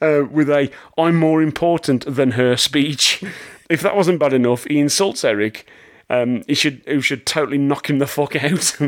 uh, 0.01 0.25
with 0.31 0.51
a 0.51 0.71
"I'm 0.99 1.17
more 1.17 1.41
important 1.41 2.05
than 2.07 2.33
her" 2.33 2.57
speech. 2.57 3.23
If 3.69 3.81
that 3.83 3.97
wasn't 3.97 4.21
bad 4.21 4.33
enough, 4.33 4.65
he 4.65 4.79
insults 4.79 5.25
Eric. 5.25 5.67
Um, 6.09 6.43
he 6.47 6.55
should 6.55 6.83
he 6.87 7.01
should 7.01 7.27
totally 7.27 7.59
knock 7.59 7.91
him 7.91 7.99
the 7.99 8.07
fuck 8.07 8.37
out. 8.37 8.77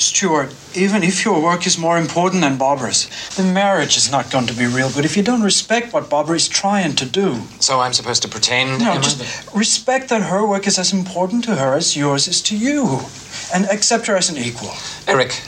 Stuart, 0.00 0.54
even 0.74 1.02
if 1.02 1.26
your 1.26 1.42
work 1.42 1.66
is 1.66 1.76
more 1.76 1.98
important 1.98 2.40
than 2.40 2.56
Barbara's, 2.56 3.06
the 3.36 3.42
marriage 3.42 3.98
is 3.98 4.10
not 4.10 4.30
going 4.30 4.46
to 4.46 4.54
be 4.54 4.64
real 4.64 4.90
good 4.90 5.04
if 5.04 5.14
you 5.14 5.22
don't 5.22 5.42
respect 5.42 5.92
what 5.92 6.08
Barbara 6.08 6.36
is 6.36 6.48
trying 6.48 6.94
to 6.94 7.04
do. 7.04 7.42
So 7.60 7.80
I'm 7.80 7.92
supposed 7.92 8.22
to 8.22 8.28
pretend? 8.28 8.80
No, 8.80 8.92
am 8.92 9.02
just 9.02 9.54
respect 9.54 10.08
that 10.08 10.22
her 10.22 10.46
work 10.46 10.66
is 10.66 10.78
as 10.78 10.94
important 10.94 11.44
to 11.44 11.56
her 11.56 11.74
as 11.74 11.98
yours 11.98 12.28
is 12.28 12.40
to 12.42 12.56
you, 12.56 13.00
and 13.52 13.66
accept 13.66 14.06
her 14.06 14.16
as 14.16 14.30
an 14.30 14.38
equal. 14.38 14.72
Eric, 15.06 15.38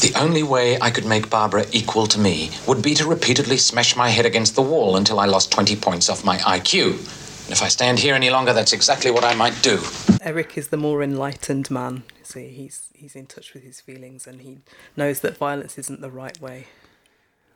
the 0.00 0.12
only 0.14 0.44
way 0.44 0.78
I 0.80 0.90
could 0.90 1.06
make 1.06 1.28
Barbara 1.28 1.66
equal 1.72 2.06
to 2.06 2.20
me 2.20 2.50
would 2.68 2.82
be 2.82 2.94
to 2.94 3.08
repeatedly 3.08 3.56
smash 3.56 3.96
my 3.96 4.10
head 4.10 4.26
against 4.26 4.54
the 4.54 4.62
wall 4.62 4.96
until 4.96 5.18
I 5.18 5.26
lost 5.26 5.50
20 5.50 5.74
points 5.76 6.08
off 6.08 6.24
my 6.24 6.36
IQ. 6.38 7.00
And 7.46 7.52
if 7.52 7.62
I 7.62 7.68
stand 7.68 8.00
here 8.00 8.16
any 8.16 8.28
longer, 8.28 8.52
that's 8.52 8.72
exactly 8.72 9.12
what 9.12 9.22
I 9.22 9.32
might 9.36 9.54
do. 9.62 9.80
Eric 10.20 10.58
is 10.58 10.68
the 10.68 10.76
more 10.76 11.00
enlightened 11.00 11.70
man. 11.70 12.02
See, 12.24 12.48
he's 12.48 12.88
he's 12.92 13.14
in 13.14 13.26
touch 13.26 13.54
with 13.54 13.62
his 13.62 13.80
feelings 13.80 14.26
and 14.26 14.40
he 14.40 14.58
knows 14.96 15.20
that 15.20 15.36
violence 15.36 15.78
isn't 15.78 16.00
the 16.00 16.10
right 16.10 16.40
way. 16.40 16.66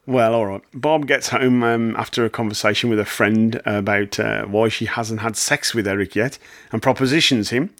Well, 0.06 0.32
all 0.32 0.46
right. 0.46 0.62
Bob 0.72 1.08
gets 1.08 1.30
home 1.30 1.64
um, 1.64 1.96
after 1.96 2.24
a 2.24 2.30
conversation 2.30 2.88
with 2.88 3.00
a 3.00 3.04
friend 3.04 3.60
about 3.64 4.20
uh, 4.20 4.44
why 4.44 4.68
she 4.68 4.86
hasn't 4.86 5.22
had 5.22 5.36
sex 5.36 5.74
with 5.74 5.88
Eric 5.88 6.14
yet 6.14 6.38
and 6.70 6.80
propositions 6.80 7.50
him. 7.50 7.74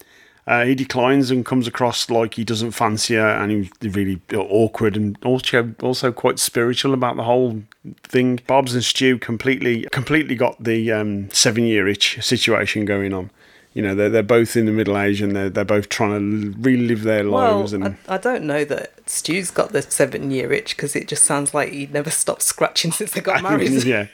Uh, 0.47 0.65
he 0.65 0.75
declines 0.75 1.31
and 1.31 1.45
comes 1.45 1.67
across 1.67 2.11
like 2.11 2.35
he 2.35 2.45
doesn't 2.45 2.73
fancy 2.73 3.15
her 3.15 3.29
and 3.29 3.53
he's 3.53 3.95
really 3.95 4.21
awkward 4.35 4.97
and 4.97 5.17
also 5.25 5.75
also 5.83 6.11
quite 6.11 6.39
spiritual 6.39 6.95
about 6.95 7.17
the 7.17 7.25
whole 7.25 7.63
thing. 8.03 8.41
Bob's 8.47 8.75
and 8.75 8.83
Stu 8.83 9.19
completely 9.19 9.87
completely 9.93 10.35
got 10.35 10.63
the 10.63 10.91
um, 10.93 11.31
seven 11.31 11.65
year 11.65 11.87
itch 11.87 12.23
situation 12.25 12.85
going 12.85 13.13
on. 13.13 13.31
You 13.73 13.83
know, 13.83 13.95
they're, 13.95 14.09
they're 14.09 14.23
both 14.25 14.57
in 14.57 14.67
the 14.67 14.73
middle 14.73 14.99
age 14.99 15.21
and 15.23 15.37
they're, 15.37 15.49
they're 15.49 15.65
both 15.65 15.89
trying 15.89 16.53
to 16.53 16.59
relive 16.59 17.05
their 17.05 17.23
lives. 17.23 17.73
Well, 17.73 17.85
and 17.85 17.97
I, 18.09 18.15
I 18.15 18.19
don't 18.19 18.43
know 18.43 18.65
that 18.65 19.09
Stu's 19.09 19.53
got 19.53 19.71
the 19.71 19.83
seven 19.83 20.33
year 20.33 20.53
itch 20.53 20.77
because 20.77 20.97
it 20.97 21.07
just 21.07 21.25
sounds 21.25 21.55
like 21.55 21.71
he 21.71 21.87
never 21.87 22.11
stopped 22.11 22.43
scratching 22.43 22.91
since 22.93 23.13
they 23.13 23.21
got 23.21 23.43
married. 23.43 23.85
yeah. 23.85 24.09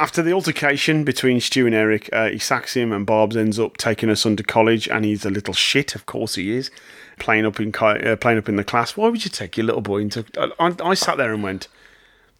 After 0.00 0.22
the 0.22 0.32
altercation 0.32 1.04
between 1.04 1.40
Stu 1.40 1.66
and 1.66 1.74
Eric, 1.74 2.08
uh, 2.10 2.30
he 2.30 2.38
sacks 2.38 2.72
him, 2.72 2.90
and 2.90 3.04
Barb's 3.04 3.36
ends 3.36 3.58
up 3.58 3.76
taking 3.76 4.08
us 4.08 4.22
son 4.22 4.34
to 4.36 4.42
college, 4.42 4.88
and 4.88 5.04
he's 5.04 5.26
a 5.26 5.30
little 5.30 5.52
shit. 5.52 5.94
Of 5.94 6.06
course, 6.06 6.36
he 6.36 6.52
is 6.52 6.70
playing 7.18 7.44
up 7.44 7.60
in 7.60 7.74
uh, 7.74 8.16
playing 8.16 8.38
up 8.38 8.48
in 8.48 8.56
the 8.56 8.64
class. 8.64 8.96
Why 8.96 9.08
would 9.08 9.24
you 9.26 9.30
take 9.30 9.58
your 9.58 9.66
little 9.66 9.82
boy 9.82 9.98
into? 9.98 10.24
I, 10.58 10.74
I 10.82 10.94
sat 10.94 11.18
there 11.18 11.34
and 11.34 11.42
went, 11.42 11.68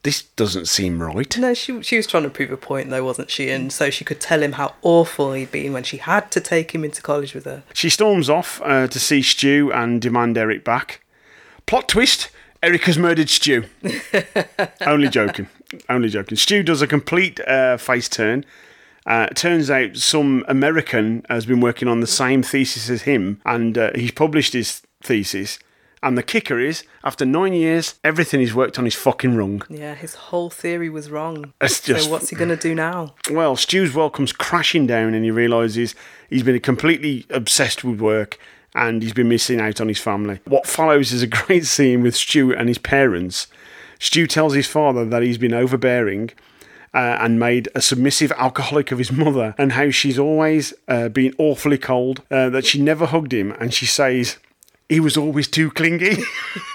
"This 0.04 0.22
doesn't 0.22 0.68
seem 0.68 1.02
right." 1.02 1.36
No, 1.36 1.52
she 1.52 1.82
she 1.82 1.98
was 1.98 2.06
trying 2.06 2.22
to 2.22 2.30
prove 2.30 2.50
a 2.50 2.56
point 2.56 2.88
though, 2.88 3.04
wasn't 3.04 3.30
she? 3.30 3.50
And 3.50 3.70
so 3.70 3.90
she 3.90 4.06
could 4.06 4.20
tell 4.20 4.42
him 4.42 4.52
how 4.52 4.74
awful 4.80 5.34
he'd 5.34 5.52
been 5.52 5.74
when 5.74 5.84
she 5.84 5.98
had 5.98 6.30
to 6.30 6.40
take 6.40 6.74
him 6.74 6.82
into 6.82 7.02
college 7.02 7.34
with 7.34 7.44
her. 7.44 7.62
She 7.74 7.90
storms 7.90 8.30
off 8.30 8.62
uh, 8.64 8.88
to 8.88 8.98
see 8.98 9.20
Stu 9.20 9.70
and 9.70 10.00
demand 10.00 10.38
Eric 10.38 10.64
back. 10.64 11.02
Plot 11.66 11.90
twist: 11.90 12.30
Eric 12.62 12.84
has 12.84 12.96
murdered 12.96 13.28
Stu. 13.28 13.64
Only 14.80 15.10
joking. 15.10 15.48
Only 15.88 16.09
joking. 16.09 16.37
Stu 16.37 16.62
does 16.62 16.83
a 16.83 16.87
complete 16.87 17.40
uh, 17.40 17.76
face 17.76 18.09
turn. 18.09 18.44
Uh, 19.06 19.26
turns 19.28 19.70
out 19.70 19.96
some 19.96 20.44
American 20.46 21.24
has 21.28 21.46
been 21.46 21.61
working 21.61 21.88
on 21.88 22.00
the 22.00 22.06
same 22.06 22.42
thesis 22.42 22.90
as 22.90 23.02
him, 23.02 23.40
and 23.46 23.76
uh, 23.78 23.90
he's 23.94 24.11
published 24.12 24.52
his 24.52 24.83
thesis. 25.02 25.59
And 26.02 26.16
the 26.16 26.22
kicker 26.22 26.59
is, 26.59 26.85
after 27.04 27.26
nine 27.26 27.52
years, 27.52 27.94
everything 28.04 28.40
he's 28.40 28.54
worked 28.54 28.78
on 28.78 28.87
is 28.87 28.94
fucking 28.94 29.37
wrong. 29.37 29.62
Yeah, 29.68 29.94
his 29.94 30.14
whole 30.14 30.48
theory 30.48 30.88
was 30.88 31.11
wrong. 31.11 31.52
It's 31.61 31.80
just- 31.80 32.04
so 32.06 32.11
what's 32.11 32.30
he 32.30 32.37
going 32.37 32.48
to 32.48 32.56
do 32.56 32.74
now? 32.74 33.14
Well, 33.30 33.54
Stu's 33.56 33.94
world 33.94 34.14
comes 34.14 34.33
crashing 34.33 34.87
down, 34.87 35.12
and 35.14 35.24
he 35.24 35.30
realizes 35.30 35.94
he's 36.30 36.42
been 36.42 36.59
completely 36.61 37.26
obsessed 37.30 37.85
with 37.85 38.00
work 38.00 38.38
and 38.74 39.02
he's 39.02 39.12
been 39.12 39.28
missing 39.28 39.61
out 39.61 39.80
on 39.80 39.88
his 39.88 39.98
family. 39.98 40.38
What 40.44 40.66
follows 40.66 41.11
is 41.12 41.22
a 41.22 41.26
great 41.46 41.66
scene 41.66 42.02
with 42.02 42.14
Stu 42.16 42.54
and 42.54 42.68
his 42.68 42.78
parents. 42.78 43.46
Stu 44.00 44.26
tells 44.26 44.54
his 44.54 44.66
father 44.66 45.04
that 45.04 45.22
he's 45.22 45.38
been 45.38 45.54
overbearing. 45.54 46.30
Uh, 46.92 47.16
and 47.20 47.38
made 47.38 47.68
a 47.72 47.80
submissive 47.80 48.32
alcoholic 48.32 48.90
of 48.90 48.98
his 48.98 49.12
mother, 49.12 49.54
and 49.56 49.70
how 49.70 49.90
she's 49.90 50.18
always 50.18 50.74
uh, 50.88 51.08
been 51.08 51.32
awfully 51.38 51.78
cold, 51.78 52.20
uh, 52.32 52.50
that 52.50 52.66
she 52.66 52.82
never 52.82 53.06
hugged 53.06 53.32
him, 53.32 53.52
and 53.60 53.72
she 53.72 53.86
says 53.86 54.38
he 54.88 54.98
was 54.98 55.16
always 55.16 55.46
too 55.46 55.70
clingy. 55.70 56.16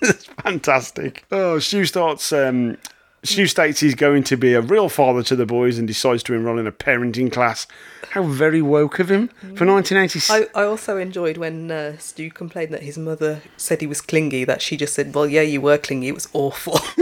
it's 0.00 0.26
fantastic. 0.26 1.24
Oh, 1.32 1.58
Stu 1.58 1.84
starts. 1.86 2.32
Um, 2.32 2.78
Stu 3.24 3.46
states 3.46 3.78
he's 3.80 3.94
going 3.94 4.24
to 4.24 4.36
be 4.36 4.54
a 4.54 4.60
real 4.60 4.88
father 4.88 5.22
to 5.22 5.36
the 5.36 5.46
boys 5.46 5.78
and 5.78 5.86
decides 5.86 6.24
to 6.24 6.34
enrol 6.34 6.58
in 6.58 6.66
a 6.66 6.72
parenting 6.72 7.30
class. 7.32 7.68
How 8.10 8.24
very 8.24 8.60
woke 8.60 8.98
of 8.98 9.10
him 9.10 9.28
for 9.56 9.64
1986. 9.64 10.28
I, 10.30 10.60
I 10.60 10.64
also 10.64 10.96
enjoyed 10.96 11.36
when 11.36 11.70
uh, 11.70 11.96
Stu 11.98 12.30
complained 12.30 12.72
that 12.74 12.82
his 12.82 12.98
mother 12.98 13.40
said 13.56 13.80
he 13.80 13.86
was 13.86 14.00
clingy, 14.00 14.44
that 14.44 14.60
she 14.60 14.76
just 14.76 14.94
said, 14.94 15.14
Well, 15.14 15.28
yeah, 15.28 15.42
you 15.42 15.60
were 15.60 15.78
clingy, 15.78 16.08
it 16.08 16.14
was 16.14 16.28
awful. 16.32 16.80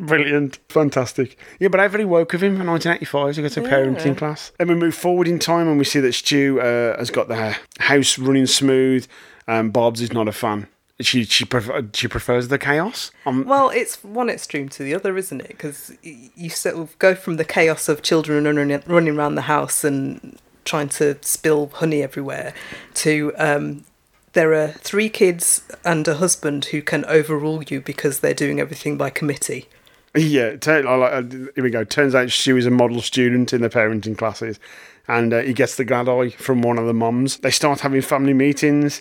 Brilliant. 0.00 0.60
Fantastic. 0.68 1.36
Yeah, 1.58 1.68
but 1.68 1.80
how 1.80 1.88
very 1.88 2.04
woke 2.04 2.32
of 2.32 2.42
him 2.42 2.60
in 2.60 2.66
1985 2.68 3.34
to 3.34 3.42
go 3.42 3.48
to 3.48 3.64
a 3.64 3.68
parenting 3.68 4.16
class. 4.16 4.52
Then 4.56 4.68
we 4.68 4.76
move 4.76 4.94
forward 4.94 5.26
in 5.26 5.40
time 5.40 5.66
and 5.66 5.76
we 5.76 5.84
see 5.84 5.98
that 5.98 6.12
Stu 6.12 6.60
uh, 6.60 6.96
has 6.96 7.10
got 7.10 7.26
the 7.26 7.56
house 7.80 8.16
running 8.16 8.46
smooth. 8.46 9.08
and 9.48 9.72
Bob's 9.72 10.00
is 10.00 10.12
not 10.12 10.28
a 10.28 10.32
fan. 10.32 10.68
She 11.00 11.24
she, 11.24 11.44
prefer, 11.44 11.86
she 11.92 12.08
prefers 12.08 12.48
the 12.48 12.58
chaos. 12.58 13.12
Um, 13.24 13.44
well, 13.44 13.70
it's 13.70 14.02
one 14.02 14.28
extreme 14.28 14.68
to 14.70 14.82
the 14.82 14.94
other, 14.94 15.16
isn't 15.16 15.40
it? 15.40 15.48
Because 15.48 15.92
you 16.02 16.50
sort 16.50 16.74
of 16.74 16.98
go 16.98 17.14
from 17.14 17.36
the 17.36 17.44
chaos 17.44 17.88
of 17.88 18.02
children 18.02 18.44
running, 18.44 18.82
running 18.86 19.16
around 19.16 19.36
the 19.36 19.42
house 19.42 19.84
and 19.84 20.38
trying 20.64 20.88
to 20.88 21.16
spill 21.22 21.68
honey 21.74 22.02
everywhere 22.02 22.52
to 22.94 23.32
um, 23.38 23.84
there 24.32 24.52
are 24.54 24.68
three 24.68 25.08
kids 25.08 25.62
and 25.84 26.06
a 26.06 26.16
husband 26.16 26.66
who 26.66 26.82
can 26.82 27.04
overrule 27.06 27.62
you 27.62 27.80
because 27.80 28.20
they're 28.20 28.34
doing 28.34 28.60
everything 28.60 28.96
by 28.98 29.10
committee. 29.10 29.68
Yeah, 30.14 30.56
t- 30.56 30.70
I 30.70 30.94
like- 30.94 31.12
uh, 31.12 31.22
here 31.54 31.64
we 31.64 31.70
go. 31.70 31.84
Turns 31.84 32.14
out 32.14 32.30
she 32.30 32.52
was 32.52 32.66
a 32.66 32.70
model 32.70 33.00
student 33.02 33.52
in 33.52 33.60
the 33.62 33.70
parenting 33.70 34.16
classes, 34.16 34.58
and 35.06 35.32
uh, 35.32 35.40
he 35.40 35.52
gets 35.52 35.76
the 35.76 35.84
glad 35.84 36.08
eye 36.08 36.30
from 36.30 36.62
one 36.62 36.78
of 36.78 36.86
the 36.86 36.94
mums. 36.94 37.38
They 37.38 37.50
start 37.50 37.80
having 37.80 38.02
family 38.02 38.32
meetings, 38.34 39.00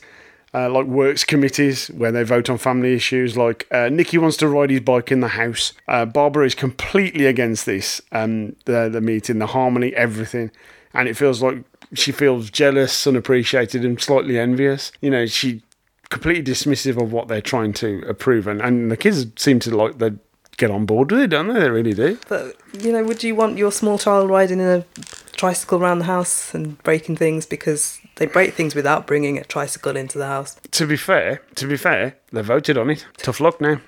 uh, 0.54 0.70
like 0.70 0.86
works 0.86 1.24
committees, 1.24 1.88
where 1.90 2.12
they 2.12 2.24
vote 2.24 2.50
on 2.50 2.58
family 2.58 2.94
issues. 2.94 3.38
Like 3.38 3.68
uh, 3.72 3.90
Nicky 3.90 4.18
wants 4.18 4.38
to 4.38 4.48
ride 4.48 4.70
his 4.70 4.82
bike 4.82 5.12
in 5.12 5.20
the 5.20 5.30
house. 5.30 5.74
Uh, 5.88 6.06
Barbara 6.06 6.46
is 6.46 6.56
completely 6.56 7.26
against 7.26 7.66
this. 7.66 8.02
Um, 8.12 8.56
the 8.66 8.90
the 8.90 9.02
meeting, 9.02 9.40
the 9.40 9.48
harmony, 9.48 9.94
everything, 9.96 10.52
and 10.94 11.08
it 11.08 11.16
feels 11.16 11.42
like 11.42 11.64
she 11.94 12.12
feels 12.12 12.50
jealous, 12.50 13.06
unappreciated, 13.08 13.86
and 13.86 14.00
slightly 14.02 14.40
envious. 14.40 14.92
You 15.02 15.10
know, 15.10 15.26
she 15.26 15.64
completely 16.10 16.44
dismissive 16.44 17.02
of 17.02 17.12
what 17.12 17.28
they're 17.28 17.42
trying 17.42 17.74
to 17.74 18.04
approve, 18.08 18.48
and, 18.48 18.62
and 18.62 18.92
the 18.92 18.98
kids 18.98 19.26
seem 19.36 19.60
to 19.60 19.76
like 19.76 19.98
they 19.98 20.12
get 20.58 20.72
on 20.72 20.86
board 20.86 21.12
with 21.12 21.22
it, 21.22 21.28
don't 21.28 21.48
they? 21.48 21.60
They 21.60 21.70
really 21.70 21.94
do. 21.94 22.20
But, 22.28 22.56
you 22.80 22.92
know, 22.92 23.04
would 23.04 23.24
you 23.24 23.36
want 23.36 23.58
your 23.58 23.72
small 23.72 23.98
child 23.98 24.30
riding 24.30 24.60
in 24.60 24.68
a 24.68 24.86
tricycle 25.34 25.80
around 25.80 26.00
the 26.00 26.06
house 26.06 26.54
and 26.54 26.82
breaking 26.84 27.16
things 27.16 27.46
because 27.46 28.00
they 28.16 28.26
break 28.26 28.56
things 28.56 28.74
without 28.74 29.08
bringing 29.08 29.38
a 29.38 29.44
tricycle 29.44 29.96
into 29.96 30.18
the 30.18 30.26
house? 30.26 30.56
To 30.72 30.88
be 30.88 30.98
fair, 30.98 31.42
to 31.56 31.68
be 31.68 31.78
fair, 31.78 32.18
they 32.32 32.42
voted 32.42 32.78
on 32.78 32.90
it. 32.90 33.06
Tough 33.18 33.40
luck 33.40 33.62
now. 33.62 33.80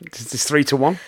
It's, 0.00 0.44
three 0.44 0.64
to 0.64 0.76
one. 0.76 0.98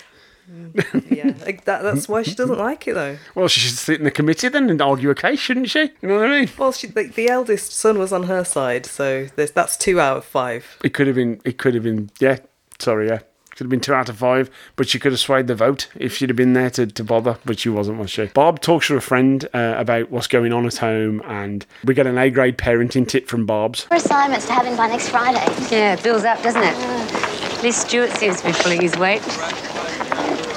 Mm, 0.51 1.11
yeah, 1.11 1.35
like 1.45 1.65
that, 1.65 1.83
that's 1.83 2.09
why 2.09 2.23
she 2.23 2.35
doesn't 2.35 2.59
like 2.59 2.87
it 2.87 2.95
though. 2.95 3.19
Well, 3.35 3.49
she 3.49 3.59
should 3.61 3.77
sit 3.77 3.99
in 3.99 4.05
the 4.05 4.13
committee 4.13 4.49
then 4.49 4.71
and 4.71 4.81
argue 4.81 5.11
a 5.11 5.15
case, 5.15 5.41
shouldn't 5.41 5.71
she? 5.71 5.91
You 6.01 6.09
know 6.09 6.21
what 6.21 6.31
I 6.31 6.41
mean? 6.41 6.51
Well, 6.57 6.71
she, 6.71 6.87
the, 6.87 7.05
the 7.05 7.29
eldest 7.29 7.73
son 7.73 7.99
was 7.99 8.13
on 8.13 8.25
her 8.25 8.45
side, 8.45 8.87
so 8.87 9.27
that's 9.35 9.77
two 9.77 9.99
out 9.99 10.19
of 10.19 10.25
five. 10.25 10.79
It 10.85 10.95
could 10.95 11.09
have 11.09 11.17
been. 11.17 11.41
It 11.45 11.59
could 11.59 11.75
have 11.75 11.83
been. 11.83 12.11
Yeah. 12.21 12.39
Sorry. 12.79 13.09
Yeah. 13.09 13.21
Could 13.57 13.65
have 13.65 13.71
been 13.71 13.81
two 13.81 13.95
out 13.95 14.11
of 14.11 14.19
five, 14.19 14.51
but 14.77 14.87
she 14.87 14.99
could 14.99 15.13
have 15.13 15.19
swayed 15.19 15.47
the 15.47 15.55
vote 15.55 15.89
if 15.97 16.15
she'd 16.15 16.29
have 16.29 16.37
been 16.37 16.53
there 16.53 16.69
to, 16.69 16.87
to 16.87 17.03
bother, 17.03 17.39
but 17.47 17.59
she 17.59 17.71
wasn't, 17.71 17.99
was 17.99 18.11
she? 18.11 18.27
Bob 18.27 18.61
talks 18.61 18.89
to 18.89 18.97
a 18.97 19.01
friend 19.01 19.49
uh, 19.55 19.77
about 19.79 20.11
what's 20.11 20.27
going 20.27 20.53
on 20.53 20.67
at 20.67 20.77
home, 20.77 21.23
and 21.25 21.65
we 21.83 21.95
get 21.95 22.07
an 22.07 22.19
A 22.19 22.29
grade 22.29 22.59
parenting 22.59 23.09
tip 23.09 23.29
from 23.29 23.47
Bob's. 23.47 23.87
More 23.91 23.97
assignments 23.97 24.45
to 24.49 24.53
have 24.53 24.67
in 24.67 24.77
by 24.77 24.89
next 24.89 25.09
Friday. 25.09 25.43
Yeah, 25.71 25.95
it 25.95 26.03
builds 26.03 26.25
up, 26.25 26.43
doesn't 26.43 26.63
it? 26.63 26.75
At 26.77 27.63
least 27.63 27.89
Stuart 27.89 28.11
seems 28.11 28.43
to 28.43 28.49
be 28.49 28.53
pulling 28.53 28.83
his 28.83 28.95
weight. 28.99 29.23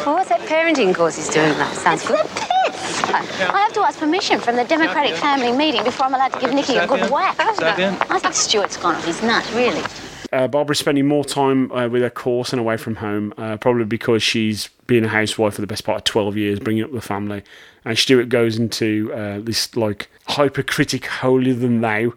Well, 0.06 0.16
what's 0.16 0.28
that 0.28 0.42
parenting 0.42 0.94
course 0.94 1.16
he's 1.16 1.30
doing? 1.30 1.54
That 1.54 1.74
sounds 1.78 2.06
good. 2.06 2.20
Pits! 2.20 3.04
I 3.06 3.60
have 3.64 3.72
to 3.76 3.80
ask 3.80 3.98
permission 3.98 4.42
from 4.42 4.58
the 4.58 4.66
Democratic 4.66 5.16
family 5.16 5.54
meeting 5.54 5.86
before 5.86 6.08
I'm 6.08 6.16
allowed 6.16 6.34
to 6.34 6.40
give 6.42 6.54
Nicky 6.54 6.76
a 6.76 6.86
good 6.86 7.10
whack. 7.10 7.38
I 7.40 8.20
think 8.20 8.34
Stuart's 8.34 8.76
gone 8.76 8.96
off 8.96 9.06
his 9.06 9.24
nut, 9.24 9.50
really. 9.56 9.84
Uh, 10.32 10.48
Barbara's 10.48 10.80
spending 10.80 11.08
more 11.08 11.26
time 11.26 11.72
uh, 11.72 11.88
with 11.88 12.04
her 12.04 12.10
course 12.10 12.54
and 12.54 12.60
away 12.60 12.78
from 12.78 12.96
home, 12.96 13.34
uh, 13.38 13.58
probably 13.58 13.86
because 13.86 14.22
she's 14.22 14.68
been 14.86 15.06
a 15.06 15.08
housewife 15.08 15.56
for 15.56 15.62
the 15.62 15.68
best 15.68 15.84
part 15.84 15.98
of 15.98 16.04
12 16.04 16.38
years, 16.38 16.60
bringing 16.60 16.84
up 16.84 16.92
the 16.92 17.02
family. 17.02 17.44
And 17.84 17.98
Stuart 17.98 18.30
goes 18.30 18.58
into 18.58 19.12
uh, 19.14 19.40
this 19.40 19.76
like 19.76 20.10
hypercritic, 20.28 21.06
holier 21.06 21.56
than 21.56 21.82
thou, 21.82 22.14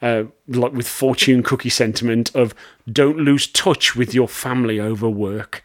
uh, 0.00 0.24
like 0.48 0.72
with 0.72 0.88
fortune 0.88 1.42
cookie 1.42 1.68
sentiment 1.68 2.34
of 2.34 2.54
don't 2.90 3.18
lose 3.18 3.46
touch 3.46 3.94
with 3.94 4.12
your 4.12 4.28
family 4.28 4.80
over 4.80 5.08
work. 5.08 5.64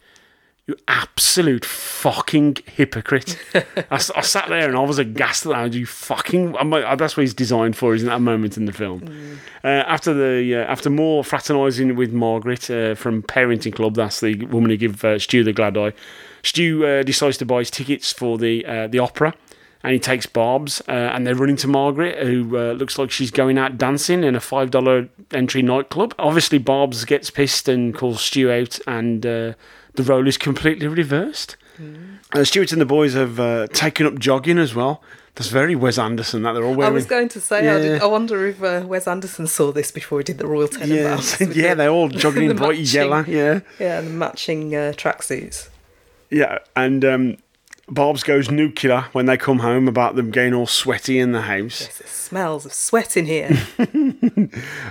You 0.67 0.75
absolute 0.89 1.63
fucking 1.63 2.57
hypocrite. 2.65 3.39
I 3.89 3.99
sat 3.99 4.49
there 4.49 4.67
and 4.67 4.75
I 4.75 4.81
was 4.81 4.99
aghast 4.99 5.45
at 5.45 5.53
that. 5.53 5.73
You 5.73 5.85
fucking. 5.85 6.51
Like, 6.51 6.97
that's 6.97 7.15
what 7.15 7.21
he's 7.21 7.33
designed 7.33 7.77
for, 7.77 7.95
isn't 7.95 8.09
that 8.09 8.19
moment 8.19 8.57
in 8.57 8.65
the 8.65 8.73
film? 8.73 9.39
Uh, 9.63 9.67
after 9.67 10.13
the 10.13 10.55
uh, 10.55 10.69
after 10.69 10.89
more 10.89 11.23
fraternising 11.23 11.95
with 11.95 12.11
Margaret 12.11 12.69
uh, 12.69 12.95
from 12.95 13.23
Parenting 13.23 13.73
Club, 13.73 13.95
that's 13.95 14.19
the 14.19 14.43
woman 14.47 14.69
who 14.69 14.75
gave 14.75 15.05
uh, 15.05 15.17
Stu 15.17 15.41
the 15.41 15.53
glad 15.53 15.77
eye. 15.77 15.93
Stu 16.43 16.85
uh, 16.85 17.03
decides 17.03 17.37
to 17.37 17.45
buy 17.45 17.59
his 17.59 17.71
tickets 17.71 18.11
for 18.11 18.37
the 18.37 18.65
uh, 18.65 18.87
the 18.87 18.99
opera, 18.99 19.33
and 19.83 19.93
he 19.93 19.99
takes 19.99 20.25
Bob's, 20.25 20.81
uh, 20.89 20.91
and 20.91 21.25
they 21.25 21.31
run 21.31 21.49
into 21.49 21.69
Margaret, 21.69 22.27
who 22.27 22.57
uh, 22.57 22.73
looks 22.73 22.97
like 22.97 23.09
she's 23.09 23.31
going 23.31 23.57
out 23.57 23.77
dancing 23.77 24.21
in 24.25 24.35
a 24.35 24.41
five 24.41 24.71
dollar 24.71 25.07
entry 25.31 25.61
nightclub. 25.61 26.13
Obviously, 26.19 26.57
Bob's 26.57 27.05
gets 27.05 27.29
pissed 27.29 27.69
and 27.69 27.95
calls 27.95 28.19
Stu 28.21 28.51
out, 28.51 28.79
and 28.85 29.25
uh, 29.25 29.53
the 29.97 30.03
role 30.03 30.25
is 30.27 30.37
completely 30.37 30.87
reversed. 30.87 31.57
Uh, 32.33 32.43
Stuart 32.43 32.71
and 32.71 32.81
the 32.81 32.85
boys 32.87 33.13
have 33.13 33.39
uh, 33.39 33.67
taken 33.67 34.07
up 34.07 34.17
jogging 34.17 34.57
as 34.57 34.73
well. 34.73 35.03
That's 35.35 35.49
very 35.49 35.75
Wes 35.75 35.99
Anderson 35.99 36.41
that 36.41 36.53
they're 36.53 36.63
all 36.63 36.73
wearing. 36.73 36.91
I 36.93 36.95
was 36.95 37.05
going 37.05 37.29
to 37.29 37.39
say, 37.39 37.59
I, 37.69 37.79
did, 37.79 37.97
Yeah. 37.99 38.03
I 38.03 38.07
wonder 38.07 38.47
if 38.47 38.63
uh, 38.63 38.83
Wes 38.87 39.07
Anderson 39.07 39.45
saw 39.45 39.71
this 39.71 39.91
before 39.91 40.17
he 40.17 40.23
did 40.23 40.39
the 40.39 40.47
Royal 40.47 40.67
Tenenbaums. 40.67 41.39
Yes. 41.39 41.55
yeah, 41.55 41.69
the- 41.69 41.75
they're 41.75 41.89
all 41.91 42.09
jogging 42.23 42.49
in 42.49 42.55
bright 42.57 42.79
matching- 42.79 42.85
yellow. 43.01 43.23
Yeah. 43.27 43.59
Yeah, 43.79 44.01
the 44.01 44.09
matching 44.09 44.73
uh, 44.73 44.93
tracksuits. 44.97 45.69
Yeah, 46.31 46.57
and 46.75 47.05
um, 47.05 47.37
Barb's 47.89 48.23
goes 48.23 48.51
nuclear 48.51 49.05
when 49.13 49.27
they 49.27 49.37
come 49.37 49.59
home 49.59 49.87
about 49.87 50.15
them 50.15 50.29
getting 50.29 50.53
all 50.53 50.67
sweaty 50.67 51.19
in 51.19 51.31
the 51.31 51.43
house. 51.43 51.81
It 52.01 52.07
smells 52.07 52.65
of 52.65 52.73
sweat 52.73 53.15
in 53.17 53.25
here. 53.25 53.49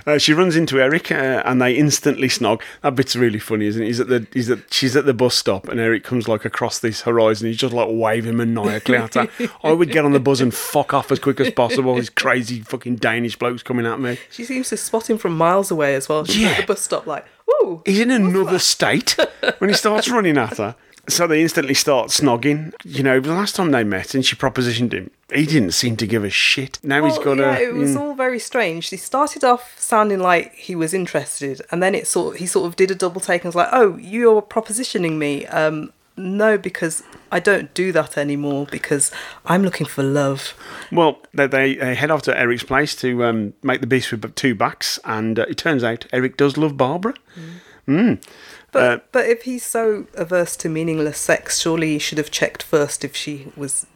Uh, 0.05 0.17
she 0.17 0.33
runs 0.33 0.55
into 0.55 0.79
Eric, 0.81 1.11
uh, 1.11 1.41
and 1.45 1.61
they 1.61 1.73
instantly 1.73 2.27
snog. 2.27 2.61
That 2.81 2.95
bit's 2.95 3.15
really 3.15 3.39
funny, 3.39 3.65
isn't 3.65 3.81
it? 3.81 3.87
He's 3.87 3.99
at 3.99 4.07
the 4.07 4.25
he's 4.33 4.49
at 4.49 4.71
she's 4.71 4.95
at 4.95 5.05
the 5.05 5.13
bus 5.13 5.35
stop, 5.35 5.67
and 5.67 5.79
Eric 5.79 6.03
comes 6.03 6.27
like 6.27 6.45
across 6.45 6.79
this 6.79 7.01
horizon. 7.01 7.47
He's 7.47 7.57
just 7.57 7.73
like 7.73 7.87
waving 7.91 8.37
maniacally 8.37 8.97
at 8.97 9.15
her. 9.15 9.27
I 9.63 9.71
would 9.73 9.91
get 9.91 10.05
on 10.05 10.13
the 10.13 10.19
bus 10.19 10.39
and 10.39 10.53
fuck 10.53 10.93
off 10.93 11.11
as 11.11 11.19
quick 11.19 11.39
as 11.39 11.51
possible. 11.51 11.95
These 11.95 12.09
crazy 12.09 12.61
fucking 12.61 12.97
Danish 12.97 13.37
blokes 13.37 13.63
coming 13.63 13.85
at 13.85 13.99
me. 13.99 14.17
she 14.31 14.45
seems 14.45 14.69
to 14.69 14.77
spot 14.77 15.09
him 15.09 15.17
from 15.17 15.35
miles 15.37 15.71
away 15.71 15.95
as 15.95 16.07
well. 16.07 16.23
She's 16.25 16.37
Yeah. 16.39 16.49
at 16.49 16.57
the 16.61 16.67
bus 16.67 16.81
stop, 16.81 17.05
like, 17.07 17.25
ooh. 17.61 17.81
He's 17.85 17.99
in 17.99 18.11
another 18.11 18.59
state 18.75 19.17
when 19.57 19.69
he 19.69 19.75
starts 19.75 20.09
running 20.09 20.37
at 20.37 20.57
her. 20.57 20.75
So 21.09 21.25
they 21.25 21.41
instantly 21.41 21.73
start 21.73 22.09
snogging. 22.09 22.73
You 22.83 23.01
know, 23.01 23.19
the 23.19 23.33
last 23.33 23.55
time 23.55 23.71
they 23.71 23.83
met 23.83 24.13
and 24.13 24.25
she 24.25 24.35
propositioned 24.35 24.91
him, 24.91 25.09
he 25.33 25.45
didn't 25.45 25.71
seem 25.71 25.95
to 25.97 26.07
give 26.07 26.23
a 26.23 26.29
shit. 26.29 26.79
Now 26.83 27.05
he's 27.05 27.15
Well, 27.17 27.35
got 27.35 27.37
yeah, 27.37 27.57
a. 27.57 27.69
it 27.69 27.73
was 27.73 27.95
mm. 27.95 27.99
all 27.99 28.13
very 28.13 28.39
strange. 28.39 28.89
He 28.89 28.97
started 28.97 29.43
off 29.43 29.79
sounding 29.79 30.19
like 30.19 30.53
he 30.55 30.75
was 30.75 30.93
interested, 30.93 31.61
and 31.71 31.81
then 31.81 31.95
it 31.95 32.07
sort 32.07 32.37
he 32.37 32.45
sort 32.45 32.67
of 32.67 32.75
did 32.75 32.91
a 32.91 32.95
double 32.95 33.21
take 33.21 33.43
and 33.43 33.49
was 33.49 33.55
like, 33.55 33.69
"Oh, 33.71 33.95
you're 33.97 34.41
propositioning 34.41 35.13
me." 35.17 35.45
Um, 35.47 35.93
no, 36.17 36.57
because 36.57 37.03
I 37.31 37.39
don't 37.39 37.73
do 37.73 37.91
that 37.91 38.17
anymore. 38.17 38.67
Because 38.69 39.11
I'm 39.45 39.63
looking 39.63 39.85
for 39.85 40.03
love. 40.03 40.55
Well, 40.91 41.19
they, 41.33 41.47
they, 41.47 41.75
they 41.75 41.95
head 41.95 42.09
off 42.11 42.23
to 42.23 42.37
Eric's 42.37 42.63
place 42.63 42.95
to 42.97 43.23
um, 43.23 43.53
make 43.63 43.81
the 43.81 43.87
beast 43.87 44.11
with 44.11 44.35
two 44.35 44.55
backs, 44.55 44.99
and 45.05 45.39
uh, 45.39 45.45
it 45.47 45.57
turns 45.57 45.83
out 45.83 46.05
Eric 46.11 46.35
does 46.35 46.57
love 46.57 46.75
Barbara. 46.75 47.13
Mm. 47.87 48.21
But 48.77 48.83
Uh, 48.83 48.99
but 49.11 49.25
if 49.25 49.43
he's 49.43 49.65
so 49.65 50.05
averse 50.13 50.55
to 50.57 50.69
meaningless 50.69 51.17
sex, 51.17 51.59
surely 51.59 51.93
he 51.93 51.99
should 51.99 52.17
have 52.19 52.31
checked 52.31 52.61
first 52.61 53.03
if 53.03 53.15
she 53.15 53.51
was 53.55 53.87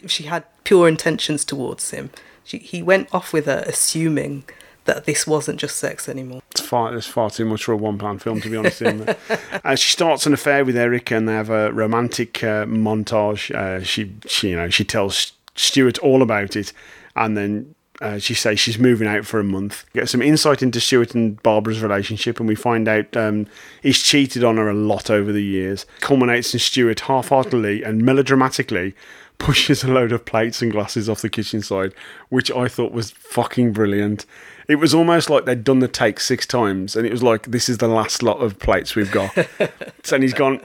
if 0.00 0.10
she 0.10 0.24
had 0.24 0.44
pure 0.64 0.88
intentions 0.88 1.44
towards 1.44 1.90
him. 1.90 2.10
She, 2.44 2.58
he 2.58 2.82
went 2.82 3.12
off 3.14 3.32
with 3.32 3.44
her 3.46 3.62
assuming 3.66 4.44
that 4.84 5.04
this 5.04 5.26
wasn't 5.26 5.60
just 5.60 5.76
sex 5.76 6.08
anymore. 6.08 6.42
It's 6.50 6.60
far, 6.60 6.96
it's 6.96 7.06
far 7.06 7.30
too 7.30 7.44
much 7.44 7.64
for 7.64 7.72
a 7.72 7.76
one 7.76 7.98
pound 7.98 8.22
film, 8.22 8.40
to 8.40 8.50
be 8.50 8.56
honest. 8.56 8.82
Isn't 8.82 9.08
it? 9.08 9.18
uh, 9.64 9.74
she 9.76 9.90
starts 9.90 10.26
an 10.26 10.32
affair 10.32 10.64
with 10.64 10.76
Eric, 10.76 11.10
and 11.10 11.28
they 11.28 11.34
have 11.34 11.50
a 11.50 11.72
romantic 11.72 12.42
uh, 12.42 12.64
montage. 12.64 13.54
Uh, 13.54 13.82
she, 13.82 14.12
she, 14.26 14.50
you 14.50 14.56
know, 14.56 14.70
she 14.70 14.84
tells 14.84 15.32
Stuart 15.54 15.98
all 15.98 16.22
about 16.22 16.56
it, 16.56 16.72
and 17.14 17.36
then 17.36 17.74
uh, 18.02 18.18
she 18.18 18.34
says 18.34 18.58
she's 18.58 18.78
moving 18.78 19.06
out 19.06 19.24
for 19.24 19.38
a 19.38 19.44
month. 19.44 19.86
Get 19.94 20.08
some 20.08 20.20
insight 20.20 20.60
into 20.60 20.80
Stuart 20.80 21.14
and 21.14 21.40
Barbara's 21.42 21.80
relationship, 21.80 22.40
and 22.40 22.48
we 22.48 22.56
find 22.56 22.88
out 22.88 23.16
um, 23.16 23.46
he's 23.80 24.02
cheated 24.02 24.42
on 24.42 24.56
her 24.56 24.68
a 24.68 24.74
lot 24.74 25.08
over 25.08 25.32
the 25.32 25.42
years. 25.42 25.86
Culminates 26.00 26.52
in 26.52 26.60
Stuart 26.60 27.00
half-heartedly 27.00 27.84
and 27.84 28.02
melodramatically 28.02 28.94
pushes 29.38 29.84
a 29.84 29.88
load 29.88 30.12
of 30.12 30.24
plates 30.24 30.62
and 30.62 30.72
glasses 30.72 31.08
off 31.08 31.22
the 31.22 31.28
kitchen 31.28 31.62
side, 31.62 31.94
which 32.28 32.50
I 32.50 32.68
thought 32.68 32.92
was 32.92 33.12
fucking 33.12 33.72
brilliant. 33.72 34.26
It 34.68 34.76
was 34.76 34.94
almost 34.94 35.30
like 35.30 35.44
they'd 35.44 35.64
done 35.64 35.78
the 35.78 35.88
take 35.88 36.18
six 36.18 36.44
times, 36.44 36.96
and 36.96 37.06
it 37.06 37.12
was 37.12 37.22
like, 37.22 37.52
this 37.52 37.68
is 37.68 37.78
the 37.78 37.88
last 37.88 38.22
lot 38.22 38.38
of 38.38 38.58
plates 38.58 38.96
we've 38.96 39.12
got. 39.12 39.32
so 40.02 40.16
and 40.16 40.24
he's 40.24 40.34
gone, 40.34 40.60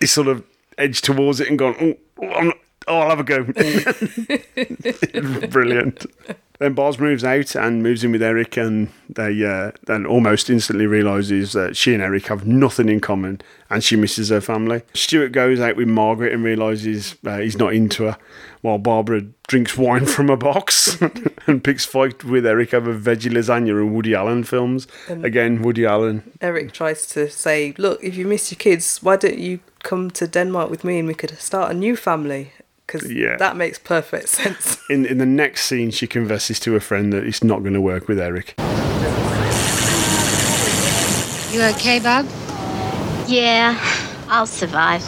he's 0.00 0.12
sort 0.12 0.28
of 0.28 0.44
edged 0.78 1.04
towards 1.04 1.40
it 1.40 1.48
and 1.48 1.58
gone, 1.58 1.76
oh, 1.80 1.94
oh, 2.22 2.32
I'm 2.32 2.46
not, 2.46 2.58
oh 2.88 2.98
I'll 2.98 3.10
have 3.10 3.20
a 3.20 3.24
go. 3.24 3.44
Brilliant. 5.48 6.06
Then 6.62 6.74
Boz 6.74 7.00
moves 7.00 7.24
out 7.24 7.56
and 7.56 7.82
moves 7.82 8.04
in 8.04 8.12
with 8.12 8.22
Eric, 8.22 8.56
and 8.56 8.88
they 9.08 9.44
uh, 9.44 9.72
then 9.86 10.06
almost 10.06 10.48
instantly 10.48 10.86
realizes 10.86 11.54
that 11.54 11.76
she 11.76 11.92
and 11.92 12.00
Eric 12.00 12.28
have 12.28 12.46
nothing 12.46 12.88
in 12.88 13.00
common, 13.00 13.40
and 13.68 13.82
she 13.82 13.96
misses 13.96 14.28
her 14.28 14.40
family. 14.40 14.82
Stuart 14.94 15.32
goes 15.32 15.58
out 15.58 15.74
with 15.74 15.88
Margaret 15.88 16.32
and 16.32 16.44
realizes 16.44 17.16
uh, 17.26 17.38
he's 17.38 17.58
not 17.58 17.74
into 17.74 18.04
her, 18.04 18.16
while 18.60 18.78
Barbara 18.78 19.22
drinks 19.48 19.76
wine 19.76 20.06
from 20.06 20.30
a 20.30 20.36
box 20.36 21.02
and 21.48 21.64
picks 21.64 21.84
fight 21.84 22.22
with 22.22 22.46
Eric 22.46 22.72
over 22.72 22.96
veggie 22.96 23.32
lasagna 23.32 23.70
and 23.80 23.92
Woody 23.92 24.14
Allen 24.14 24.44
films. 24.44 24.86
Um, 25.10 25.24
Again, 25.24 25.62
Woody 25.62 25.84
Allen. 25.84 26.22
Eric 26.40 26.70
tries 26.70 27.08
to 27.08 27.28
say, 27.28 27.74
"Look, 27.76 27.98
if 28.04 28.16
you 28.16 28.24
miss 28.24 28.52
your 28.52 28.58
kids, 28.60 29.02
why 29.02 29.16
don't 29.16 29.38
you 29.38 29.58
come 29.82 30.12
to 30.12 30.28
Denmark 30.28 30.70
with 30.70 30.84
me 30.84 31.00
and 31.00 31.08
we 31.08 31.14
could 31.14 31.36
start 31.40 31.72
a 31.72 31.74
new 31.74 31.96
family?" 31.96 32.52
Because 32.92 33.10
Yeah. 33.10 33.36
that 33.36 33.56
makes 33.56 33.78
perfect 33.78 34.28
sense. 34.28 34.78
In 34.90 35.06
in 35.06 35.16
the 35.16 35.26
next 35.26 35.64
scene, 35.64 35.90
she 35.90 36.06
confesses 36.06 36.60
to 36.60 36.76
a 36.76 36.80
friend 36.80 37.10
that 37.12 37.24
it's 37.24 37.42
not 37.42 37.60
going 37.62 37.72
to 37.72 37.80
work 37.80 38.06
with 38.06 38.18
Eric. 38.20 38.54
You 41.52 41.62
okay, 41.74 42.00
Bob? 42.00 42.26
Yeah, 43.26 43.78
I'll 44.28 44.46
survive. 44.46 45.02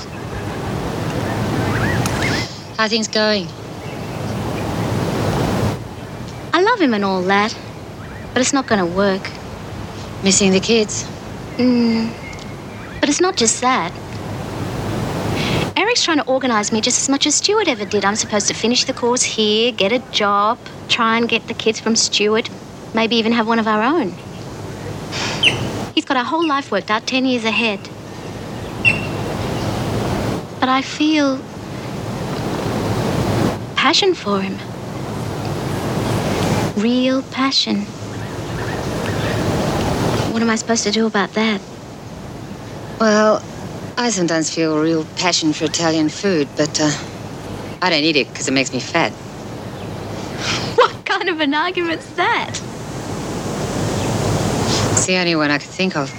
How 2.78 2.88
things 2.88 3.08
going? 3.08 3.48
I 6.54 6.62
love 6.62 6.80
him 6.80 6.94
and 6.94 7.04
all 7.04 7.22
that, 7.24 7.54
but 8.32 8.40
it's 8.40 8.52
not 8.54 8.66
going 8.66 8.80
to 8.80 8.96
work. 8.96 9.28
Missing 10.22 10.52
the 10.52 10.60
kids? 10.60 11.04
Mm, 11.58 12.10
but 13.00 13.08
it's 13.10 13.20
not 13.20 13.36
just 13.36 13.60
that. 13.60 13.92
Eric's 15.76 16.04
trying 16.04 16.18
to 16.18 16.26
organise 16.26 16.70
me 16.70 16.80
just 16.80 17.00
as 17.00 17.08
much 17.08 17.26
as 17.26 17.34
Stuart 17.34 17.66
ever 17.66 17.84
did. 17.84 18.04
I'm 18.04 18.14
supposed 18.14 18.46
to 18.46 18.54
finish 18.54 18.84
the 18.84 18.92
course 18.92 19.22
here, 19.22 19.72
get 19.72 19.90
a 19.90 19.98
job, 20.12 20.58
try 20.88 21.16
and 21.16 21.28
get 21.28 21.48
the 21.48 21.54
kids 21.54 21.80
from 21.80 21.96
Stuart, 21.96 22.48
maybe 22.94 23.16
even 23.16 23.32
have 23.32 23.48
one 23.48 23.58
of 23.58 23.66
our 23.66 23.82
own. 23.82 24.14
He's 25.94 26.04
got 26.04 26.16
our 26.16 26.24
whole 26.24 26.46
life 26.46 26.70
worked 26.70 26.90
out 26.90 27.06
10 27.06 27.24
years 27.26 27.44
ahead. 27.44 27.80
But 30.60 30.68
I 30.68 30.80
feel 30.82 31.38
passion 33.74 34.14
for 34.14 34.40
him. 34.40 34.58
Real 36.80 37.22
passion. 37.24 37.82
What 40.32 40.40
am 40.40 40.50
I 40.50 40.56
supposed 40.56 40.84
to 40.84 40.90
do 40.92 41.06
about 41.06 41.32
that? 41.34 41.60
Well, 43.00 43.42
I 43.96 44.10
sometimes 44.10 44.52
feel 44.52 44.76
a 44.76 44.82
real 44.82 45.04
passion 45.16 45.52
for 45.52 45.64
Italian 45.64 46.08
food, 46.08 46.48
but 46.56 46.80
uh, 46.80 46.90
I 47.80 47.90
don't 47.90 48.02
eat 48.02 48.16
it 48.16 48.28
because 48.28 48.48
it 48.48 48.52
makes 48.52 48.72
me 48.72 48.80
fat. 48.80 49.12
What 50.76 51.06
kind 51.06 51.28
of 51.28 51.40
an 51.40 51.54
argument's 51.54 52.10
that? 52.14 52.50
It's 54.92 55.06
the 55.06 55.16
only 55.16 55.36
one 55.36 55.50
I 55.50 55.58
could 55.58 55.70
think 55.70 55.96
of. 55.96 56.12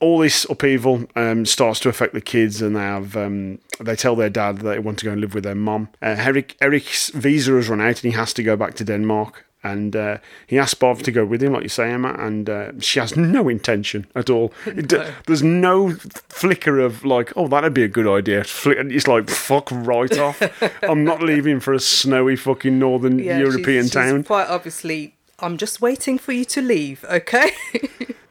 all 0.00 0.18
this 0.18 0.44
upheaval 0.48 1.04
um, 1.16 1.44
starts 1.46 1.80
to 1.80 1.88
affect 1.88 2.14
the 2.14 2.20
kids, 2.20 2.62
and 2.62 2.76
they 2.76 2.80
have 2.80 3.16
um, 3.16 3.58
they 3.80 3.96
tell 3.96 4.16
their 4.16 4.30
dad 4.30 4.58
that 4.58 4.64
they 4.64 4.78
want 4.78 4.98
to 4.98 5.04
go 5.04 5.12
and 5.12 5.20
live 5.20 5.34
with 5.34 5.44
their 5.44 5.54
mum. 5.54 5.88
Uh, 6.02 6.16
Eric 6.18 6.56
Eric's 6.60 7.10
visa 7.10 7.52
has 7.52 7.68
run 7.68 7.80
out, 7.80 8.02
and 8.02 8.12
he 8.12 8.18
has 8.18 8.32
to 8.34 8.42
go 8.42 8.56
back 8.56 8.74
to 8.74 8.84
Denmark. 8.84 9.44
And 9.64 9.96
uh, 9.96 10.18
he 10.46 10.58
asks 10.60 10.74
Bob 10.74 11.00
to 11.02 11.10
go 11.10 11.24
with 11.24 11.42
him, 11.42 11.52
like 11.52 11.64
you 11.64 11.68
say, 11.68 11.90
Emma, 11.90 12.14
and 12.18 12.48
uh, 12.48 12.72
she 12.78 13.00
has 13.00 13.16
no 13.16 13.48
intention 13.48 14.06
at 14.14 14.30
all. 14.30 14.52
D- 14.76 15.02
there's 15.26 15.42
no 15.42 15.90
flicker 16.28 16.78
of 16.78 17.04
like, 17.04 17.32
oh, 17.36 17.48
that'd 17.48 17.74
be 17.74 17.82
a 17.82 17.88
good 17.88 18.06
idea. 18.06 18.44
It's 18.64 19.08
like, 19.08 19.28
fuck 19.28 19.68
right 19.72 20.16
off. 20.18 20.40
I'm 20.84 21.02
not 21.04 21.20
leaving 21.20 21.58
for 21.58 21.72
a 21.72 21.80
snowy 21.80 22.36
fucking 22.36 22.78
northern 22.78 23.18
Yeah, 23.18 23.38
European 23.38 23.84
she's, 23.84 23.92
town. 23.92 24.18
She's 24.20 24.26
quite 24.28 24.48
obviously, 24.48 25.14
I'm 25.40 25.56
just 25.56 25.80
waiting 25.80 26.18
for 26.18 26.30
you 26.32 26.44
to 26.44 26.62
leave, 26.62 27.04
okay? 27.10 27.50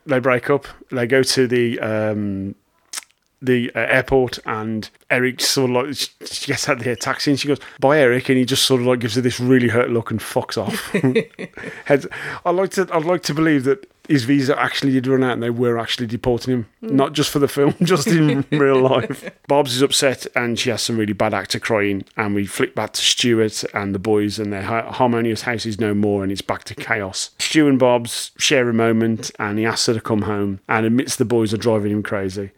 they 0.05 0.19
break 0.19 0.49
up. 0.49 0.67
They 0.89 1.05
go 1.05 1.21
to 1.23 1.47
the 1.47 1.79
um, 1.81 2.55
the 3.45 3.71
uh, 3.75 3.79
airport, 3.79 4.39
and 4.45 4.89
Eric 5.09 5.41
sort 5.41 5.69
of 5.71 5.75
like 5.87 5.95
she 5.95 6.47
gets 6.47 6.67
out 6.69 6.77
of 6.77 6.83
the 6.83 6.95
taxi, 6.95 7.31
and 7.31 7.39
she 7.39 7.47
goes, 7.47 7.59
"Bye, 7.79 7.99
Eric," 7.99 8.29
and 8.29 8.37
he 8.37 8.45
just 8.45 8.63
sort 8.65 8.81
of 8.81 8.87
like 8.87 8.99
gives 8.99 9.15
her 9.15 9.21
this 9.21 9.39
really 9.39 9.69
hurt 9.69 9.89
look 9.89 10.11
and 10.11 10.19
fucks 10.19 10.57
off. 10.57 10.91
Heads- 11.85 12.07
I 12.45 12.51
like 12.51 12.71
to 12.71 12.87
I'd 12.91 13.05
like 13.05 13.23
to 13.23 13.33
believe 13.33 13.63
that 13.65 13.89
his 14.07 14.23
visa 14.25 14.59
actually 14.61 14.91
did 14.93 15.07
run 15.07 15.23
out, 15.23 15.33
and 15.33 15.41
they 15.41 15.49
were 15.49 15.79
actually 15.79 16.05
deporting 16.05 16.53
him, 16.53 16.65
Mm. 16.83 16.91
not 16.91 17.13
just 17.13 17.31
for 17.31 17.39
the 17.39 17.47
film, 17.47 17.73
just 17.81 18.05
in 18.07 18.45
real 18.51 18.79
life. 18.79 19.31
Bob's 19.47 19.75
is 19.75 19.81
upset, 19.81 20.27
and 20.35 20.59
she 20.59 20.69
has 20.69 20.83
some 20.83 20.97
really 20.97 21.13
bad 21.13 21.33
actor 21.33 21.59
crying, 21.59 22.03
and 22.15 22.35
we 22.35 22.45
flick 22.45 22.75
back 22.75 22.93
to 22.93 23.01
Stuart 23.01 23.63
and 23.73 23.95
the 23.95 23.99
boys, 23.99 24.37
and 24.37 24.53
their 24.53 24.61
harmonious 24.61 25.41
house 25.41 25.65
is 25.65 25.79
no 25.79 25.95
more, 25.95 26.21
and 26.21 26.31
it's 26.31 26.41
back 26.43 26.65
to 26.65 26.75
chaos. 26.75 27.31
Stu 27.39 27.67
and 27.67 27.79
Bob's 27.79 28.29
share 28.37 28.69
a 28.69 28.73
moment, 28.73 29.31
and 29.39 29.57
he 29.57 29.65
asks 29.65 29.87
her 29.87 29.95
to 29.95 30.01
come 30.01 30.23
home, 30.23 30.59
and 30.69 30.85
admits 30.85 31.15
the 31.15 31.25
boys 31.25 31.51
are 31.51 31.57
driving 31.57 31.91
him 31.91 32.03
crazy. 32.03 32.51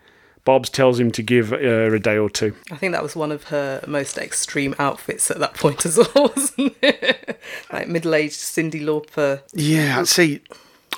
Bob's 0.47 0.69
tells 0.69 0.97
him 0.97 1.11
to 1.11 1.21
give 1.21 1.49
her 1.49 1.93
a 1.93 1.99
day 1.99 2.17
or 2.17 2.29
two. 2.29 2.55
I 2.71 2.77
think 2.77 2.93
that 2.93 3.03
was 3.03 3.17
one 3.17 3.33
of 3.33 3.43
her 3.45 3.83
most 3.85 4.17
extreme 4.17 4.75
outfits 4.79 5.29
at 5.29 5.39
that 5.39 5.55
point 5.55 5.85
as 5.85 5.97
well, 5.97 6.31
wasn't 6.37 6.73
it? 6.81 7.37
like 7.69 7.89
middle 7.89 8.15
aged 8.15 8.37
Cyndi 8.37 8.81
Lauper. 8.81 9.41
Yeah, 9.51 10.03
see, 10.03 10.39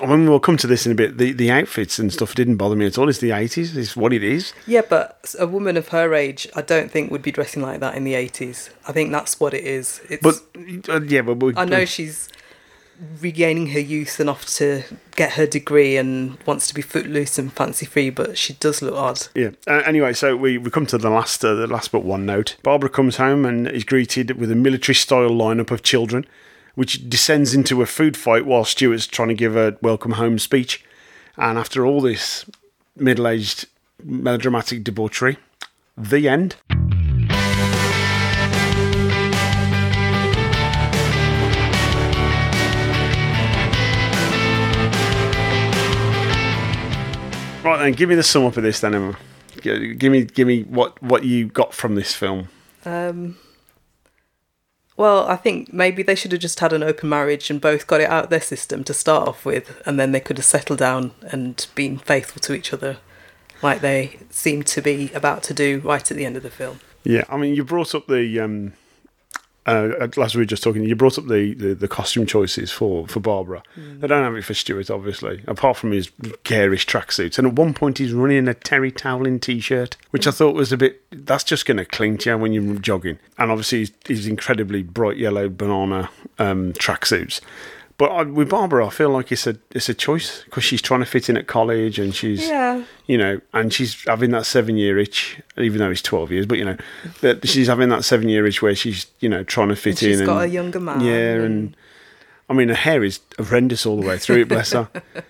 I 0.00 0.06
mean, 0.06 0.30
we'll 0.30 0.38
come 0.38 0.56
to 0.58 0.68
this 0.68 0.86
in 0.86 0.92
a 0.92 0.94
bit. 0.94 1.18
The 1.18 1.32
the 1.32 1.50
outfits 1.50 1.98
and 1.98 2.12
stuff 2.12 2.36
didn't 2.36 2.58
bother 2.58 2.76
me 2.76 2.86
at 2.86 2.96
all. 2.96 3.08
It's 3.08 3.18
the 3.18 3.32
eighties. 3.32 3.76
It's 3.76 3.96
what 3.96 4.12
it 4.12 4.22
is. 4.22 4.52
Yeah, 4.68 4.82
but 4.88 5.34
a 5.36 5.48
woman 5.48 5.76
of 5.76 5.88
her 5.88 6.14
age, 6.14 6.46
I 6.54 6.62
don't 6.62 6.88
think 6.88 7.10
would 7.10 7.20
be 7.20 7.32
dressing 7.32 7.60
like 7.60 7.80
that 7.80 7.96
in 7.96 8.04
the 8.04 8.14
eighties. 8.14 8.70
I 8.86 8.92
think 8.92 9.10
that's 9.10 9.40
what 9.40 9.52
it 9.52 9.64
is. 9.64 10.00
It's, 10.08 10.22
But 10.22 10.36
uh, 10.88 11.00
yeah, 11.00 11.22
but 11.22 11.42
we, 11.42 11.54
I 11.56 11.64
know 11.64 11.84
she's 11.84 12.28
regaining 13.20 13.68
her 13.68 13.80
youth 13.80 14.20
enough 14.20 14.46
to 14.46 14.82
get 15.16 15.32
her 15.32 15.46
degree 15.46 15.96
and 15.96 16.38
wants 16.44 16.66
to 16.68 16.74
be 16.74 16.82
footloose 16.82 17.38
and 17.38 17.52
fancy 17.52 17.86
free, 17.86 18.10
but 18.10 18.36
she 18.36 18.54
does 18.54 18.82
look 18.82 18.94
odd. 18.94 19.28
Yeah. 19.34 19.50
Uh, 19.66 19.82
anyway, 19.86 20.12
so 20.12 20.36
we, 20.36 20.58
we 20.58 20.70
come 20.70 20.86
to 20.86 20.98
the 20.98 21.10
last 21.10 21.44
uh, 21.44 21.54
the 21.54 21.66
last 21.66 21.92
but 21.92 22.04
one 22.04 22.26
note. 22.26 22.56
Barbara 22.62 22.90
comes 22.90 23.16
home 23.16 23.44
and 23.44 23.66
is 23.68 23.84
greeted 23.84 24.32
with 24.32 24.50
a 24.50 24.56
military 24.56 24.94
style 24.94 25.30
lineup 25.30 25.70
of 25.70 25.82
children, 25.82 26.26
which 26.74 27.08
descends 27.08 27.54
into 27.54 27.82
a 27.82 27.86
food 27.86 28.16
fight 28.16 28.46
while 28.46 28.64
Stuart's 28.64 29.06
trying 29.06 29.28
to 29.28 29.34
give 29.34 29.56
a 29.56 29.76
welcome 29.82 30.12
home 30.12 30.38
speech. 30.38 30.84
And 31.36 31.58
after 31.58 31.86
all 31.86 32.00
this 32.00 32.44
middle 32.96 33.26
aged 33.26 33.66
melodramatic 34.02 34.84
debauchery, 34.84 35.38
the 35.96 36.28
end. 36.28 36.56
Right 47.62 47.76
then, 47.78 47.92
give 47.92 48.08
me 48.08 48.14
the 48.14 48.22
sum 48.22 48.46
up 48.46 48.56
of 48.56 48.62
this 48.62 48.80
then, 48.80 48.94
Emma. 48.94 49.16
Give 49.60 50.10
me, 50.10 50.24
give 50.24 50.46
me 50.46 50.62
what 50.62 51.02
what 51.02 51.24
you 51.24 51.46
got 51.46 51.74
from 51.74 51.94
this 51.94 52.14
film. 52.14 52.48
Um, 52.86 53.36
well, 54.96 55.26
I 55.28 55.36
think 55.36 55.72
maybe 55.72 56.02
they 56.02 56.14
should 56.14 56.32
have 56.32 56.40
just 56.40 56.60
had 56.60 56.72
an 56.72 56.82
open 56.82 57.08
marriage 57.08 57.50
and 57.50 57.60
both 57.60 57.86
got 57.86 58.00
it 58.00 58.08
out 58.08 58.24
of 58.24 58.30
their 58.30 58.40
system 58.40 58.84
to 58.84 58.94
start 58.94 59.28
off 59.28 59.44
with, 59.44 59.82
and 59.84 60.00
then 60.00 60.12
they 60.12 60.20
could 60.20 60.38
have 60.38 60.46
settled 60.46 60.78
down 60.78 61.12
and 61.22 61.66
been 61.74 61.98
faithful 61.98 62.40
to 62.42 62.54
each 62.54 62.72
other, 62.72 62.96
like 63.62 63.82
they 63.82 64.18
seem 64.30 64.62
to 64.62 64.80
be 64.80 65.12
about 65.12 65.42
to 65.44 65.54
do 65.54 65.80
right 65.84 66.10
at 66.10 66.16
the 66.16 66.24
end 66.24 66.36
of 66.36 66.42
the 66.42 66.50
film. 66.50 66.80
Yeah, 67.04 67.24
I 67.28 67.36
mean, 67.36 67.54
you 67.54 67.64
brought 67.64 67.94
up 67.94 68.06
the 68.06 68.40
um, 68.40 68.72
uh, 69.70 70.08
as 70.20 70.34
we 70.34 70.40
were 70.40 70.46
just 70.46 70.64
talking, 70.64 70.82
you 70.82 70.96
brought 70.96 71.16
up 71.16 71.26
the, 71.26 71.54
the, 71.54 71.74
the 71.74 71.86
costume 71.86 72.26
choices 72.26 72.72
for, 72.72 73.06
for 73.06 73.20
Barbara. 73.20 73.62
They 73.76 74.08
don't 74.08 74.24
have 74.24 74.34
it 74.34 74.44
for 74.44 74.52
Stuart, 74.52 74.90
obviously, 74.90 75.44
apart 75.46 75.76
from 75.76 75.92
his 75.92 76.10
garish 76.42 76.86
tracksuits. 76.86 77.38
And 77.38 77.46
at 77.46 77.54
one 77.54 77.72
point, 77.72 77.98
he's 77.98 78.12
running 78.12 78.48
a 78.48 78.54
Terry 78.54 78.90
Towelling 78.90 79.38
t-shirt, 79.38 79.96
which 80.10 80.26
I 80.26 80.32
thought 80.32 80.56
was 80.56 80.72
a 80.72 80.76
bit. 80.76 81.02
That's 81.12 81.44
just 81.44 81.66
going 81.66 81.76
to 81.76 81.84
cling 81.84 82.18
to 82.18 82.30
you 82.30 82.38
when 82.38 82.52
you're 82.52 82.78
jogging. 82.78 83.20
And 83.38 83.52
obviously, 83.52 83.78
he's, 83.78 83.92
he's 84.06 84.26
incredibly 84.26 84.82
bright 84.82 85.18
yellow 85.18 85.48
banana 85.48 86.10
um, 86.40 86.72
tracksuits. 86.72 87.40
But 88.00 88.12
I, 88.12 88.22
with 88.22 88.48
Barbara, 88.48 88.86
I 88.86 88.88
feel 88.88 89.10
like 89.10 89.30
it's 89.30 89.46
a 89.46 89.58
it's 89.72 89.90
a 89.90 89.94
choice 89.94 90.42
because 90.44 90.64
she's 90.64 90.80
trying 90.80 91.00
to 91.00 91.06
fit 91.06 91.28
in 91.28 91.36
at 91.36 91.46
college 91.46 91.98
and 91.98 92.14
she's 92.14 92.48
Yeah. 92.48 92.82
you 93.06 93.18
know, 93.18 93.42
and 93.52 93.74
she's 93.74 94.02
having 94.06 94.30
that 94.30 94.46
seven 94.46 94.78
year 94.78 94.98
itch, 94.98 95.38
even 95.58 95.80
though 95.80 95.90
it's 95.90 96.00
twelve 96.00 96.32
years. 96.32 96.46
But 96.46 96.56
you 96.56 96.64
know, 96.64 96.78
that 97.20 97.46
she's 97.46 97.66
having 97.66 97.90
that 97.90 98.02
seven 98.06 98.30
year 98.30 98.46
itch 98.46 98.62
where 98.62 98.74
she's 98.74 99.04
you 99.20 99.28
know 99.28 99.44
trying 99.44 99.68
to 99.68 99.76
fit 99.76 99.90
And 99.90 99.98
she's 99.98 100.20
in. 100.20 100.24
got 100.24 100.44
a 100.44 100.48
younger 100.48 100.80
man 100.80 101.02
Yeah, 101.02 101.34
and, 101.44 101.76
I 102.48 102.54
mean, 102.54 102.68
her 102.70 102.74
hair 102.74 103.04
is 103.04 103.20
horrendous 103.38 103.84
all 103.84 104.00
the 104.00 104.06
way 104.08 104.16
through 104.16 104.40
it. 104.40 104.48
Bless 104.48 104.72
her. 104.72 104.88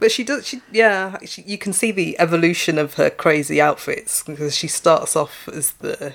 But 0.00 0.10
she 0.12 0.24
does. 0.24 0.46
She 0.46 0.60
yeah. 0.72 1.16
She, 1.24 1.40
you 1.42 1.56
can 1.56 1.72
see 1.72 1.90
the 1.90 2.20
evolution 2.20 2.76
of 2.78 2.94
her 2.94 3.08
crazy 3.08 3.60
outfits 3.62 4.22
because 4.24 4.54
she 4.54 4.68
starts 4.68 5.16
off 5.16 5.48
as 5.48 5.70
the 5.74 6.12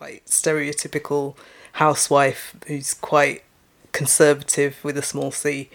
like 0.00 0.24
stereotypical 0.26 1.36
housewife 1.74 2.56
who's 2.66 2.94
quite 2.94 3.44
conservative 3.92 4.76
with 4.82 4.96
a 4.98 5.02
small 5.02 5.30
c. 5.30 5.70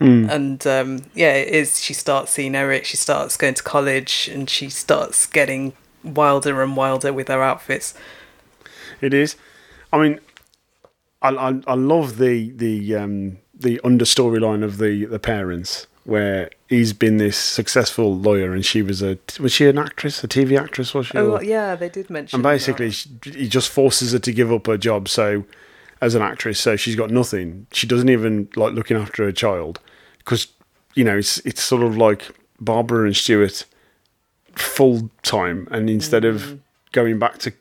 Mm. 0.00 0.28
And 0.30 0.66
um, 0.66 1.02
yeah, 1.14 1.34
it 1.34 1.48
is. 1.48 1.80
She 1.80 1.94
starts 1.94 2.32
seeing 2.32 2.54
Eric. 2.54 2.84
She 2.84 2.96
starts 2.96 3.36
going 3.36 3.54
to 3.54 3.62
college, 3.62 4.28
and 4.32 4.50
she 4.50 4.68
starts 4.68 5.26
getting 5.26 5.72
wilder 6.02 6.62
and 6.62 6.76
wilder 6.76 7.12
with 7.12 7.28
her 7.28 7.42
outfits. 7.42 7.94
It 9.00 9.14
is. 9.14 9.36
I 9.92 9.98
mean, 9.98 10.20
I 11.22 11.28
I, 11.30 11.60
I 11.66 11.74
love 11.74 12.18
the 12.18 12.50
the 12.50 12.96
um, 12.96 13.38
the 13.54 13.80
under 13.84 14.04
storyline 14.04 14.64
of 14.64 14.78
the 14.78 15.04
the 15.04 15.20
parents 15.20 15.86
where 16.04 16.50
he's 16.68 16.92
been 16.92 17.16
this 17.16 17.34
successful 17.38 18.14
lawyer 18.14 18.52
and 18.52 18.62
she 18.66 18.82
was 18.82 19.00
a 19.00 19.16
was 19.40 19.52
she 19.52 19.66
an 19.66 19.78
actress 19.78 20.22
a 20.22 20.28
TV 20.28 20.60
actress 20.60 20.92
was 20.92 21.06
she 21.06 21.16
Oh 21.16 21.36
Or- 21.36 21.42
yeah, 21.42 21.76
they 21.76 21.88
did 21.88 22.10
mention. 22.10 22.36
and 22.36 22.42
basically 22.42 22.90
she, 22.90 23.08
he 23.24 23.48
just 23.48 23.70
forces 23.70 24.12
her 24.12 24.18
to 24.18 24.32
give 24.32 24.52
up 24.52 24.66
her 24.66 24.76
job 24.76 25.08
so 25.08 25.44
as 26.04 26.14
an 26.14 26.20
actress 26.20 26.60
so 26.60 26.76
she's 26.76 26.94
got 26.94 27.10
nothing 27.10 27.66
she 27.72 27.86
doesn't 27.86 28.10
even 28.10 28.46
like 28.56 28.74
looking 28.74 28.94
after 28.94 29.24
her 29.24 29.32
child 29.32 29.80
because 30.18 30.48
you 30.94 31.02
know 31.02 31.16
it's 31.16 31.38
it's 31.38 31.62
sort 31.62 31.82
of 31.82 31.96
like 31.96 32.30
Barbara 32.60 33.06
and 33.06 33.16
Stuart 33.16 33.64
full 34.54 35.10
time 35.22 35.66
and 35.70 35.88
instead 35.88 36.26
of 36.26 36.42
mm. 36.42 36.60
going 36.92 37.18
back 37.18 37.38
to 37.38 37.54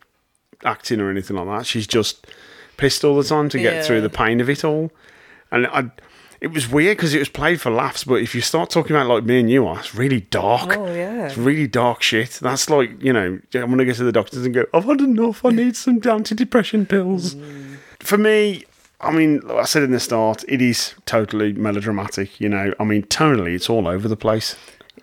acting 0.66 1.00
or 1.00 1.10
anything 1.10 1.38
like 1.38 1.48
that 1.48 1.66
she's 1.66 1.88
just 1.88 2.28
pissed 2.76 3.06
all 3.06 3.16
the 3.16 3.24
time 3.24 3.48
to 3.48 3.60
get 3.60 3.86
through 3.86 4.02
the 4.02 4.10
pain 4.10 4.42
of 4.42 4.50
it 4.50 4.66
all 4.66 4.92
and 5.50 5.66
I 5.68 5.90
it 6.42 6.52
was 6.52 6.70
weird 6.70 6.98
because 6.98 7.14
it 7.14 7.20
was 7.20 7.30
played 7.30 7.62
for 7.62 7.72
laughs 7.72 8.04
but 8.04 8.16
if 8.16 8.36
you 8.36 8.42
start 8.42 8.70
talking 8.70 8.94
about 8.94 9.08
like 9.08 9.24
me 9.24 9.40
and 9.40 9.50
you 9.50 9.66
oh, 9.66 9.70
are 9.70 9.80
it's 9.80 9.96
really 9.96 10.20
dark 10.20 10.76
Oh 10.78 10.94
yeah. 10.94 11.28
it's 11.28 11.38
really 11.38 11.68
dark 11.68 12.02
shit. 12.02 12.32
That's 12.42 12.70
like, 12.70 13.02
you 13.02 13.14
know, 13.14 13.40
I'm 13.54 13.66
going 13.68 13.78
to 13.78 13.86
go 13.86 13.94
to 13.94 14.04
the 14.04 14.12
doctors 14.12 14.46
and 14.46 14.54
go, 14.54 14.66
I've 14.74 14.84
had 14.84 15.00
enough. 15.00 15.46
I 15.46 15.50
need 15.62 15.78
some 15.78 16.02
antidepressant 16.02 16.90
pills. 16.90 17.36
Mm. 17.36 17.73
For 18.04 18.18
me, 18.18 18.66
I 19.02 19.12
mean, 19.12 19.40
like 19.42 19.58
I 19.58 19.66
said 19.66 19.84
in 19.84 19.92
the 19.92 20.00
start, 20.00 20.44
it 20.48 20.62
is 20.62 20.94
totally 21.06 21.54
melodramatic, 21.54 22.40
you 22.40 22.50
know. 22.50 22.74
I 22.80 22.84
mean, 22.84 23.04
tonally, 23.04 23.56
it's 23.56 23.70
all 23.70 23.88
over 23.88 24.08
the 24.08 24.16
place. 24.18 24.56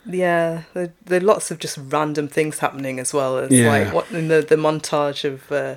Yeah, 0.06 0.62
there, 0.72 0.94
there 1.04 1.18
are 1.20 1.24
lots 1.24 1.50
of 1.50 1.58
just 1.58 1.78
random 1.78 2.26
things 2.26 2.58
happening 2.60 2.98
as 2.98 3.12
well. 3.12 3.36
It's 3.38 3.52
Yeah. 3.52 3.68
like 3.68 3.92
what 3.92 4.10
in 4.10 4.28
the, 4.28 4.40
the 4.40 4.56
montage 4.56 5.24
of 5.24 5.52
uh, 5.52 5.76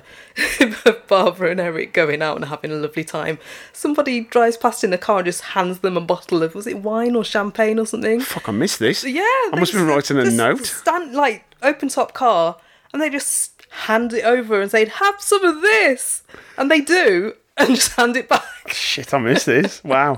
Barbara 1.08 1.50
and 1.50 1.60
Eric 1.60 1.92
going 1.92 2.22
out 2.22 2.36
and 2.36 2.46
having 2.46 2.70
a 2.72 2.74
lovely 2.76 3.04
time. 3.04 3.38
Somebody 3.74 4.22
drives 4.22 4.56
past 4.56 4.82
in 4.82 4.92
a 4.94 4.98
car 4.98 5.18
and 5.18 5.26
just 5.26 5.42
hands 5.42 5.80
them 5.80 5.96
a 5.98 6.00
bottle 6.00 6.42
of 6.42 6.54
was 6.54 6.66
it 6.66 6.78
wine 6.78 7.14
or 7.14 7.22
champagne 7.24 7.78
or 7.78 7.86
something? 7.86 8.20
Fuck, 8.20 8.48
I 8.48 8.52
missed 8.52 8.78
this. 8.78 9.04
Yeah, 9.04 9.20
I 9.22 9.56
must 9.58 9.72
have 9.72 9.80
been 9.86 9.94
writing 9.94 10.18
a 10.18 10.30
note. 10.30 10.64
Stand 10.66 11.12
like 11.14 11.44
open 11.62 11.88
top 11.88 12.14
car, 12.14 12.56
and 12.92 13.02
they 13.02 13.10
just 13.10 13.53
hand 13.86 14.12
it 14.12 14.24
over 14.24 14.60
and 14.60 14.70
say, 14.70 14.86
"Have 14.86 15.20
some 15.20 15.44
of 15.44 15.60
this," 15.62 16.22
and 16.58 16.70
they 16.70 16.80
do, 16.80 17.34
and 17.56 17.74
just 17.74 17.92
hand 17.92 18.16
it 18.16 18.28
back. 18.28 18.44
Shit, 18.68 19.12
I 19.14 19.18
missed 19.18 19.46
this. 19.46 19.82
Wow. 19.94 20.16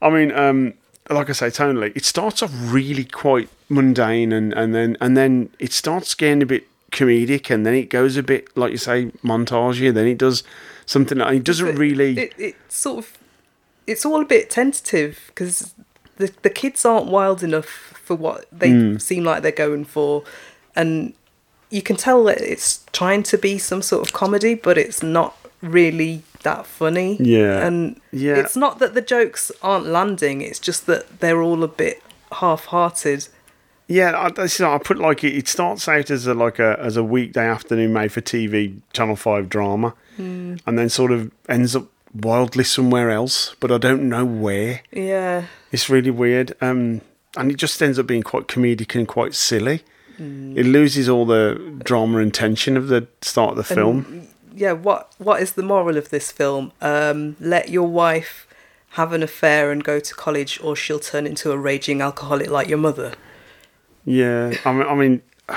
I 0.00 0.10
mean, 0.10 0.30
um, 0.32 0.74
like 1.10 1.28
I 1.28 1.32
say, 1.32 1.46
tonally, 1.48 1.92
it 1.96 2.04
starts 2.04 2.42
off 2.42 2.52
really 2.54 3.04
quite 3.04 3.48
mundane, 3.68 4.32
and, 4.32 4.52
and 4.52 4.74
then 4.74 4.96
and 5.00 5.16
then 5.16 5.50
it 5.58 5.72
starts 5.72 6.14
getting 6.14 6.42
a 6.42 6.46
bit 6.46 6.66
comedic, 6.92 7.50
and 7.50 7.64
then 7.66 7.74
it 7.74 7.90
goes 7.90 8.16
a 8.16 8.22
bit 8.22 8.56
like 8.56 8.70
you 8.72 8.78
say 8.78 9.06
montagey. 9.24 9.92
Then 9.92 10.06
it 10.06 10.18
does 10.18 10.42
something. 10.86 11.18
that 11.18 11.32
It 11.34 11.44
doesn't 11.44 11.76
really. 11.76 12.16
It, 12.18 12.32
it 12.38 12.56
sort 12.68 12.98
of, 13.04 13.18
it's 13.86 14.04
all 14.06 14.22
a 14.22 14.24
bit 14.24 14.50
tentative 14.50 15.18
because 15.28 15.74
the 16.16 16.32
the 16.42 16.50
kids 16.50 16.84
aren't 16.84 17.06
wild 17.06 17.42
enough 17.42 17.66
for 18.04 18.14
what 18.16 18.46
they 18.52 18.70
Mm. 18.70 19.00
seem 19.02 19.24
like 19.24 19.42
they're 19.42 19.50
going 19.66 19.84
for, 19.84 20.22
and 20.76 21.12
you 21.70 21.82
can 21.82 21.96
tell 21.96 22.24
that 22.24 22.40
it's 22.40 22.84
trying 22.92 23.22
to 23.24 23.38
be 23.38 23.58
some 23.58 23.82
sort 23.82 24.06
of 24.06 24.12
comedy, 24.14 24.54
but 24.54 24.78
it's 24.78 25.02
not 25.02 25.36
really 25.60 26.22
that 26.44 26.66
funny. 26.66 27.16
Yeah. 27.20 27.66
and 27.66 28.00
Yeah. 28.12 28.36
it's 28.36 28.56
not 28.56 28.78
that 28.78 28.94
the 28.94 29.02
jokes 29.02 29.50
aren't 29.62 29.86
landing; 29.86 30.40
it's 30.40 30.58
just 30.58 30.86
that 30.86 31.20
they're 31.20 31.42
all 31.42 31.62
a 31.64 31.68
bit 31.68 32.02
half-hearted. 32.32 33.28
Yeah, 33.86 34.18
I, 34.18 34.28
that's- 34.28 34.58
you 34.58 34.66
know, 34.66 34.74
I 34.74 34.78
put 34.78 34.98
like 34.98 35.24
it, 35.24 35.34
it 35.34 35.48
starts 35.48 35.88
out 35.88 36.10
as 36.10 36.26
a 36.26 36.34
like 36.34 36.58
a 36.58 36.78
as 36.78 36.96
a 36.96 37.02
weekday 37.04 37.46
afternoon 37.46 37.92
made 37.92 38.12
for 38.12 38.20
TV 38.20 38.76
Channel 38.92 39.16
Five 39.16 39.48
drama, 39.48 39.94
Mm. 40.18 40.60
and 40.66 40.78
then 40.78 40.88
sort 40.88 41.12
of 41.12 41.30
ends 41.48 41.74
up 41.76 41.86
wildly 42.14 42.64
somewhere 42.64 43.10
else, 43.10 43.54
but 43.60 43.70
I 43.70 43.78
don't 43.78 44.08
know 44.08 44.24
where. 44.24 44.82
Yeah. 44.92 45.44
It's 45.72 45.88
really 45.88 46.10
weird, 46.10 46.54
um, 46.60 47.00
and 47.36 47.50
it 47.50 47.56
just 47.56 47.80
ends 47.82 47.98
up 47.98 48.06
being 48.06 48.22
quite 48.22 48.46
comedic 48.48 48.94
and 48.94 49.06
quite 49.08 49.34
silly. 49.34 49.82
It 50.18 50.66
loses 50.66 51.08
all 51.08 51.24
the 51.24 51.78
drama 51.84 52.18
and 52.18 52.34
tension 52.34 52.76
of 52.76 52.88
the 52.88 53.06
start 53.22 53.52
of 53.52 53.56
the 53.56 53.62
film. 53.62 54.06
And, 54.08 54.28
yeah, 54.54 54.72
what 54.72 55.12
what 55.18 55.40
is 55.40 55.52
the 55.52 55.62
moral 55.62 55.96
of 55.96 56.10
this 56.10 56.32
film? 56.32 56.72
Um, 56.80 57.36
let 57.40 57.68
your 57.68 57.86
wife 57.86 58.46
have 58.90 59.12
an 59.12 59.22
affair 59.22 59.70
and 59.70 59.84
go 59.84 60.00
to 60.00 60.14
college, 60.14 60.60
or 60.62 60.74
she'll 60.74 60.98
turn 60.98 61.26
into 61.26 61.52
a 61.52 61.56
raging 61.56 62.00
alcoholic 62.00 62.50
like 62.50 62.68
your 62.68 62.78
mother. 62.78 63.12
Yeah, 64.04 64.56
I 64.64 64.72
mean, 64.72 64.86
I 64.86 64.94
mean, 64.94 65.22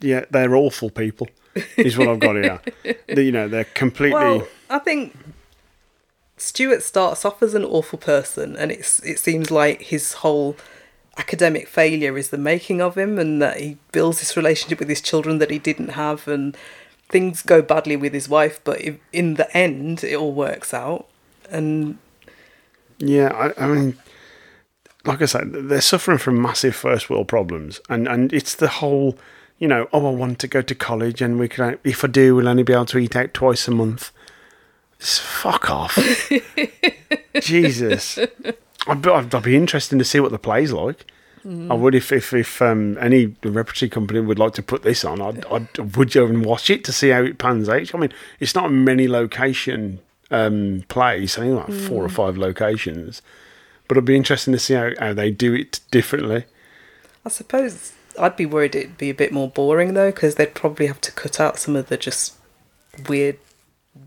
yeah, 0.00 0.24
they're 0.30 0.54
awful 0.54 0.90
people. 0.90 1.28
Is 1.76 1.98
what 1.98 2.08
I've 2.08 2.20
got 2.20 2.36
here. 2.36 2.60
You 3.08 3.30
know, 3.30 3.46
they're 3.46 3.64
completely. 3.64 4.14
Well, 4.14 4.48
I 4.70 4.78
think 4.78 5.14
Stuart 6.38 6.82
starts 6.82 7.24
off 7.24 7.42
as 7.42 7.54
an 7.54 7.64
awful 7.64 7.98
person, 7.98 8.56
and 8.56 8.72
it's 8.72 9.00
it 9.00 9.18
seems 9.18 9.50
like 9.50 9.82
his 9.82 10.14
whole 10.14 10.56
academic 11.16 11.68
failure 11.68 12.16
is 12.16 12.30
the 12.30 12.38
making 12.38 12.80
of 12.80 12.96
him, 12.96 13.18
and 13.18 13.40
that 13.42 13.58
he 13.58 13.78
builds 13.92 14.20
this 14.20 14.36
relationship 14.36 14.78
with 14.78 14.88
his 14.88 15.00
children 15.00 15.38
that 15.38 15.50
he 15.50 15.58
didn't 15.58 15.90
have, 15.90 16.26
and 16.26 16.56
things 17.08 17.42
go 17.42 17.62
badly 17.62 17.96
with 17.96 18.12
his 18.14 18.28
wife, 18.28 18.60
but 18.64 18.80
in 19.12 19.34
the 19.34 19.56
end, 19.56 20.02
it 20.02 20.16
all 20.16 20.32
works 20.32 20.72
out. 20.72 21.06
And 21.50 21.98
Yeah, 22.98 23.28
I, 23.28 23.64
I 23.64 23.68
mean, 23.68 23.98
like 25.04 25.20
I 25.20 25.26
said, 25.26 25.52
they're 25.52 25.80
suffering 25.80 26.18
from 26.18 26.40
massive 26.40 26.74
first 26.74 27.10
world 27.10 27.28
problems, 27.28 27.80
and 27.88 28.08
and 28.08 28.32
it's 28.32 28.54
the 28.54 28.68
whole, 28.68 29.18
you 29.58 29.68
know, 29.68 29.88
oh, 29.92 30.06
I 30.06 30.10
want 30.10 30.38
to 30.40 30.48
go 30.48 30.62
to 30.62 30.74
college, 30.74 31.20
and 31.20 31.38
we 31.38 31.48
can, 31.48 31.78
if 31.84 32.02
I 32.02 32.08
do, 32.08 32.34
we'll 32.34 32.48
only 32.48 32.62
be 32.62 32.72
able 32.72 32.86
to 32.86 32.98
eat 32.98 33.14
out 33.14 33.34
twice 33.34 33.68
a 33.68 33.72
month. 33.72 34.10
Fuck 34.98 35.68
off, 35.68 35.98
Jesus. 37.40 38.18
I'd, 38.86 39.02
be- 39.02 39.10
I'd, 39.10 39.42
be 39.42 39.56
interested 39.56 39.98
to 39.98 40.04
see 40.04 40.20
what 40.20 40.32
the 40.32 40.38
play's 40.38 40.72
like. 40.72 41.06
I 41.44 41.74
would 41.74 41.96
if 41.96 42.12
if, 42.12 42.32
if 42.32 42.62
um, 42.62 42.96
any 42.98 43.34
repertory 43.42 43.88
company 43.88 44.20
would 44.20 44.38
like 44.38 44.52
to 44.54 44.62
put 44.62 44.84
this 44.84 45.04
on, 45.04 45.20
I'd, 45.20 45.44
I'd 45.46 45.96
would 45.96 46.12
go 46.12 46.24
and 46.26 46.44
watch 46.44 46.70
it 46.70 46.84
to 46.84 46.92
see 46.92 47.08
how 47.08 47.22
it 47.22 47.38
pans 47.38 47.68
out. 47.68 47.92
I 47.92 47.98
mean, 47.98 48.12
it's 48.38 48.54
not 48.54 48.66
a 48.66 48.70
many 48.70 49.08
location 49.08 49.98
um, 50.30 50.84
play, 50.86 51.24
it's 51.24 51.36
only 51.38 51.52
like 51.52 51.72
four 51.88 52.04
or 52.04 52.08
Mm. 52.08 52.12
five 52.12 52.38
locations, 52.38 53.22
but 53.88 53.96
it'd 53.96 54.04
be 54.04 54.14
interesting 54.14 54.52
to 54.52 54.58
see 54.60 54.74
how, 54.74 54.90
how 55.00 55.12
they 55.14 55.32
do 55.32 55.52
it 55.52 55.80
differently. 55.90 56.44
I 57.26 57.28
suppose 57.28 57.92
I'd 58.20 58.36
be 58.36 58.46
worried 58.46 58.76
it'd 58.76 58.96
be 58.98 59.10
a 59.10 59.14
bit 59.14 59.32
more 59.32 59.48
boring 59.50 59.94
though, 59.94 60.12
because 60.12 60.36
they'd 60.36 60.54
probably 60.54 60.86
have 60.86 61.00
to 61.00 61.10
cut 61.10 61.40
out 61.40 61.58
some 61.58 61.74
of 61.74 61.88
the 61.88 61.96
just 61.96 62.34
weird 63.08 63.38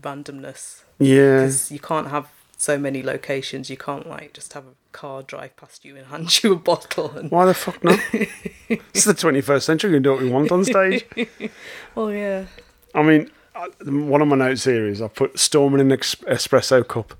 randomness. 0.00 0.82
Yeah. 0.98 1.40
Because 1.40 1.70
you 1.70 1.80
can't 1.80 2.08
have 2.08 2.30
so 2.56 2.78
many 2.78 3.02
locations. 3.02 3.70
You 3.70 3.76
can't 3.76 4.08
like 4.08 4.32
just 4.32 4.52
have 4.54 4.64
a 4.64 4.74
car 4.92 5.22
drive 5.22 5.56
past 5.56 5.84
you 5.84 5.96
and 5.96 6.06
hand 6.08 6.42
you 6.42 6.52
a 6.52 6.56
bottle. 6.56 7.10
And 7.16 7.30
Why 7.30 7.46
the 7.46 7.54
fuck 7.54 7.82
not? 7.84 7.98
it's 8.12 9.04
the 9.04 9.14
21st 9.14 9.62
century. 9.62 9.90
We 9.90 9.96
can 9.96 10.02
do 10.02 10.12
what 10.12 10.22
we 10.22 10.30
want 10.30 10.52
on 10.52 10.64
stage. 10.64 11.04
well, 11.94 12.12
yeah. 12.12 12.46
I 12.94 13.02
mean, 13.02 13.30
one 13.84 14.22
of 14.22 14.28
my 14.28 14.36
notes 14.36 14.64
here 14.64 14.86
is 14.86 15.02
I 15.02 15.08
put 15.08 15.38
storming 15.38 15.80
an 15.80 15.92
ex- 15.92 16.14
espresso 16.16 16.86
cup 16.86 17.14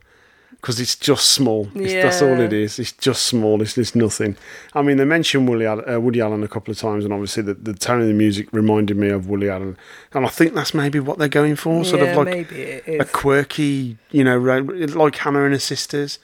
because 0.66 0.80
it's 0.80 0.96
just 0.96 1.30
small. 1.30 1.68
It's, 1.76 1.92
That's 1.92 2.22
all 2.22 2.40
it 2.40 2.52
is. 2.52 2.80
It's 2.80 2.90
just 2.90 3.26
small. 3.26 3.62
It's, 3.62 3.78
it's 3.78 3.94
nothing. 3.94 4.36
I 4.74 4.82
mean, 4.82 4.96
they 4.96 5.04
mentioned 5.04 5.48
Woody, 5.48 5.64
uh, 5.64 6.00
Woody 6.00 6.20
Allen 6.20 6.42
a 6.42 6.48
couple 6.48 6.72
of 6.72 6.78
times, 6.78 7.04
and 7.04 7.14
obviously 7.14 7.44
the, 7.44 7.54
the 7.54 7.72
tone 7.72 8.00
of 8.00 8.08
the 8.08 8.12
music 8.12 8.52
reminded 8.52 8.96
me 8.96 9.08
of 9.10 9.28
Woody 9.28 9.48
Allen, 9.48 9.76
and 10.12 10.26
I 10.26 10.28
think 10.28 10.54
that's 10.54 10.74
maybe 10.74 10.98
what 10.98 11.18
they're 11.18 11.28
going 11.28 11.54
for. 11.54 11.84
Sort 11.84 12.02
Yeah, 12.02 12.08
of 12.08 12.16
like 12.16 12.26
maybe 12.26 12.80
a 12.98 13.04
quirky, 13.04 13.96
you 14.10 14.24
know, 14.24 14.40
like 14.40 15.14
Hannah 15.14 15.44
and 15.44 15.52
her 15.52 15.60
sisters. 15.60 16.18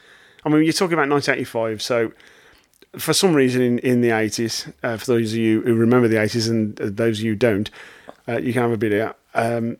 I 0.45 0.49
mean, 0.49 0.64
you're 0.64 0.72
talking 0.72 0.95
about 0.95 1.09
1985, 1.09 1.80
so 1.80 2.11
for 2.99 3.12
some 3.12 3.34
reason 3.34 3.62
in, 3.62 3.78
in 3.78 4.01
the 4.01 4.09
80s, 4.09 4.72
uh, 4.82 4.97
for 4.97 5.07
those 5.07 5.34
of 5.34 5.38
you 5.38 5.61
who 5.61 5.74
remember 5.76 6.09
the 6.09 6.16
80s 6.16 6.51
and 6.51 6.80
uh, 6.80 6.88
those 6.90 7.20
of 7.20 7.24
you 7.26 7.32
who 7.32 7.36
don't, 7.36 7.70
uh, 8.26 8.38
you 8.38 8.53
can 8.53 8.62
have 8.62 8.72
a 8.72 8.76
bit 8.76 8.93
of 8.93 8.99
that. 8.99 9.18
Um, 9.57 9.76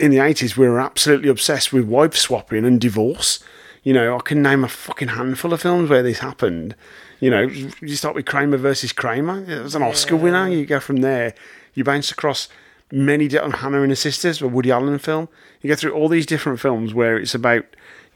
in 0.00 0.10
the 0.10 0.16
80s, 0.16 0.56
we 0.56 0.68
were 0.68 0.80
absolutely 0.80 1.28
obsessed 1.28 1.72
with 1.72 1.84
wife 1.84 2.16
swapping 2.16 2.64
and 2.64 2.80
divorce. 2.80 3.38
You 3.84 3.92
know, 3.92 4.16
I 4.16 4.20
can 4.20 4.42
name 4.42 4.64
a 4.64 4.68
fucking 4.68 5.08
handful 5.08 5.52
of 5.52 5.62
films 5.62 5.90
where 5.90 6.02
this 6.02 6.18
happened. 6.18 6.74
You 7.20 7.30
know, 7.30 7.42
you 7.42 7.96
start 7.96 8.14
with 8.14 8.26
Kramer 8.26 8.56
versus 8.56 8.92
Kramer. 8.92 9.44
It 9.46 9.62
was 9.62 9.74
an 9.74 9.82
Oscar 9.82 10.16
winner. 10.16 10.48
You 10.48 10.66
go 10.66 10.80
from 10.80 10.96
there. 10.96 11.34
You 11.74 11.84
bounce 11.84 12.10
across 12.10 12.48
many 12.90 13.28
different 13.28 13.56
Hannah 13.56 13.82
and 13.82 13.90
her 13.90 13.96
sisters, 13.96 14.40
a 14.40 14.48
Woody 14.48 14.70
Allen 14.70 14.98
film. 14.98 15.28
You 15.60 15.68
go 15.68 15.76
through 15.76 15.92
all 15.92 16.08
these 16.08 16.26
different 16.26 16.60
films 16.60 16.94
where 16.94 17.18
it's 17.18 17.34
about, 17.34 17.64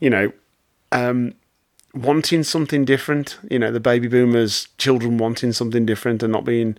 you 0.00 0.08
know, 0.08 0.32
um, 0.90 1.34
wanting 1.94 2.44
something 2.44 2.84
different. 2.84 3.38
You 3.50 3.58
know, 3.58 3.70
the 3.70 3.80
baby 3.80 4.08
boomers' 4.08 4.68
children 4.78 5.18
wanting 5.18 5.52
something 5.52 5.84
different 5.84 6.22
and 6.22 6.32
not 6.32 6.44
being 6.44 6.78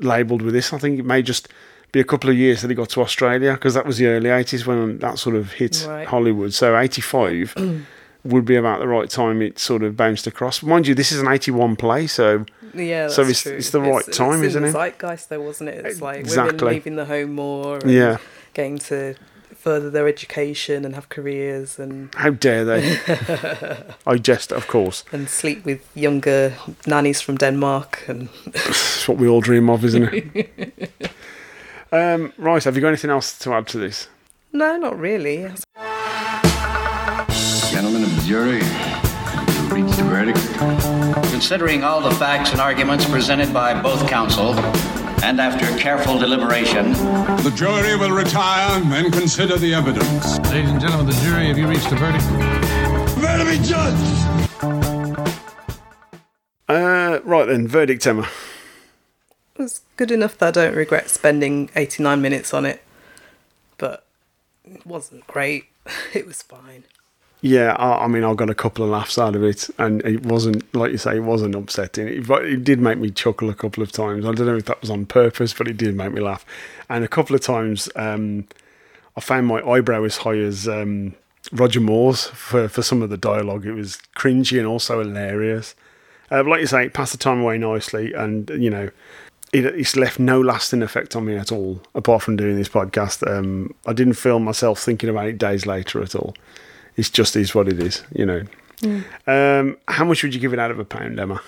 labelled 0.00 0.42
with 0.42 0.54
this. 0.54 0.72
I 0.72 0.78
think 0.78 0.98
it 0.98 1.04
may 1.04 1.22
just 1.22 1.48
be 1.92 2.00
a 2.00 2.04
couple 2.04 2.28
of 2.30 2.36
years 2.36 2.60
that 2.62 2.68
he 2.68 2.74
got 2.74 2.88
to 2.90 3.00
Australia 3.00 3.52
because 3.54 3.74
that 3.74 3.86
was 3.86 3.98
the 3.98 4.06
early 4.06 4.28
80s 4.30 4.66
when 4.66 4.98
that 4.98 5.18
sort 5.18 5.36
of 5.36 5.52
hit 5.52 5.86
Right. 5.88 6.06
Hollywood. 6.06 6.52
So 6.54 6.76
85 6.76 7.54
would 8.24 8.44
be 8.44 8.56
about 8.56 8.80
the 8.80 8.88
right 8.88 9.08
time 9.08 9.40
it 9.42 9.58
sort 9.58 9.82
of 9.82 9.96
bounced 9.96 10.26
across. 10.26 10.62
Mind 10.62 10.86
you, 10.86 10.94
this 10.94 11.12
is 11.12 11.20
an 11.20 11.28
81 11.28 11.76
play, 11.76 12.06
so 12.06 12.44
Yeah, 12.74 13.08
so 13.08 13.22
it's, 13.22 13.42
true. 13.42 13.52
it's 13.56 13.70
the 13.70 13.80
right 13.80 14.04
time, 14.12 14.42
it's 14.42 14.48
isn't 14.54 14.64
it? 14.64 14.72
zeitgeist, 14.72 15.28
though, 15.30 15.40
wasn't 15.40 15.70
it? 15.70 15.86
It's 15.86 16.00
like 16.02 16.18
Exactly. 16.18 16.56
women 16.58 16.74
leaving 16.74 16.96
the 16.96 17.04
home 17.06 17.32
more. 17.34 17.78
And 17.78 17.90
Yeah. 17.90 18.18
Getting 18.54 18.78
to 18.90 19.14
further 19.56 19.90
their 19.90 20.06
education 20.06 20.84
and 20.84 20.94
have 20.94 21.08
careers 21.08 21.78
and 21.78 22.14
How 22.14 22.30
dare 22.30 22.64
they? 22.64 22.98
I 24.06 24.16
jest, 24.18 24.52
of 24.52 24.66
course. 24.66 25.04
and 25.12 25.28
sleep 25.28 25.64
with 25.64 25.80
younger 25.94 26.52
nannies 26.86 27.20
from 27.20 27.36
Denmark 27.36 28.04
and 28.08 28.28
It's 28.46 29.08
what 29.08 29.18
we 29.18 29.26
all 29.28 29.40
dream 29.40 29.70
of, 29.70 29.84
isn't 29.84 30.02
it? 30.12 31.10
um, 31.92 32.32
right, 32.38 32.62
have 32.62 32.74
you 32.76 32.80
got 32.82 32.88
anything 32.88 33.10
else 33.10 33.38
to 33.40 33.52
add 33.52 33.66
to 33.68 33.78
this? 33.78 34.08
no, 34.52 34.76
not 34.76 34.98
really. 34.98 35.50
Gentlemen 37.70 38.02
of 38.02 38.16
the 38.16 38.22
jury, 38.26 38.56
you 38.58 39.84
reached 39.84 39.98
a 40.00 40.04
verdict. 40.04 40.40
Considering 41.30 41.84
all 41.84 42.00
the 42.00 42.10
facts 42.12 42.50
and 42.52 42.60
arguments 42.60 43.08
presented 43.08 43.52
by 43.52 43.80
both 43.80 44.08
counsel, 44.08 44.54
and 45.22 45.40
after 45.40 45.66
careful 45.78 46.18
deliberation, 46.18 46.92
The 46.92 47.52
jury 47.54 47.96
will 47.96 48.10
retire 48.10 48.80
and 48.82 49.12
consider 49.12 49.56
the 49.58 49.74
evidence. 49.74 50.38
Ladies 50.50 50.70
and 50.70 50.80
gentlemen 50.80 51.08
of 51.08 51.14
the 51.14 51.20
jury, 51.22 51.46
have 51.48 51.58
you 51.58 51.68
reached 51.68 51.90
a 51.92 51.96
verdict? 51.96 52.24
Verdict 53.18 53.62
be 53.62 53.68
judged! 53.68 55.18
Uh, 56.68 57.20
right 57.24 57.46
then, 57.46 57.66
verdict, 57.68 58.06
Emma. 58.06 58.28
Was 59.58 59.80
good 59.96 60.12
enough 60.12 60.38
that 60.38 60.56
I 60.56 60.64
don't 60.66 60.76
regret 60.76 61.10
spending 61.10 61.68
89 61.74 62.22
minutes 62.22 62.54
on 62.54 62.64
it, 62.64 62.80
but 63.76 64.04
it 64.64 64.86
wasn't 64.86 65.26
great. 65.26 65.66
It 66.14 66.26
was 66.26 66.42
fine. 66.42 66.84
Yeah, 67.40 67.74
I, 67.74 68.04
I 68.04 68.06
mean, 68.08 68.24
I 68.24 68.34
got 68.34 68.50
a 68.50 68.54
couple 68.54 68.84
of 68.84 68.90
laughs 68.90 69.16
out 69.18 69.36
of 69.36 69.42
it, 69.42 69.70
and 69.78 70.04
it 70.04 70.24
wasn't 70.24 70.74
like 70.74 70.90
you 70.92 70.98
say, 70.98 71.16
it 71.16 71.20
wasn't 71.20 71.54
upsetting. 71.54 72.08
It, 72.08 72.28
it 72.28 72.64
did 72.64 72.80
make 72.80 72.98
me 72.98 73.10
chuckle 73.10 73.48
a 73.48 73.54
couple 73.54 73.82
of 73.82 73.92
times. 73.92 74.24
I 74.24 74.32
don't 74.32 74.46
know 74.46 74.56
if 74.56 74.64
that 74.66 74.80
was 74.80 74.90
on 74.90 75.06
purpose, 75.06 75.54
but 75.54 75.68
it 75.68 75.76
did 75.76 75.94
make 75.94 76.12
me 76.12 76.20
laugh. 76.20 76.44
And 76.88 77.04
a 77.04 77.08
couple 77.08 77.34
of 77.36 77.42
times, 77.42 77.88
um, 77.96 78.46
I 79.16 79.20
found 79.20 79.46
my 79.46 79.60
eyebrow 79.62 80.04
as 80.04 80.18
high 80.18 80.38
as 80.38 80.68
um, 80.68 81.14
Roger 81.52 81.80
Moore's 81.80 82.26
for 82.26 82.68
for 82.68 82.82
some 82.82 83.02
of 83.02 83.10
the 83.10 83.16
dialogue. 83.16 83.66
It 83.66 83.72
was 83.72 83.98
cringy 84.16 84.58
and 84.58 84.66
also 84.66 84.98
hilarious. 84.98 85.74
Uh, 86.30 86.44
like 86.44 86.60
you 86.60 86.66
say, 86.66 86.86
it 86.86 86.92
passed 86.92 87.12
the 87.12 87.18
time 87.18 87.40
away 87.40 87.56
nicely, 87.56 88.12
and 88.12 88.50
you 88.50 88.68
know, 88.68 88.90
it, 89.52 89.64
it's 89.64 89.96
left 89.96 90.18
no 90.18 90.40
lasting 90.40 90.82
effect 90.82 91.16
on 91.16 91.24
me 91.24 91.36
at 91.36 91.50
all, 91.50 91.80
apart 91.94 92.22
from 92.22 92.36
doing 92.36 92.56
this 92.56 92.68
podcast. 92.68 93.26
Um, 93.26 93.74
I 93.86 93.92
didn't 93.92 94.14
feel 94.14 94.38
myself 94.38 94.80
thinking 94.80 95.08
about 95.08 95.26
it 95.26 95.38
days 95.38 95.66
later 95.66 96.02
at 96.02 96.14
all. 96.14 96.34
It's 96.96 97.10
just 97.10 97.36
is 97.36 97.54
what 97.54 97.68
it 97.68 97.80
is, 97.80 98.02
you 98.14 98.26
know. 98.26 98.42
Mm. 98.78 99.04
Um, 99.26 99.76
how 99.88 100.04
much 100.04 100.22
would 100.22 100.34
you 100.34 100.40
give 100.40 100.52
it 100.52 100.58
out 100.58 100.70
of 100.70 100.78
a 100.78 100.84
pound, 100.84 101.18
Emma? 101.18 101.40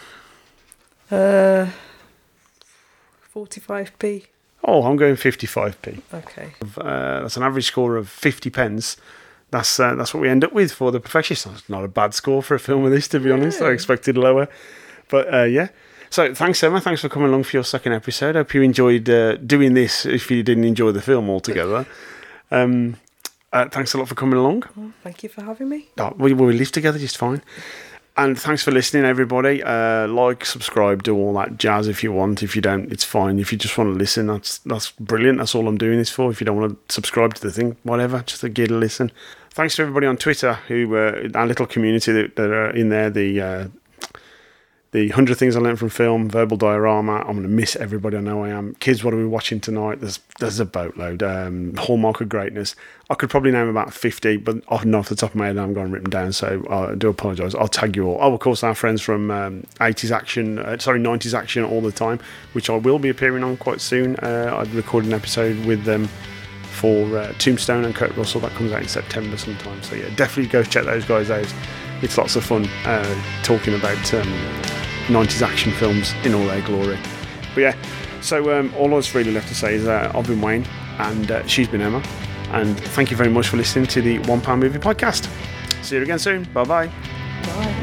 Uh, 1.11 1.67
45p. 3.35 4.27
Oh, 4.65 4.85
I'm 4.85 4.97
going 4.97 5.17
55p. 5.17 6.03
Okay. 6.13 6.53
Uh, 6.79 7.21
that's 7.21 7.37
an 7.37 7.43
average 7.43 7.67
score 7.67 7.97
of 7.97 8.09
50 8.09 8.51
pence. 8.51 8.97
That's 9.51 9.81
uh, 9.81 9.97
that's 9.97 10.15
what 10.15 10.21
we 10.21 10.29
end 10.29 10.45
up 10.45 10.53
with 10.53 10.71
for 10.73 10.93
the 10.93 11.01
perfectionist. 11.01 11.45
That's 11.47 11.69
not 11.69 11.83
a 11.83 11.89
bad 11.89 12.15
score 12.15 12.41
for 12.41 12.55
a 12.55 12.61
film 12.61 12.85
of 12.85 12.93
this, 12.93 13.09
to 13.09 13.19
be 13.19 13.33
honest. 13.33 13.61
I 13.61 13.71
expected 13.71 14.17
lower, 14.17 14.49
but 15.09 15.33
uh, 15.35 15.43
yeah. 15.43 15.69
So 16.11 16.35
thanks, 16.35 16.63
Emma. 16.63 16.81
Thanks 16.81 17.03
for 17.03 17.09
coming 17.09 17.29
along 17.29 17.45
for 17.45 17.57
your 17.57 17.65
second 17.65 17.93
episode. 17.93 18.35
Hope 18.35 18.53
you 18.53 18.63
enjoyed 18.63 19.09
uh, 19.09 19.37
doing 19.37 19.75
this. 19.75 20.05
If 20.05 20.29
you 20.29 20.43
didn't 20.43 20.65
enjoy 20.65 20.91
the 20.91 21.01
film 21.01 21.31
altogether, 21.31 21.87
um, 22.51 22.97
uh, 23.53 23.69
thanks 23.69 23.95
a 23.95 23.99
lot 23.99 24.09
for 24.09 24.17
coming 24.17 24.37
along. 24.37 24.65
Well, 24.75 24.93
thank 25.05 25.23
you 25.23 25.29
for 25.29 25.45
having 25.45 25.69
me. 25.69 25.89
Oh, 25.99 26.13
we, 26.19 26.33
we 26.33 26.53
live 26.53 26.73
together 26.73 26.99
just 26.99 27.17
fine. 27.17 27.43
And 28.17 28.39
thanks 28.39 28.65
for 28.65 28.73
listening, 28.73 29.05
everybody. 29.05 29.63
Uh, 29.63 30.09
like, 30.09 30.45
subscribe, 30.45 31.05
do 31.05 31.17
all 31.17 31.33
that 31.35 31.59
jazz 31.59 31.87
if 31.87 32.03
you 32.03 32.13
want. 32.13 32.43
If 32.43 32.57
you 32.57 32.61
don't, 32.61 32.91
it's 32.91 33.05
fine. 33.05 33.39
If 33.39 33.53
you 33.53 33.57
just 33.57 33.79
want 33.79 33.93
to 33.93 33.97
listen, 33.97 34.27
that's 34.27 34.59
that's 34.59 34.91
brilliant. 34.91 35.39
That's 35.39 35.55
all 35.55 35.69
I'm 35.69 35.79
doing 35.79 35.99
this 35.99 36.11
for. 36.11 36.29
If 36.31 36.41
you 36.41 36.45
don't 36.45 36.61
want 36.61 36.89
to 36.89 36.93
subscribe 36.93 37.35
to 37.35 37.41
the 37.41 37.53
thing, 37.53 37.77
whatever, 37.85 38.25
just 38.27 38.41
to 38.41 38.49
get 38.49 38.73
a 38.73 38.75
listen. 38.75 39.13
Thanks 39.51 39.77
to 39.77 39.83
everybody 39.83 40.09
on 40.09 40.17
Twitter 40.17 40.55
who 40.67 40.97
uh, 40.97 41.29
our 41.35 41.47
little 41.47 41.67
community 41.67 42.13
that, 42.13 42.35
that 42.35 42.51
are 42.51 42.71
in 42.71 42.89
there. 42.89 43.11
The 43.11 43.41
uh, 43.41 43.69
the 44.93 45.09
hundred 45.11 45.39
things 45.39 45.55
I 45.55 45.61
learned 45.61 45.79
from 45.79 45.89
film, 45.89 46.29
verbal 46.29 46.57
diorama. 46.57 47.19
I'm 47.19 47.37
going 47.37 47.43
to 47.43 47.49
miss 47.49 47.77
everybody. 47.77 48.17
I 48.17 48.21
know 48.21 48.45
I 48.45 48.49
am. 48.49 48.75
Kids, 48.77 49.05
what 49.05 49.15
are 49.15 49.17
we 49.17 49.27
watching 49.27 49.61
tonight? 49.61 50.01
There's 50.01 50.19
there's 50.41 50.59
a 50.59 50.65
boatload. 50.65 51.23
Um, 51.23 51.77
Hallmark 51.77 52.21
of 52.21 52.29
greatness. 52.29 52.75
I 53.09 53.15
could 53.15 53.31
probably 53.31 53.53
name 53.53 53.69
about 53.69 53.93
fifty, 53.95 54.37
but 54.37 54.57
off 54.67 54.85
off 54.87 55.09
the 55.09 55.15
top 55.15 55.31
of 55.31 55.37
my 55.37 55.47
head, 55.47 55.59
I 55.59 55.61
haven't 55.61 55.75
got 55.75 55.83
them 55.83 55.93
written 55.93 56.11
down. 56.11 56.33
So 56.33 56.67
I 56.69 56.97
do 56.97 57.09
apologise. 57.09 57.55
I'll 57.55 57.69
tag 57.69 57.95
you 57.95 58.09
all. 58.09 58.19
Oh, 58.21 58.35
of 58.35 58.41
course, 58.41 58.65
our 58.65 58.75
friends 58.75 59.01
from 59.01 59.31
um, 59.31 59.63
80s 59.79 60.11
action, 60.11 60.59
uh, 60.59 60.77
sorry, 60.79 60.99
90s 60.99 61.35
action 61.35 61.65
all 61.65 61.81
the 61.81 61.93
time, 61.93 62.19
which 62.53 62.69
I 62.69 62.77
will 62.77 62.99
be 62.99 63.11
appearing 63.11 63.45
on 63.45 63.57
quite 63.59 63.81
soon. 63.81 64.17
Uh, 64.17 64.53
I 64.57 64.75
recorded 64.75 65.09
an 65.09 65.15
episode 65.15 65.65
with 65.67 65.85
them 65.85 66.09
for 66.73 67.17
uh, 67.17 67.33
Tombstone 67.35 67.85
and 67.85 67.95
Kurt 67.95 68.17
Russell. 68.17 68.41
That 68.41 68.53
comes 68.53 68.73
out 68.73 68.83
in 68.83 68.89
September 68.89 69.37
sometime. 69.37 69.81
So 69.85 69.95
yeah, 69.95 70.09
definitely 70.17 70.51
go 70.51 70.65
check 70.65 70.85
those 70.85 71.05
guys 71.05 71.31
out. 71.31 71.53
It's 72.03 72.17
lots 72.19 72.35
of 72.35 72.45
fun 72.45 72.67
uh, 72.85 73.23
talking 73.43 73.75
about 73.75 74.15
um, 74.15 74.80
90s 75.11 75.43
action 75.43 75.73
films 75.73 76.15
in 76.25 76.35
all 76.35 76.47
their 76.47 76.63
glory. 76.63 76.99
But 77.55 77.61
yeah, 77.61 77.77
so 78.21 78.59
um, 78.59 78.73
all 78.77 78.89
that's 78.91 79.15
really 79.15 79.33
left 79.33 79.49
to 79.49 79.55
say 79.55 79.75
is 79.75 79.87
uh, 79.87 80.11
I've 80.15 80.27
been 80.27 80.41
Wayne 80.41 80.65
and 80.99 81.31
uh, 81.31 81.47
she's 81.47 81.69
been 81.69 81.81
Emma. 81.81 82.03
And 82.53 82.79
thank 82.79 83.11
you 83.11 83.17
very 83.17 83.31
much 83.31 83.49
for 83.49 83.57
listening 83.57 83.87
to 83.87 84.03
the 84.03 84.19
One 84.21 84.41
Pound 84.41 84.61
Movie 84.61 84.79
Podcast. 84.79 85.29
See 85.83 85.97
you 85.97 86.03
again 86.03 86.19
soon. 86.19 86.45
Bye-bye. 86.53 86.87
bye. 86.89 87.77